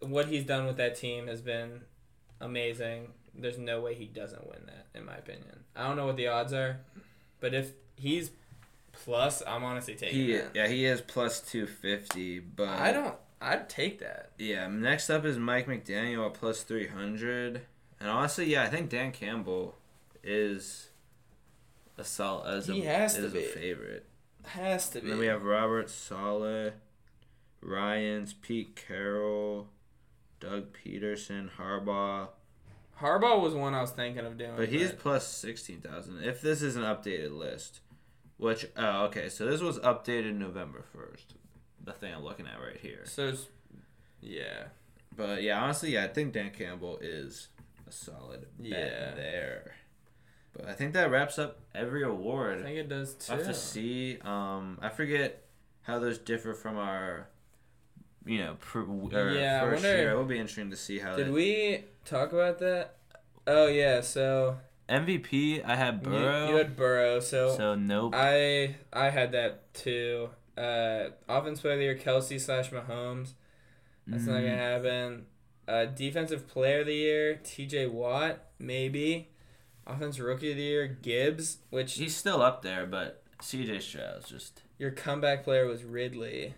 what 0.00 0.26
he's 0.26 0.42
done 0.42 0.66
with 0.66 0.78
that 0.78 0.96
team 0.96 1.28
has 1.28 1.40
been 1.40 1.82
amazing. 2.40 3.12
There's 3.32 3.56
no 3.56 3.80
way 3.80 3.94
he 3.94 4.06
doesn't 4.06 4.48
win 4.48 4.58
that, 4.66 4.86
in 4.98 5.06
my 5.06 5.14
opinion. 5.14 5.60
I 5.76 5.86
don't 5.86 5.96
know 5.96 6.06
what 6.06 6.16
the 6.16 6.26
odds 6.26 6.52
are, 6.52 6.78
but 7.38 7.54
if 7.54 7.70
he's 7.94 8.32
plus, 8.90 9.44
I'm 9.46 9.62
honestly 9.62 9.94
taking 9.94 10.18
He 10.18 10.32
that. 10.32 10.50
yeah 10.56 10.66
he 10.66 10.86
is 10.86 11.00
plus 11.00 11.40
two 11.40 11.66
fifty, 11.68 12.40
but 12.40 12.68
I 12.80 12.90
don't. 12.90 13.14
I'd 13.40 13.68
take 13.68 14.00
that. 14.00 14.30
Yeah, 14.38 14.66
next 14.66 15.08
up 15.08 15.24
is 15.24 15.38
Mike 15.38 15.68
McDaniel 15.68 16.26
at 16.26 16.34
plus 16.34 16.62
300. 16.62 17.60
And 18.00 18.10
honestly, 18.10 18.46
yeah, 18.46 18.64
I 18.64 18.66
think 18.68 18.88
Dan 18.90 19.12
Campbell 19.12 19.76
is 20.24 20.88
a 21.98 22.04
solid 22.04 22.54
as 22.58 22.68
a, 22.68 22.80
has 22.82 23.14
to 23.16 23.28
be. 23.28 23.44
a 23.44 23.48
favorite. 23.48 24.06
Has 24.44 24.88
to 24.90 24.98
And 24.98 25.04
be. 25.04 25.10
then 25.10 25.18
we 25.20 25.26
have 25.26 25.42
Robert 25.42 25.90
Saleh, 25.90 26.72
Ryans, 27.60 28.32
Pete 28.34 28.76
Carroll, 28.76 29.68
Doug 30.40 30.66
Pederson, 30.76 31.48
Harbaugh. 31.58 32.28
Harbaugh 33.00 33.40
was 33.42 33.54
one 33.54 33.74
I 33.74 33.80
was 33.80 33.90
thinking 33.90 34.24
of 34.24 34.38
doing. 34.38 34.52
But 34.56 34.68
he's 34.68 34.92
plus 34.92 35.26
16,000 35.28 36.22
if 36.22 36.40
this 36.40 36.62
is 36.62 36.76
an 36.76 36.82
updated 36.82 37.36
list. 37.36 37.80
Which, 38.38 38.66
oh, 38.76 39.04
okay, 39.06 39.30
so 39.30 39.46
this 39.46 39.62
was 39.62 39.78
updated 39.78 40.34
November 40.36 40.84
1st. 40.94 41.24
The 41.84 41.92
thing 41.92 42.12
I'm 42.14 42.22
looking 42.22 42.46
at 42.46 42.60
right 42.60 42.76
here. 42.78 43.00
So, 43.04 43.28
it's- 43.28 43.46
yeah. 44.20 44.64
But 45.16 45.42
yeah, 45.42 45.62
honestly, 45.62 45.92
yeah, 45.94 46.04
I 46.04 46.08
think 46.08 46.34
Dan 46.34 46.50
Campbell 46.50 46.98
is 47.00 47.48
a 47.88 47.92
solid 47.92 48.46
bet 48.58 48.68
Yeah. 48.68 49.14
there. 49.14 49.74
But 50.56 50.68
I 50.68 50.72
think 50.72 50.94
that 50.94 51.10
wraps 51.10 51.38
up 51.38 51.58
every 51.74 52.02
award. 52.02 52.60
I 52.60 52.62
think 52.62 52.78
it 52.78 52.88
does 52.88 53.14
too. 53.14 53.32
I 53.32 53.36
have 53.36 53.46
to 53.46 53.54
see. 53.54 54.18
Um, 54.22 54.78
I 54.80 54.88
forget 54.88 55.44
how 55.82 55.98
those 55.98 56.18
differ 56.18 56.54
from 56.54 56.78
our, 56.78 57.28
you 58.24 58.38
know, 58.38 58.56
pr- 58.58 58.80
Yeah, 59.10 59.60
first 59.60 59.82
year. 59.84 60.12
It 60.12 60.16
will 60.16 60.24
be 60.24 60.38
interesting 60.38 60.70
to 60.70 60.76
see 60.76 60.98
how. 60.98 61.16
Did 61.16 61.26
that, 61.28 61.32
we 61.32 61.84
talk 62.04 62.32
about 62.32 62.58
that? 62.60 62.96
Oh 63.46 63.66
yeah. 63.66 64.00
So 64.00 64.56
MVP? 64.88 65.64
I 65.64 65.76
had 65.76 65.94
you, 66.02 66.10
Burrow. 66.10 66.48
you 66.50 66.56
had 66.56 66.76
Burrow. 66.76 67.20
So, 67.20 67.56
so 67.56 67.74
nope. 67.74 68.14
I 68.16 68.76
I 68.92 69.10
had 69.10 69.32
that 69.32 69.72
too. 69.74 70.30
Uh, 70.56 71.10
offense 71.28 71.60
player 71.60 71.74
of 71.74 71.78
the 71.80 71.84
year 71.84 71.96
Kelce 71.96 72.40
slash 72.40 72.70
Mahomes. 72.70 73.34
That's 74.06 74.24
not 74.26 74.36
gonna 74.40 74.48
Mm, 74.48 74.56
happen. 74.56 75.26
Uh, 75.68 75.84
defensive 75.86 76.46
player 76.46 76.80
of 76.80 76.86
the 76.86 76.94
year 76.94 77.40
T.J. 77.42 77.88
Watt 77.88 78.38
maybe. 78.58 79.30
Offense 79.86 80.18
rookie 80.18 80.50
of 80.50 80.56
the 80.56 80.62
year 80.62 80.86
Gibbs, 80.86 81.58
which 81.70 81.94
He's 81.94 82.16
still 82.16 82.42
up 82.42 82.62
there, 82.62 82.86
but 82.86 83.22
C.J. 83.40 83.80
Stroud's 83.80 84.28
just 84.28 84.62
your 84.78 84.90
comeback 84.90 85.44
player 85.44 85.66
was 85.66 85.84
Ridley. 85.84 86.54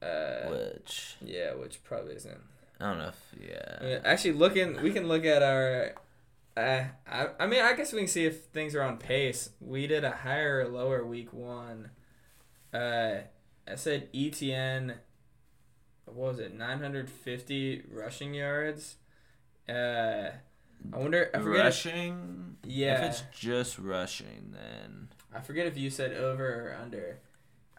Uh, 0.00 0.48
which 0.48 1.16
yeah, 1.24 1.54
which 1.54 1.82
probably 1.84 2.14
isn't. 2.14 2.40
I 2.80 2.88
don't 2.88 2.98
know 2.98 3.08
if 3.08 3.48
yeah. 3.48 3.78
Uh, 3.80 4.00
Actually, 4.04 4.32
looking, 4.32 4.82
we 4.82 4.92
can 4.92 5.06
look 5.06 5.24
at 5.24 5.42
our. 5.42 5.94
Uh, 6.56 6.84
I, 7.06 7.28
I 7.38 7.46
mean, 7.46 7.62
I 7.62 7.72
guess 7.74 7.92
we 7.92 8.00
can 8.00 8.08
see 8.08 8.26
if 8.26 8.44
things 8.46 8.74
are 8.74 8.82
on 8.82 8.98
pace. 8.98 9.50
We 9.60 9.86
did 9.86 10.04
a 10.04 10.10
higher 10.10 10.60
or 10.60 10.68
lower 10.68 11.04
week 11.04 11.32
one. 11.32 11.90
Uh, 12.74 13.20
I 13.68 13.74
said 13.76 14.12
ETN. 14.12 14.96
What 16.06 16.16
was 16.16 16.38
it? 16.40 16.54
Nine 16.54 16.80
hundred 16.80 17.08
fifty 17.08 17.82
rushing 17.90 18.34
yards. 18.34 18.96
Uh, 19.68 20.30
I 20.92 20.98
wonder. 20.98 21.30
I 21.34 21.38
forget. 21.38 21.60
If, 21.60 21.64
rushing. 21.64 22.56
yeah, 22.64 23.04
If 23.04 23.10
it's 23.10 23.22
just 23.38 23.78
rushing, 23.78 24.52
then 24.52 25.08
I 25.34 25.40
forget 25.40 25.66
if 25.66 25.76
you 25.76 25.90
said 25.90 26.12
over 26.12 26.44
or 26.70 26.76
under. 26.82 27.18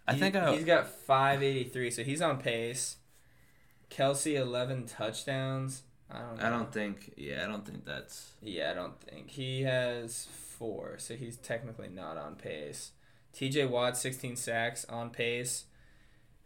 I 0.08 0.14
He- 0.14 0.20
think 0.20 0.36
I. 0.36 0.56
he's 0.56 0.66
got 0.66 0.88
five 0.88 1.42
eighty 1.44 1.64
three, 1.64 1.90
so 1.92 2.04
he's 2.04 2.22
on 2.22 2.40
pace. 2.40 2.98
Kelce 3.90 4.36
eleven 4.36 4.86
touchdowns. 4.86 5.84
I 6.12 6.20
don't. 6.20 6.38
Know. 6.40 6.46
I 6.46 6.50
don't 6.50 6.72
think. 6.74 7.14
Yeah, 7.18 7.44
I 7.44 7.48
don't 7.48 7.66
think 7.66 7.86
that's. 7.86 8.34
Yeah, 8.42 8.72
I 8.72 8.74
don't 8.74 9.00
think 9.02 9.30
he 9.30 9.62
has 9.64 10.28
four, 10.58 10.98
so 10.98 11.16
he's 11.16 11.38
technically 11.38 11.90
not 11.90 12.18
on 12.18 12.36
pace. 12.36 12.92
T.J. 13.34 13.66
Watt, 13.66 13.98
sixteen 13.98 14.36
sacks, 14.36 14.86
on 14.86 15.10
pace. 15.10 15.66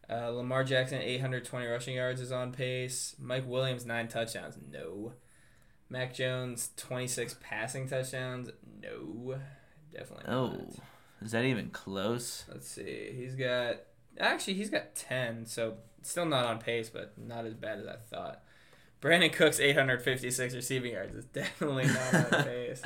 Uh, 0.10 0.30
Lamar 0.30 0.64
Jackson, 0.64 1.01
eight 1.01 1.20
hundred 1.22 1.43
twenty 1.45 1.68
rushing 1.68 1.95
yards, 1.95 2.22
is 2.22 2.32
on 2.32 2.51
pace. 2.53 3.16
Mike 3.20 3.47
Williams, 3.47 3.86
nine 3.86 4.08
touchdowns, 4.08 4.58
no. 4.72 5.14
Mac 5.90 6.14
Jones, 6.14 6.72
twenty 6.78 7.08
six 7.08 7.36
passing 7.42 7.88
touchdowns, 7.88 8.50
no. 8.82 9.40
Definitely 9.92 10.26
Oh, 10.28 10.48
not. 10.48 10.62
is 11.22 11.32
that 11.32 11.46
even 11.46 11.70
close? 11.70 12.44
Let's 12.52 12.68
see. 12.70 13.14
He's 13.16 13.36
got 13.36 13.78
actually 14.20 14.56
he's 14.56 14.70
got 14.70 14.96
ten, 14.96 15.46
so 15.46 15.76
still 16.02 16.26
not 16.26 16.46
on 16.46 16.60
pace, 16.60 16.90
but 16.90 17.14
not 17.18 17.46
as 17.46 17.54
bad 17.54 17.80
as 17.80 17.88
I 17.88 17.96
thought. 18.10 18.44
Brandin 19.02 19.32
Cooks, 19.32 19.60
eight 19.60 19.76
hundred 19.76 20.02
fifty 20.02 20.30
six 20.32 20.54
receiving 20.54 20.94
yards, 20.94 21.16
is 21.16 21.26
definitely 21.26 21.86
not 21.88 22.34
on 22.34 22.44
pace. 22.44 22.82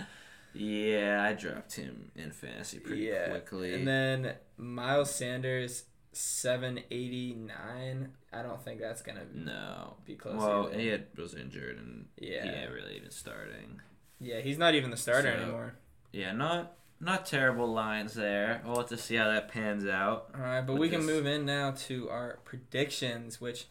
Yeah, 0.53 1.23
I 1.23 1.33
dropped 1.33 1.75
him 1.75 2.11
in 2.15 2.31
fantasy 2.31 2.79
pretty 2.79 3.03
Yeah, 3.03 3.29
quickly. 3.29 3.73
And 3.73 3.87
then 3.87 4.33
Miles 4.57 5.13
Sanders, 5.15 5.83
seven 6.13 6.79
eighty 6.91 7.33
nine. 7.33 8.09
I 8.33 8.41
don't 8.43 8.63
think 8.63 8.79
that's 8.79 9.01
gonna 9.01 9.25
no. 9.33 9.95
be 10.05 10.15
close. 10.15 10.35
Well, 10.37 10.67
either. 10.67 10.79
he 10.79 10.87
had, 10.87 11.05
was 11.17 11.33
injured 11.35 11.77
and 11.77 12.05
yeah, 12.17 12.43
he 12.43 12.49
ain't 12.49 12.71
really 12.71 12.95
even 12.97 13.11
starting. 13.11 13.81
yeah, 14.19 14.39
he's 14.41 14.57
not 14.57 14.75
even 14.75 14.89
the 14.91 14.97
starter 14.97 15.33
So- 15.33 15.41
anymore. 15.41 15.75
Yeah, 16.13 16.33
not. 16.33 16.73
not 16.99 17.25
terrible 17.25 17.71
lines 17.71 18.13
there. 18.13 18.61
We'll 18.65 18.77
have 18.77 18.87
to 18.87 18.97
see 18.97 19.15
how 19.15 19.29
that 19.31 19.47
pans 19.49 19.85
out. 19.85 20.29
All 20.35 20.41
right, 20.41 20.61
but 20.61 20.77
we 20.77 20.89
can 20.89 21.05
move 21.05 21.25
in 21.25 21.45
now 21.45 21.71
to 21.87 22.09
our 22.09 22.39
predictions, 22.43 23.39
which 23.39 23.67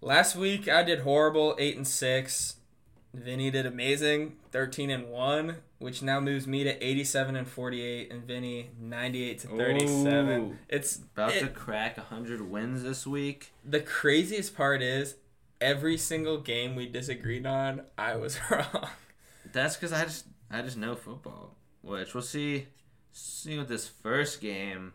last 0.00 0.36
week 0.36 0.68
I 0.68 0.82
did 0.84 1.00
horrible, 1.00 1.56
eight 1.58 1.76
and 1.76 1.86
six. 1.86 2.56
Vinny 3.12 3.50
did 3.50 3.66
amazing, 3.66 4.36
thirteen 4.52 4.88
and 4.90 5.08
one, 5.10 5.56
which 5.78 6.00
now 6.02 6.20
moves 6.20 6.46
me 6.46 6.62
to 6.64 6.84
eighty-seven 6.84 7.34
and 7.34 7.48
forty-eight, 7.48 8.12
and 8.12 8.22
Vinny 8.24 8.70
ninety-eight 8.80 9.40
to 9.40 9.48
thirty-seven. 9.48 10.40
Ooh. 10.40 10.56
It's 10.68 10.96
About 10.96 11.32
to 11.32 11.46
it- 11.46 11.54
crack 11.54 11.96
100 11.96 12.40
wins 12.48 12.82
this 12.84 13.06
week. 13.06 13.52
the 13.64 13.80
craziest 13.80 14.56
part 14.56 14.80
is 14.80 15.16
every 15.60 15.96
single 15.96 16.38
game 16.40 16.76
we 16.76 16.86
disagreed 16.86 17.46
on, 17.46 17.82
I 17.98 18.14
was 18.16 18.38
wrong. 18.50 18.88
That's 19.52 19.76
because 19.76 19.92
I 19.92 20.04
just 20.04 20.26
I 20.50 20.62
just 20.62 20.76
know 20.76 20.94
football. 20.94 21.56
Which 21.82 22.14
we'll 22.14 22.22
see 22.22 22.68
see 23.12 23.58
with 23.58 23.68
this 23.68 23.88
first 23.88 24.40
game. 24.40 24.92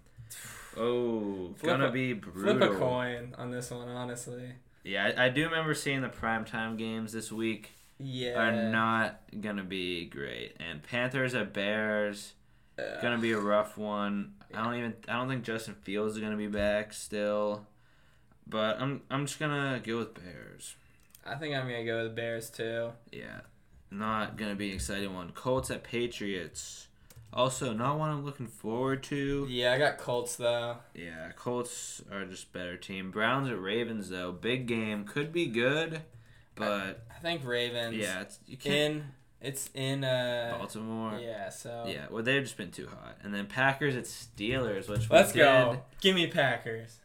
Oh, 0.78 1.54
Flip 1.58 1.72
gonna 1.74 1.88
a- 1.88 1.92
be 1.92 2.14
brutal. 2.14 2.58
Flip 2.58 2.72
a 2.72 2.76
coin 2.78 3.36
on 3.38 3.52
this 3.52 3.72
one, 3.72 3.88
honestly. 3.90 4.54
Yeah, 4.84 5.12
I, 5.18 5.26
I 5.26 5.30
do 5.30 5.44
remember 5.46 5.74
seeing 5.74 6.02
the 6.02 6.10
primetime 6.10 6.78
games 6.78 7.12
this 7.12 7.32
week 7.32 7.72
Yeah. 8.00 8.40
are 8.40 8.70
not 8.72 9.22
gonna 9.42 9.64
be 9.64 10.06
great. 10.06 10.56
And 10.60 10.84
Panthers 10.84 11.34
at 11.34 11.54
Bears 11.54 12.34
uh, 12.78 13.02
gonna 13.02 13.18
be 13.18 13.32
a 13.32 13.40
rough 13.40 13.78
one. 13.78 14.34
I 14.54 14.64
don't 14.64 14.76
even 14.76 14.94
I 15.08 15.14
don't 15.14 15.28
think 15.30 15.44
Justin 15.44 15.76
Fields 15.76 16.16
is 16.16 16.22
gonna 16.22 16.38
be 16.38 16.48
back 16.48 16.94
still. 16.94 17.66
But 18.48 18.80
I'm 18.82 19.02
I'm 19.10 19.26
just 19.26 19.40
gonna 19.40 19.82
go 19.84 20.00
with 20.00 20.14
Bears. 20.14 20.76
I 21.26 21.36
think 21.36 21.56
I'm 21.56 21.64
gonna 21.64 21.86
go 21.86 22.04
with 22.04 22.16
Bears 22.16 22.50
too. 22.50 22.92
Yeah. 23.12 23.42
Not 23.92 24.38
gonna 24.38 24.56
be 24.56 24.70
an 24.70 24.76
exciting 24.76 25.14
one. 25.14 25.32
Colts 25.32 25.72
at 25.72 25.84
Patriots. 25.84 26.88
Also 27.34 27.74
not 27.74 27.98
one 28.00 28.10
I'm 28.12 28.24
looking 28.26 28.48
forward 28.48 29.04
to. 29.04 29.46
Yeah, 29.50 29.74
I 29.74 29.78
got 29.78 29.98
Colts 29.98 30.36
though. 30.36 30.78
Yeah, 30.94 31.32
Colts 31.36 32.02
are 32.12 32.26
just 32.26 32.54
better 32.54 32.78
team. 32.78 33.12
Browns 33.12 33.50
at 33.50 33.60
Ravens 33.60 34.10
though, 34.10 34.32
big 34.32 34.68
game 34.68 35.04
could 35.06 35.34
be 35.34 35.48
good, 35.48 36.02
but 36.56 37.06
I 37.16 37.20
think 37.22 37.46
Ravens. 37.46 37.96
yeah, 37.96 38.22
it's, 38.22 38.40
you 38.48 38.58
can't. 38.58 38.76
In 38.98 39.04
it's 39.42 39.70
in 39.74 40.04
uh 40.04 40.56
Baltimore. 40.58 41.20
yeah, 41.22 41.50
so 41.50 41.86
Yeah, 41.88 42.06
well 42.10 42.24
they've 42.24 42.42
just 42.42 42.58
been 42.58 42.72
too 42.72 42.88
hot. 42.88 43.18
And 43.24 43.34
then 43.34 43.46
Packers 43.46 43.96
at 43.96 44.06
Steelers, 44.06 44.88
which 44.90 45.10
Let's 45.10 45.32
did. 45.34 45.40
go. 45.40 45.84
Give 46.02 46.16
me 46.16 46.28
Packers. 46.28 46.98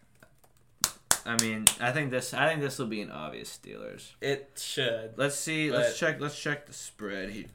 I 1.26 1.36
mean, 1.42 1.66
I 1.80 1.92
think 1.92 2.10
this 2.10 2.32
I 2.32 2.48
think 2.48 2.62
this 2.62 2.78
will 2.78 2.86
be 2.86 3.02
an 3.02 3.10
obvious 3.10 3.58
Steelers. 3.62 4.12
It 4.20 4.52
should. 4.60 5.12
Let's 5.16 5.36
see. 5.36 5.70
Let's 5.70 5.98
check. 5.98 6.20
Let's 6.20 6.40
check 6.40 6.66
the 6.66 6.72
spread. 6.72 7.30
He, 7.30 7.46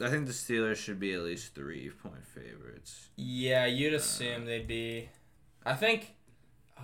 I 0.00 0.08
think 0.10 0.26
the 0.26 0.32
Steelers 0.32 0.76
should 0.76 1.00
be 1.00 1.14
at 1.14 1.20
least 1.22 1.54
three 1.54 1.90
point 1.90 2.24
favorites. 2.26 3.08
Yeah, 3.16 3.64
you'd 3.66 3.94
assume 3.94 4.44
they'd 4.44 4.68
be 4.68 5.08
I 5.64 5.74
think 5.74 6.14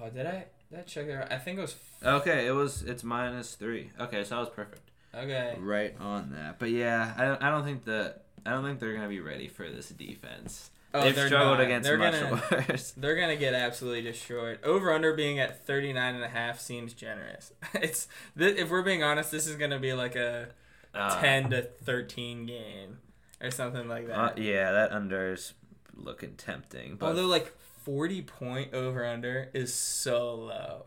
Oh, 0.01 0.09
did 0.09 0.27
I 0.27 0.47
did 0.71 0.81
I 0.81 0.83
check 0.83 1.07
it? 1.07 1.29
I 1.31 1.39
think 1.39 1.59
it 1.59 1.63
was 1.63 1.77
Okay, 2.05 2.47
it 2.47 2.53
was 2.53 2.83
it's 2.83 3.03
minus 3.05 3.55
three. 3.55 3.91
Okay, 4.01 4.25
so 4.25 4.37
I 4.37 4.41
was 4.41 4.49
perfect. 4.51 4.91
okay. 5.15 5.57
Right 5.59 5.95
on 6.01 6.31
that. 6.33 6.59
But 6.59 6.71
yeah, 6.71 7.15
I 7.17 7.25
don't. 7.25 7.43
I 7.43 7.51
don't 7.51 7.65
think 7.65 7.85
the. 7.85 8.17
I 8.47 8.51
don't 8.51 8.65
think 8.65 8.79
they're 8.81 8.95
gonna 8.95 9.09
be 9.09 9.21
ready 9.21 9.49
for 9.49 9.69
this 9.71 9.89
defense. 9.89 10.71
Oh, 10.93 11.03
They've 11.03 11.15
they're 11.17 11.27
struggled 11.27 11.59
not. 11.59 11.65
against 11.65 11.89
they're 11.89 11.99
much 11.99 12.13
gonna, 12.21 12.43
worse. 12.69 12.93
They're 12.97 13.17
gonna 13.17 13.35
get 13.37 13.53
absolutely 13.53 14.03
destroyed. 14.03 14.61
Over 14.63 14.93
under 14.93 15.13
being 15.13 15.41
at 15.41 15.67
39 15.67 16.15
and 16.15 16.23
a 16.23 16.29
half 16.29 16.61
seems 16.61 16.93
generous. 16.95 17.53
It's 17.75 18.07
th- 18.39 18.57
if 18.59 18.71
we're 18.71 18.83
being 18.83 19.03
honest, 19.03 19.33
this 19.33 19.49
is 19.49 19.57
gonna 19.57 19.81
be 19.81 19.93
like 19.93 20.15
a 20.15 20.51
Uh, 20.95 21.21
10 21.21 21.51
to 21.51 21.63
13 21.63 22.47
game 22.47 22.99
or 23.41 23.51
something 23.51 23.89
like 23.89 24.07
that. 24.07 24.17
uh, 24.17 24.31
yeah, 24.37 24.71
that 24.71 24.93
under's 24.93 25.55
looking 25.97 26.35
tempting. 26.37 26.95
But 26.95 27.07
Although 27.07 27.27
like 27.27 27.53
40 27.85 28.23
point 28.23 28.75
over 28.75 29.05
under 29.05 29.51
is 29.55 29.73
so 29.73 30.35
low. 30.35 30.87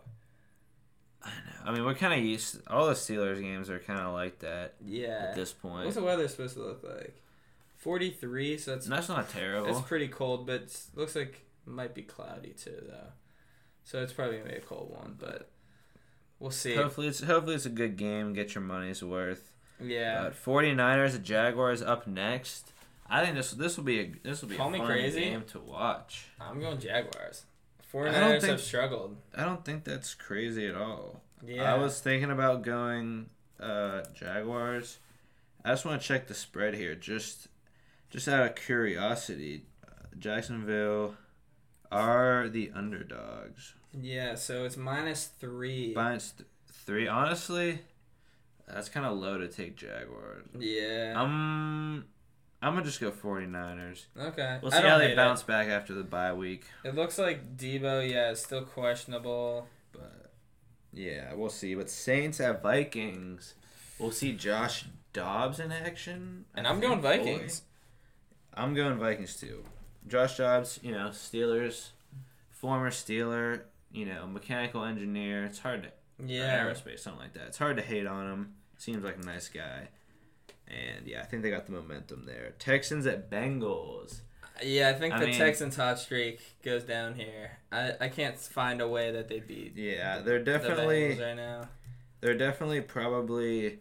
I 1.23 1.29
know. 1.29 1.33
I 1.65 1.71
mean, 1.73 1.85
we're 1.85 1.93
kind 1.95 2.13
of 2.19 2.25
used. 2.25 2.59
All 2.67 2.87
the 2.87 2.93
Steelers 2.93 3.39
games 3.41 3.69
are 3.69 3.79
kind 3.79 3.99
of 3.99 4.13
like 4.13 4.39
that 4.39 4.75
Yeah. 4.85 5.27
at 5.29 5.35
this 5.35 5.53
point. 5.53 5.85
What's 5.85 5.95
the 5.97 6.03
weather 6.03 6.27
supposed 6.27 6.55
to 6.55 6.61
look 6.63 6.83
like? 6.83 7.21
43, 7.77 8.57
so 8.57 8.71
that's 8.71 8.87
That's 8.87 9.09
not 9.09 9.29
terrible. 9.29 9.69
It's 9.69 9.87
pretty 9.87 10.07
cold, 10.07 10.47
but 10.47 10.75
looks 10.95 11.15
like 11.15 11.45
it 11.65 11.69
might 11.69 11.93
be 11.93 12.01
cloudy 12.01 12.49
too 12.51 12.83
though. 12.87 13.11
So 13.83 14.01
it's 14.01 14.13
probably 14.13 14.37
gonna 14.37 14.49
be 14.49 14.55
a 14.57 14.61
cold 14.61 14.89
one, 14.89 15.15
but 15.19 15.49
we'll 16.39 16.51
see. 16.51 16.75
Hopefully, 16.75 17.07
it's 17.07 17.21
hopefully 17.21 17.55
it's 17.55 17.65
a 17.65 17.69
good 17.69 17.95
game. 17.97 18.33
Get 18.33 18.55
your 18.55 18.63
money's 18.63 19.03
worth. 19.03 19.51
Yeah. 19.79 20.23
But 20.23 20.33
49ers 20.33 21.15
at 21.15 21.23
Jaguars 21.23 21.81
up 21.81 22.07
next. 22.07 22.73
I 23.09 23.23
think 23.23 23.35
this 23.35 23.51
this 23.51 23.77
will 23.77 23.83
be 23.85 23.99
a 23.99 24.11
this 24.23 24.41
will 24.41 24.49
be 24.49 24.55
Call 24.57 24.67
a 24.67 24.71
me 24.71 24.77
fun 24.79 24.87
crazy. 24.87 25.21
game 25.21 25.43
to 25.51 25.59
watch. 25.59 26.25
I'm 26.41 26.59
going 26.59 26.79
Jaguars. 26.79 27.43
49ers 27.93 28.41
think- 28.41 28.51
have 28.51 28.61
struggled. 28.61 29.15
I 29.35 29.43
don't 29.45 29.63
think 29.63 29.83
that's 29.85 30.13
crazy 30.13 30.67
at 30.67 30.75
all. 30.75 31.21
Yeah. 31.45 31.73
I 31.73 31.77
was 31.77 32.01
thinking 32.01 32.31
about 32.31 32.63
going 32.63 33.29
uh, 33.59 34.01
Jaguars. 34.13 34.97
I 35.63 35.69
just 35.69 35.85
want 35.85 36.01
to 36.01 36.07
check 36.07 36.27
the 36.27 36.33
spread 36.33 36.73
here, 36.73 36.95
just 36.95 37.47
just 38.09 38.27
out 38.27 38.45
of 38.45 38.55
curiosity. 38.55 39.63
Uh, 39.85 40.07
Jacksonville 40.19 41.15
are 41.91 42.49
the 42.49 42.71
underdogs. 42.75 43.73
Yeah, 43.93 44.35
so 44.35 44.65
it's 44.65 44.75
minus 44.77 45.25
three. 45.39 45.93
Minus 45.95 46.31
th- 46.31 46.47
three. 46.85 47.07
Honestly, 47.07 47.79
that's 48.67 48.89
kind 48.89 49.05
of 49.05 49.17
low 49.17 49.37
to 49.37 49.47
take 49.47 49.75
Jaguars. 49.77 50.45
yeah. 50.59 51.13
Um, 51.15 51.86
I'm 52.61 52.73
gonna 52.73 52.85
just 52.85 52.99
go 52.99 53.11
49ers. 53.11 54.05
okay. 54.19 54.59
We'll 54.61 54.73
I 54.73 54.77
see 54.77 54.81
don't 54.81 54.91
how 54.91 54.99
hate 54.99 55.07
they 55.07 55.13
it. 55.13 55.15
bounce 55.15 55.43
back 55.43 55.67
after 55.67 55.93
the 55.93 56.03
bye 56.03 56.33
week. 56.33 56.65
It 56.83 56.95
looks 56.95 57.17
like 57.19 57.55
Deebo, 57.57 58.09
yeah, 58.09 58.31
is 58.31 58.41
still 58.41 58.63
questionable. 58.63 59.67
But 59.91 60.31
yeah, 60.91 61.33
we'll 61.35 61.49
see. 61.49 61.75
But 61.75 61.89
Saints 61.89 62.39
at 62.39 62.61
Vikings. 62.63 63.53
We'll 63.99 64.11
see 64.11 64.33
Josh 64.33 64.85
Dobbs 65.13 65.59
in 65.59 65.71
action. 65.71 66.45
And 66.55 66.67
I'm 66.67 66.79
going 66.79 67.01
Vikings. 67.01 67.59
boy. 67.61 68.61
I'm 68.61 68.73
going 68.73 68.97
Vikings 68.97 69.35
too. 69.35 69.63
Josh 70.07 70.37
Dobbs, 70.37 70.79
you 70.81 70.91
know, 70.91 71.09
Steelers, 71.09 71.89
former 72.49 72.89
Steeler, 72.89 73.61
you 73.91 74.05
know, 74.05 74.25
mechanical 74.25 74.83
engineer. 74.83 75.45
It's 75.45 75.59
hard 75.59 75.83
to 75.83 75.91
Yeah. 76.25 76.63
aerospace, 76.63 76.99
something 76.99 77.21
like 77.21 77.33
that. 77.33 77.47
It's 77.47 77.57
hard 77.59 77.77
to 77.77 77.83
hate 77.83 78.07
on 78.07 78.31
him. 78.31 78.53
Seems 78.77 79.03
like 79.03 79.17
a 79.17 79.25
nice 79.25 79.47
guy. 79.49 79.89
And 80.69 81.07
yeah, 81.07 81.21
I 81.21 81.25
think 81.25 81.43
they 81.43 81.49
got 81.49 81.65
the 81.65 81.71
momentum 81.71 82.25
there. 82.25 82.53
Texans 82.59 83.05
at 83.05 83.29
Bengals. 83.29 84.19
Yeah, 84.63 84.89
I 84.89 84.93
think 84.93 85.13
I 85.13 85.19
the 85.19 85.27
mean- 85.27 85.37
Texans 85.37 85.75
hot 85.75 85.99
streak 85.99 86.39
goes 86.63 86.83
down 86.83 87.13
here. 87.15 87.51
I, 87.71 87.93
I 88.01 88.09
can't 88.09 88.37
find 88.37 88.81
a 88.81 88.87
way 88.87 89.11
that 89.11 89.27
they 89.27 89.39
beat 89.39 89.73
Yeah, 89.75 90.19
they're 90.19 90.39
the 90.39 90.45
definitely 90.45 91.15
Bengals 91.15 91.21
right 91.21 91.35
now. 91.35 91.69
they're 92.21 92.37
definitely 92.37 92.81
probably 92.81 93.79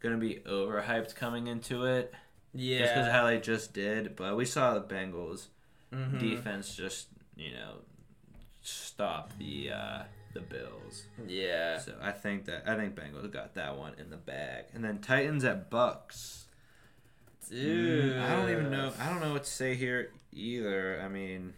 gonna 0.00 0.18
be 0.18 0.36
overhyped 0.46 1.14
coming 1.14 1.46
into 1.46 1.84
it. 1.84 2.12
Yeah. 2.54 2.78
just 2.80 2.94
because 2.94 3.12
how 3.12 3.26
they 3.26 3.40
just 3.40 3.72
did. 3.74 4.16
But 4.16 4.36
we 4.36 4.44
saw 4.44 4.74
the 4.74 4.82
Bengals 4.82 5.46
Mhm. 5.92 6.18
defense 6.20 6.74
just 6.76 7.08
you 7.36 7.52
know 7.52 7.76
stop 8.62 9.32
the 9.38 9.70
uh, 9.70 10.02
the 10.38 10.54
Bills. 10.54 11.04
Yeah. 11.26 11.78
So 11.78 11.94
I 12.00 12.12
think 12.12 12.44
that 12.46 12.62
I 12.66 12.76
think 12.76 12.94
Bengals 12.94 13.30
got 13.32 13.54
that 13.54 13.76
one 13.76 13.94
in 13.98 14.10
the 14.10 14.16
bag. 14.16 14.66
And 14.72 14.84
then 14.84 14.98
Titans 14.98 15.44
at 15.44 15.70
Bucks. 15.70 16.46
Dude. 17.50 18.14
Mm, 18.14 18.22
I 18.22 18.36
don't 18.36 18.50
even 18.50 18.70
know. 18.70 18.92
I 19.00 19.08
don't 19.08 19.20
know 19.20 19.32
what 19.32 19.44
to 19.44 19.50
say 19.50 19.74
here 19.74 20.10
either. 20.32 21.00
I 21.02 21.08
mean, 21.08 21.54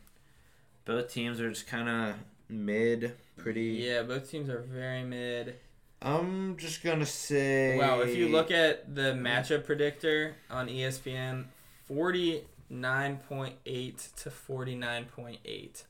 both 0.85 1.12
teams 1.12 1.41
are 1.41 1.51
just 1.51 1.66
kind 1.66 1.89
of 1.89 2.14
mid, 2.49 3.16
pretty. 3.37 3.83
Yeah, 3.83 4.03
both 4.03 4.31
teams 4.31 4.49
are 4.49 4.61
very 4.61 5.03
mid. 5.03 5.57
I'm 6.01 6.57
just 6.57 6.83
gonna 6.83 7.07
say. 7.07 7.76
Wow, 7.76 8.01
if 8.01 8.16
you 8.16 8.28
look 8.28 8.51
at 8.51 8.95
the 8.95 9.12
matchup 9.12 9.66
predictor 9.66 10.37
on 10.51 10.68
ESPN, 10.68 11.45
49.8 11.91 14.14
to 14.16 14.31
49.8. 14.31 15.83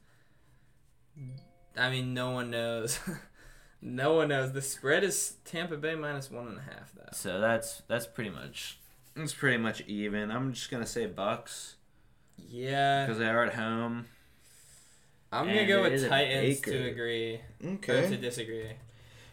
I 1.80 1.90
mean, 1.90 2.14
no 2.14 2.30
one 2.30 2.50
knows. 2.50 2.98
no 3.82 4.14
one 4.14 4.28
knows. 4.28 4.52
The 4.52 4.62
spread 4.62 5.02
is 5.04 5.34
Tampa 5.44 5.76
Bay 5.76 5.94
minus 5.94 6.30
one 6.30 6.46
and 6.48 6.58
a 6.58 6.62
half, 6.62 6.92
though. 6.94 7.08
So 7.12 7.40
that's 7.40 7.82
that's 7.88 8.06
pretty 8.06 8.30
much. 8.30 8.78
It's 9.16 9.34
pretty 9.34 9.56
much 9.56 9.80
even. 9.86 10.30
I'm 10.30 10.52
just 10.52 10.70
gonna 10.70 10.86
say 10.86 11.06
Bucks 11.06 11.76
Yeah. 12.36 13.04
because 13.06 13.18
they 13.18 13.26
are 13.28 13.44
at 13.44 13.54
home. 13.54 14.06
I'm 15.32 15.44
going 15.46 15.58
to 15.58 15.66
go 15.66 15.82
with 15.82 16.08
Titans 16.08 16.60
to 16.62 16.88
agree. 16.88 17.40
Or 17.64 17.76
to 17.76 18.16
disagree. 18.16 18.72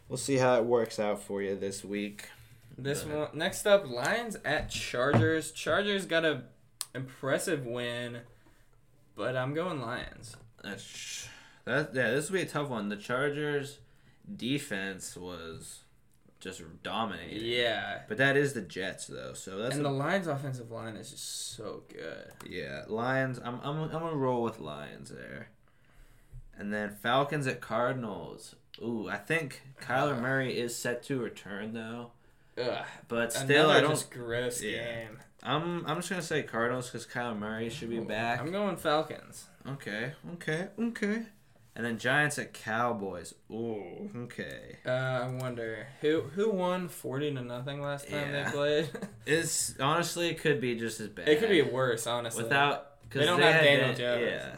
We'll 0.07 0.17
see 0.17 0.37
how 0.37 0.55
it 0.57 0.63
works 0.63 0.99
out 0.99 1.23
for 1.23 1.41
you 1.41 1.55
this 1.55 1.83
week. 1.83 2.29
This 2.77 3.01
But- 3.03 3.13
uh, 3.15 3.17
one 3.29 3.29
next 3.33 3.65
up, 3.65 3.87
Lions 3.89 4.37
at 4.45 4.69
Chargers. 4.69 5.51
Chargers 5.51 6.05
got 6.05 6.23
a 6.23 6.43
impressive 6.93 7.65
win, 7.65 8.19
but 9.15 9.35
I'm 9.35 9.55
going 9.55 9.81
Lions. 9.81 10.35
That's 10.63 11.27
that. 11.67 11.93
Yeah, 11.93 12.11
this 12.11 12.29
will 12.29 12.37
be 12.37 12.43
a 12.43 12.47
tough 12.47 12.69
one. 12.69 12.89
The 12.89 12.95
Chargers' 12.97 13.79
defense 14.35 15.15
was 15.15 15.79
just 16.39 16.61
dominating. 16.83 17.45
Yeah. 17.45 18.01
But 18.07 18.17
that 18.17 18.37
is 18.37 18.53
the 18.53 18.61
Jets 18.61 19.07
though, 19.07 19.33
so 19.33 19.57
that's 19.57 19.75
and 19.75 19.85
a- 19.85 19.89
the 19.89 19.95
Lions' 19.95 20.27
offensive 20.27 20.71
line 20.71 20.95
is 20.95 21.11
just 21.11 21.55
so 21.55 21.83
good. 21.89 22.31
yeah 22.49 22.83
Lions. 22.87 23.39
I'm 23.43 23.59
I'm 23.63 23.81
I'm 23.83 23.91
gonna 23.91 24.15
roll 24.15 24.43
with 24.43 24.59
Lions 24.59 25.09
there, 25.09 25.49
and 26.57 26.73
then 26.73 26.91
Falcons 26.91 27.47
at 27.47 27.61
Cardinals. 27.61 28.55
Ooh, 28.81 29.07
I 29.09 29.17
think 29.17 29.61
Kyler. 29.81 30.21
Murray 30.21 30.59
is 30.59 30.75
set 30.75 31.01
to 31.03 31.19
return 31.19 31.73
though, 31.73 32.11
Ugh. 32.61 32.85
but 33.07 33.33
still 33.33 33.71
I 33.71 33.81
don't. 33.81 33.89
just 33.91 34.11
gross 34.11 34.61
yeah. 34.61 34.83
game. 34.83 35.19
I'm 35.41 35.85
I'm 35.87 35.97
just 35.97 36.09
gonna 36.09 36.21
say 36.21 36.43
Cardinals 36.43 36.87
because 36.87 37.07
Kyler 37.07 37.37
Murray 37.37 37.69
should 37.69 37.89
be 37.89 37.99
back. 37.99 38.39
I'm 38.39 38.51
going 38.51 38.77
Falcons. 38.77 39.47
Okay, 39.67 40.13
okay, 40.33 40.67
okay. 40.79 41.23
And 41.77 41.85
then 41.85 41.99
Giants 41.99 42.39
at 42.39 42.53
Cowboys. 42.55 43.35
Ooh, 43.51 44.09
okay. 44.23 44.77
Uh, 44.83 44.89
I 44.89 45.27
wonder 45.39 45.85
who 46.01 46.21
who 46.21 46.49
won 46.49 46.89
forty 46.89 47.31
to 47.31 47.39
nothing 47.41 47.81
last 47.83 48.09
time 48.09 48.33
Yeah. 48.33 48.45
they 48.45 48.51
played. 48.51 48.89
It's 49.27 49.75
honestly 49.79 50.29
it 50.29 50.39
could 50.41 50.59
be 50.59 50.73
just 50.75 50.99
as 50.99 51.09
bad. 51.09 51.29
it 51.29 51.39
could 51.39 51.49
be 51.49 51.61
worse, 51.61 52.07
honestly. 52.07 52.43
without 52.43 53.01
because 53.03 53.21
They 53.21 53.25
don't 53.27 53.39
have 53.41 53.61
Daniel 53.63 53.87
Dan- 53.89 53.95
Jones. 53.95 54.25
Yeah, 54.25 54.55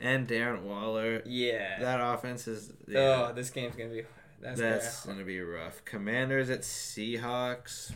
and 0.00 0.26
Darren 0.26 0.62
Waller. 0.62 1.22
Yeah. 1.26 1.78
That 1.80 2.00
offense 2.00 2.48
is. 2.48 2.72
Yeah, 2.88 3.28
Oh, 3.28 3.32
this 3.34 3.50
game's 3.50 3.76
gonna 3.76 3.90
be. 3.90 4.04
That's, 4.40 4.58
that's 4.58 5.04
gonna- 5.04 5.16
gonna 5.16 5.26
be 5.26 5.40
rough. 5.42 5.84
Commanders 5.84 6.48
at 6.48 6.62
Seahawks. 6.62 7.92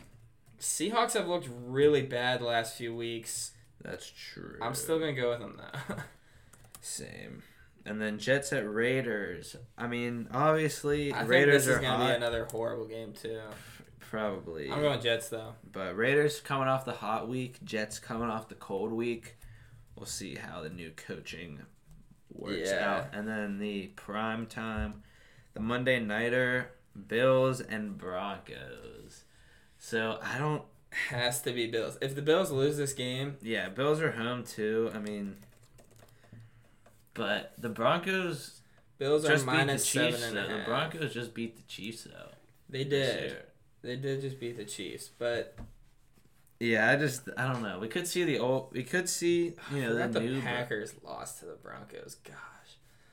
Seahawks 0.60 1.14
have 1.14 1.26
looked 1.28 1.48
really 1.64 2.02
bad 2.02 2.40
the 2.40 2.44
last 2.44 2.76
few 2.76 2.94
weeks. 2.94 3.52
That's 3.82 4.10
true. 4.10 4.58
I'm 4.60 4.74
still 4.74 4.98
gonna 4.98 5.14
go 5.14 5.30
with 5.30 5.40
them 5.40 5.58
though. 5.88 5.94
same. 6.82 7.42
And 7.86 8.00
then 8.00 8.18
Jets 8.18 8.52
at 8.52 8.68
Raiders. 8.68 9.56
I 9.78 9.86
mean, 9.86 10.28
obviously 10.32 11.12
I 11.12 11.18
think 11.18 11.30
Raiders 11.30 11.64
this 11.66 11.74
is 11.74 11.78
are 11.78 11.80
gonna 11.82 11.96
hot. 12.04 12.08
be 12.08 12.14
another 12.16 12.44
horrible 12.46 12.86
game 12.86 13.12
too. 13.12 13.40
Probably. 14.00 14.70
I'm 14.70 14.80
going 14.82 15.00
Jets 15.00 15.28
though. 15.28 15.54
But 15.72 15.96
Raiders 15.96 16.40
coming 16.40 16.68
off 16.68 16.84
the 16.84 16.92
hot 16.92 17.28
week, 17.28 17.62
Jets 17.64 17.98
coming 17.98 18.28
off 18.28 18.48
the 18.48 18.54
cold 18.56 18.92
week. 18.92 19.36
We'll 19.96 20.06
see 20.06 20.34
how 20.34 20.60
the 20.62 20.68
new 20.68 20.90
coaching 20.90 21.60
works 22.32 22.70
Yeah. 22.70 22.96
out. 22.96 23.06
And 23.14 23.26
then 23.26 23.58
the 23.58 23.88
prime 23.96 24.46
time, 24.46 25.02
the 25.54 25.60
Monday 25.60 25.98
nighter, 26.00 26.72
Bills 27.08 27.60
and 27.60 27.96
Broncos. 27.96 29.24
So 29.78 30.18
I 30.22 30.38
don't. 30.38 30.62
Has 31.10 31.42
to 31.42 31.52
be 31.52 31.66
Bills. 31.66 31.98
If 32.00 32.14
the 32.14 32.22
Bills 32.22 32.50
lose 32.50 32.76
this 32.78 32.92
game, 32.94 33.36
Yeah, 33.42 33.68
Bills 33.68 34.00
are 34.00 34.12
home 34.12 34.44
too. 34.44 34.90
I 34.94 34.98
mean, 34.98 35.36
but 37.16 37.52
the 37.58 37.68
Broncos 37.68 38.60
Bills 38.98 39.24
are 39.24 39.28
just 39.32 39.46
beat 39.46 39.66
the 39.66 39.72
Chiefs. 39.72 39.88
seven 39.90 40.22
and 40.22 40.38
a 40.38 40.42
though. 40.42 40.48
half. 40.48 40.58
The 40.58 40.70
Broncos 40.70 41.14
just 41.14 41.34
beat 41.34 41.56
the 41.56 41.62
Chiefs 41.62 42.04
though. 42.04 42.30
They 42.68 42.84
did. 42.84 43.36
They 43.82 43.96
did 43.96 44.20
just 44.20 44.38
beat 44.40 44.56
the 44.56 44.64
Chiefs, 44.64 45.08
but 45.18 45.56
Yeah, 46.60 46.90
I 46.90 46.96
just 46.96 47.28
I 47.36 47.52
don't 47.52 47.62
know. 47.62 47.78
We 47.78 47.88
could 47.88 48.06
see 48.06 48.24
the 48.24 48.38
old. 48.38 48.72
We 48.72 48.82
could 48.84 49.08
see 49.08 49.54
you 49.72 49.80
know 49.82 49.90
I 50.02 50.06
the 50.06 50.12
forgot 50.14 50.22
new. 50.22 50.34
the 50.36 50.40
Packers 50.42 50.94
lost 51.04 51.40
to 51.40 51.46
the 51.46 51.54
Broncos. 51.54 52.16
Gosh, 52.24 52.34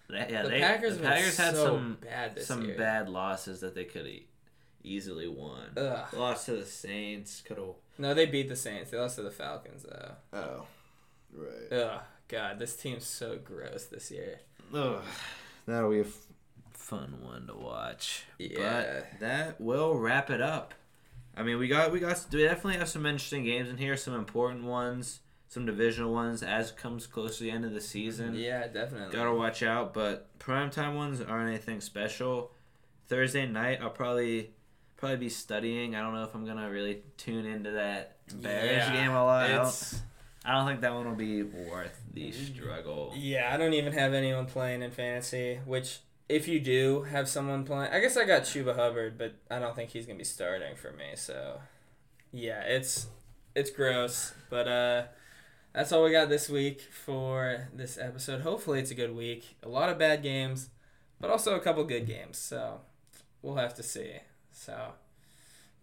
They- 0.10 0.28
yeah, 0.34 0.44
the 0.44 0.50
they, 0.50 0.60
Packers, 0.62 0.98
the 0.98 1.04
Packers 1.04 1.38
had 1.38 1.56
so 1.56 1.66
some 1.66 1.98
bad 2.02 2.36
this 2.36 2.48
some 2.48 2.66
year. 2.66 2.78
bad 2.78 3.10
losses 3.10 3.60
that 3.62 3.76
they 3.76 3.84
could 3.86 4.06
have 4.06 4.16
easily 4.84 5.28
won. 5.28 5.72
Ugh. 5.78 6.14
Lost 6.14 6.46
to 6.48 6.56
the 6.58 6.66
Saints. 6.66 7.42
Could 7.46 7.58
have. 7.58 7.68
No, 7.98 8.14
they 8.14 8.26
beat 8.26 8.50
the 8.50 8.56
Saints. 8.56 8.90
They 8.92 8.98
lost 8.98 9.18
to 9.18 9.22
the 9.22 9.32
Falcons 9.32 9.84
though. 9.84 10.12
Oh, 10.34 10.66
right. 11.36 11.72
Ugh, 11.78 12.02
God, 12.34 12.58
this 12.58 12.76
team's 12.76 13.06
so 13.06 13.38
gross 13.38 13.86
this 13.86 14.10
year. 14.10 14.40
Ugh, 14.74 15.04
that'll 15.68 15.92
be 15.92 16.00
a 16.00 16.02
f- 16.02 16.26
fun 16.74 17.20
one 17.22 17.46
to 17.46 17.54
watch. 17.54 18.24
Yeah. 18.40 19.02
But 19.02 19.20
that 19.20 19.62
will 19.62 20.00
wrap 20.00 20.32
it 20.32 20.42
up. 20.42 20.74
I 21.38 21.44
mean, 21.44 21.60
we 21.60 21.68
got 21.68 21.92
we 21.92 22.00
got 22.00 22.26
we 22.32 22.42
definitely 22.44 22.80
have 22.80 22.90
some 22.90 23.06
interesting 23.06 23.44
games 23.44 23.70
in 23.70 23.78
here, 23.78 23.96
some 23.96 24.16
important 24.16 24.64
ones, 24.64 25.20
some 25.48 25.68
divisional 25.68 26.12
ones 26.12 26.42
as 26.42 26.72
it 26.72 26.78
comes 26.78 27.06
close 27.06 27.38
to 27.38 27.44
the 27.44 27.52
end 27.52 27.66
of 27.66 27.74
the 27.74 27.82
season. 27.82 28.34
Yeah, 28.34 28.66
definitely. 28.68 29.14
Gotta 29.16 29.34
watch 29.34 29.62
out, 29.62 29.94
but 29.94 30.28
primetime 30.40 30.96
ones 30.96 31.22
aren't 31.22 31.50
anything 31.50 31.82
special. 31.82 32.52
Thursday 33.10 33.46
night, 33.46 33.78
I'll 33.80 33.92
probably 33.92 34.54
probably 34.98 35.18
be 35.18 35.30
studying. 35.30 35.96
I 35.96 36.02
don't 36.02 36.16
know 36.16 36.24
if 36.24 36.34
I'm 36.34 36.48
gonna 36.48 36.72
really 36.72 37.04
tune 37.16 37.46
into 37.46 37.72
that 37.72 38.18
Bears 38.42 38.88
Yeah, 38.88 38.94
game 38.94 39.12
a 39.12 39.24
lot. 39.24 39.50
I 40.46 40.58
don't, 40.58 40.68
think 40.68 40.82
that 40.82 40.94
one 40.94 41.08
will 41.08 41.16
be 41.16 41.44
worth 41.44 42.02
the 42.14 42.32
struggle. 42.32 43.14
yeah. 43.16 43.50
I 43.54 43.58
don't 43.58 43.74
even 43.74 43.94
have 43.94 44.14
anyone 44.14 44.46
playing 44.46 44.82
in 44.82 44.92
fantasy. 44.92 45.60
Which, 45.66 46.00
if 46.28 46.48
you 46.48 46.60
do 46.60 47.04
have 47.04 47.30
someone 47.30 47.64
playing, 47.64 47.92
I 47.92 48.00
guess 48.00 48.18
I 48.18 48.26
got 48.26 48.42
Chuba 48.44 48.76
Hubbard, 48.76 49.18
but 49.18 49.36
I 49.50 49.60
don't 49.60 49.76
think 49.76 49.92
he's 49.92 50.06
gonna 50.06 50.18
be 50.18 50.26
starting 50.26 50.76
for 50.76 50.92
me. 50.92 51.12
So, 51.16 51.62
yeah, 52.32 52.62
it's 52.62 53.08
it's 53.56 53.70
gross. 53.70 54.34
But 54.50 54.68
uh, 54.68 55.04
that's 55.74 55.92
all 55.92 56.04
we 56.04 56.12
got 56.12 56.30
this 56.30 56.50
week 56.50 56.82
for 56.82 57.70
this 57.74 57.98
episode. 57.98 58.42
Hopefully, 58.42 58.80
it's 58.80 58.92
a 58.92 58.96
good 58.96 59.16
week. 59.16 59.56
A 59.64 59.70
lot 59.70 59.90
of 59.90 59.98
bad 59.98 60.24
games, 60.24 60.70
but 61.22 61.30
also 61.30 61.56
a 61.56 61.60
couple 61.60 61.84
good 61.86 62.06
games. 62.06 62.38
So, 62.38 62.82
we'll 63.42 63.56
have 63.56 63.76
to 63.76 63.84
see. 63.84 64.16
So, 64.52 64.94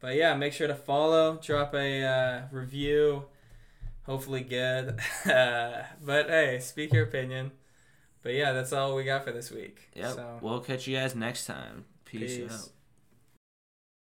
but 0.00 0.16
yeah, 0.16 0.34
make 0.34 0.52
sure 0.52 0.66
to 0.68 0.74
follow, 0.74 1.38
drop 1.42 1.74
a 1.74 2.02
uh, 2.02 2.42
review. 2.52 3.24
Hopefully 4.04 4.42
good. 4.42 4.98
Uh, 5.26 5.82
but 6.04 6.28
hey, 6.28 6.58
speak 6.60 6.92
your 6.92 7.04
opinion. 7.04 7.52
But 8.22 8.34
yeah, 8.34 8.52
that's 8.52 8.72
all 8.72 8.94
we 8.94 9.04
got 9.04 9.24
for 9.24 9.32
this 9.32 9.50
week. 9.50 9.88
Yep. 9.94 10.12
So, 10.14 10.38
We'll 10.42 10.60
catch 10.60 10.86
you 10.86 10.96
guys 10.96 11.14
next 11.14 11.46
time. 11.46 11.84
Peace, 12.04 12.36
peace. 12.36 12.52
out. 12.52 12.68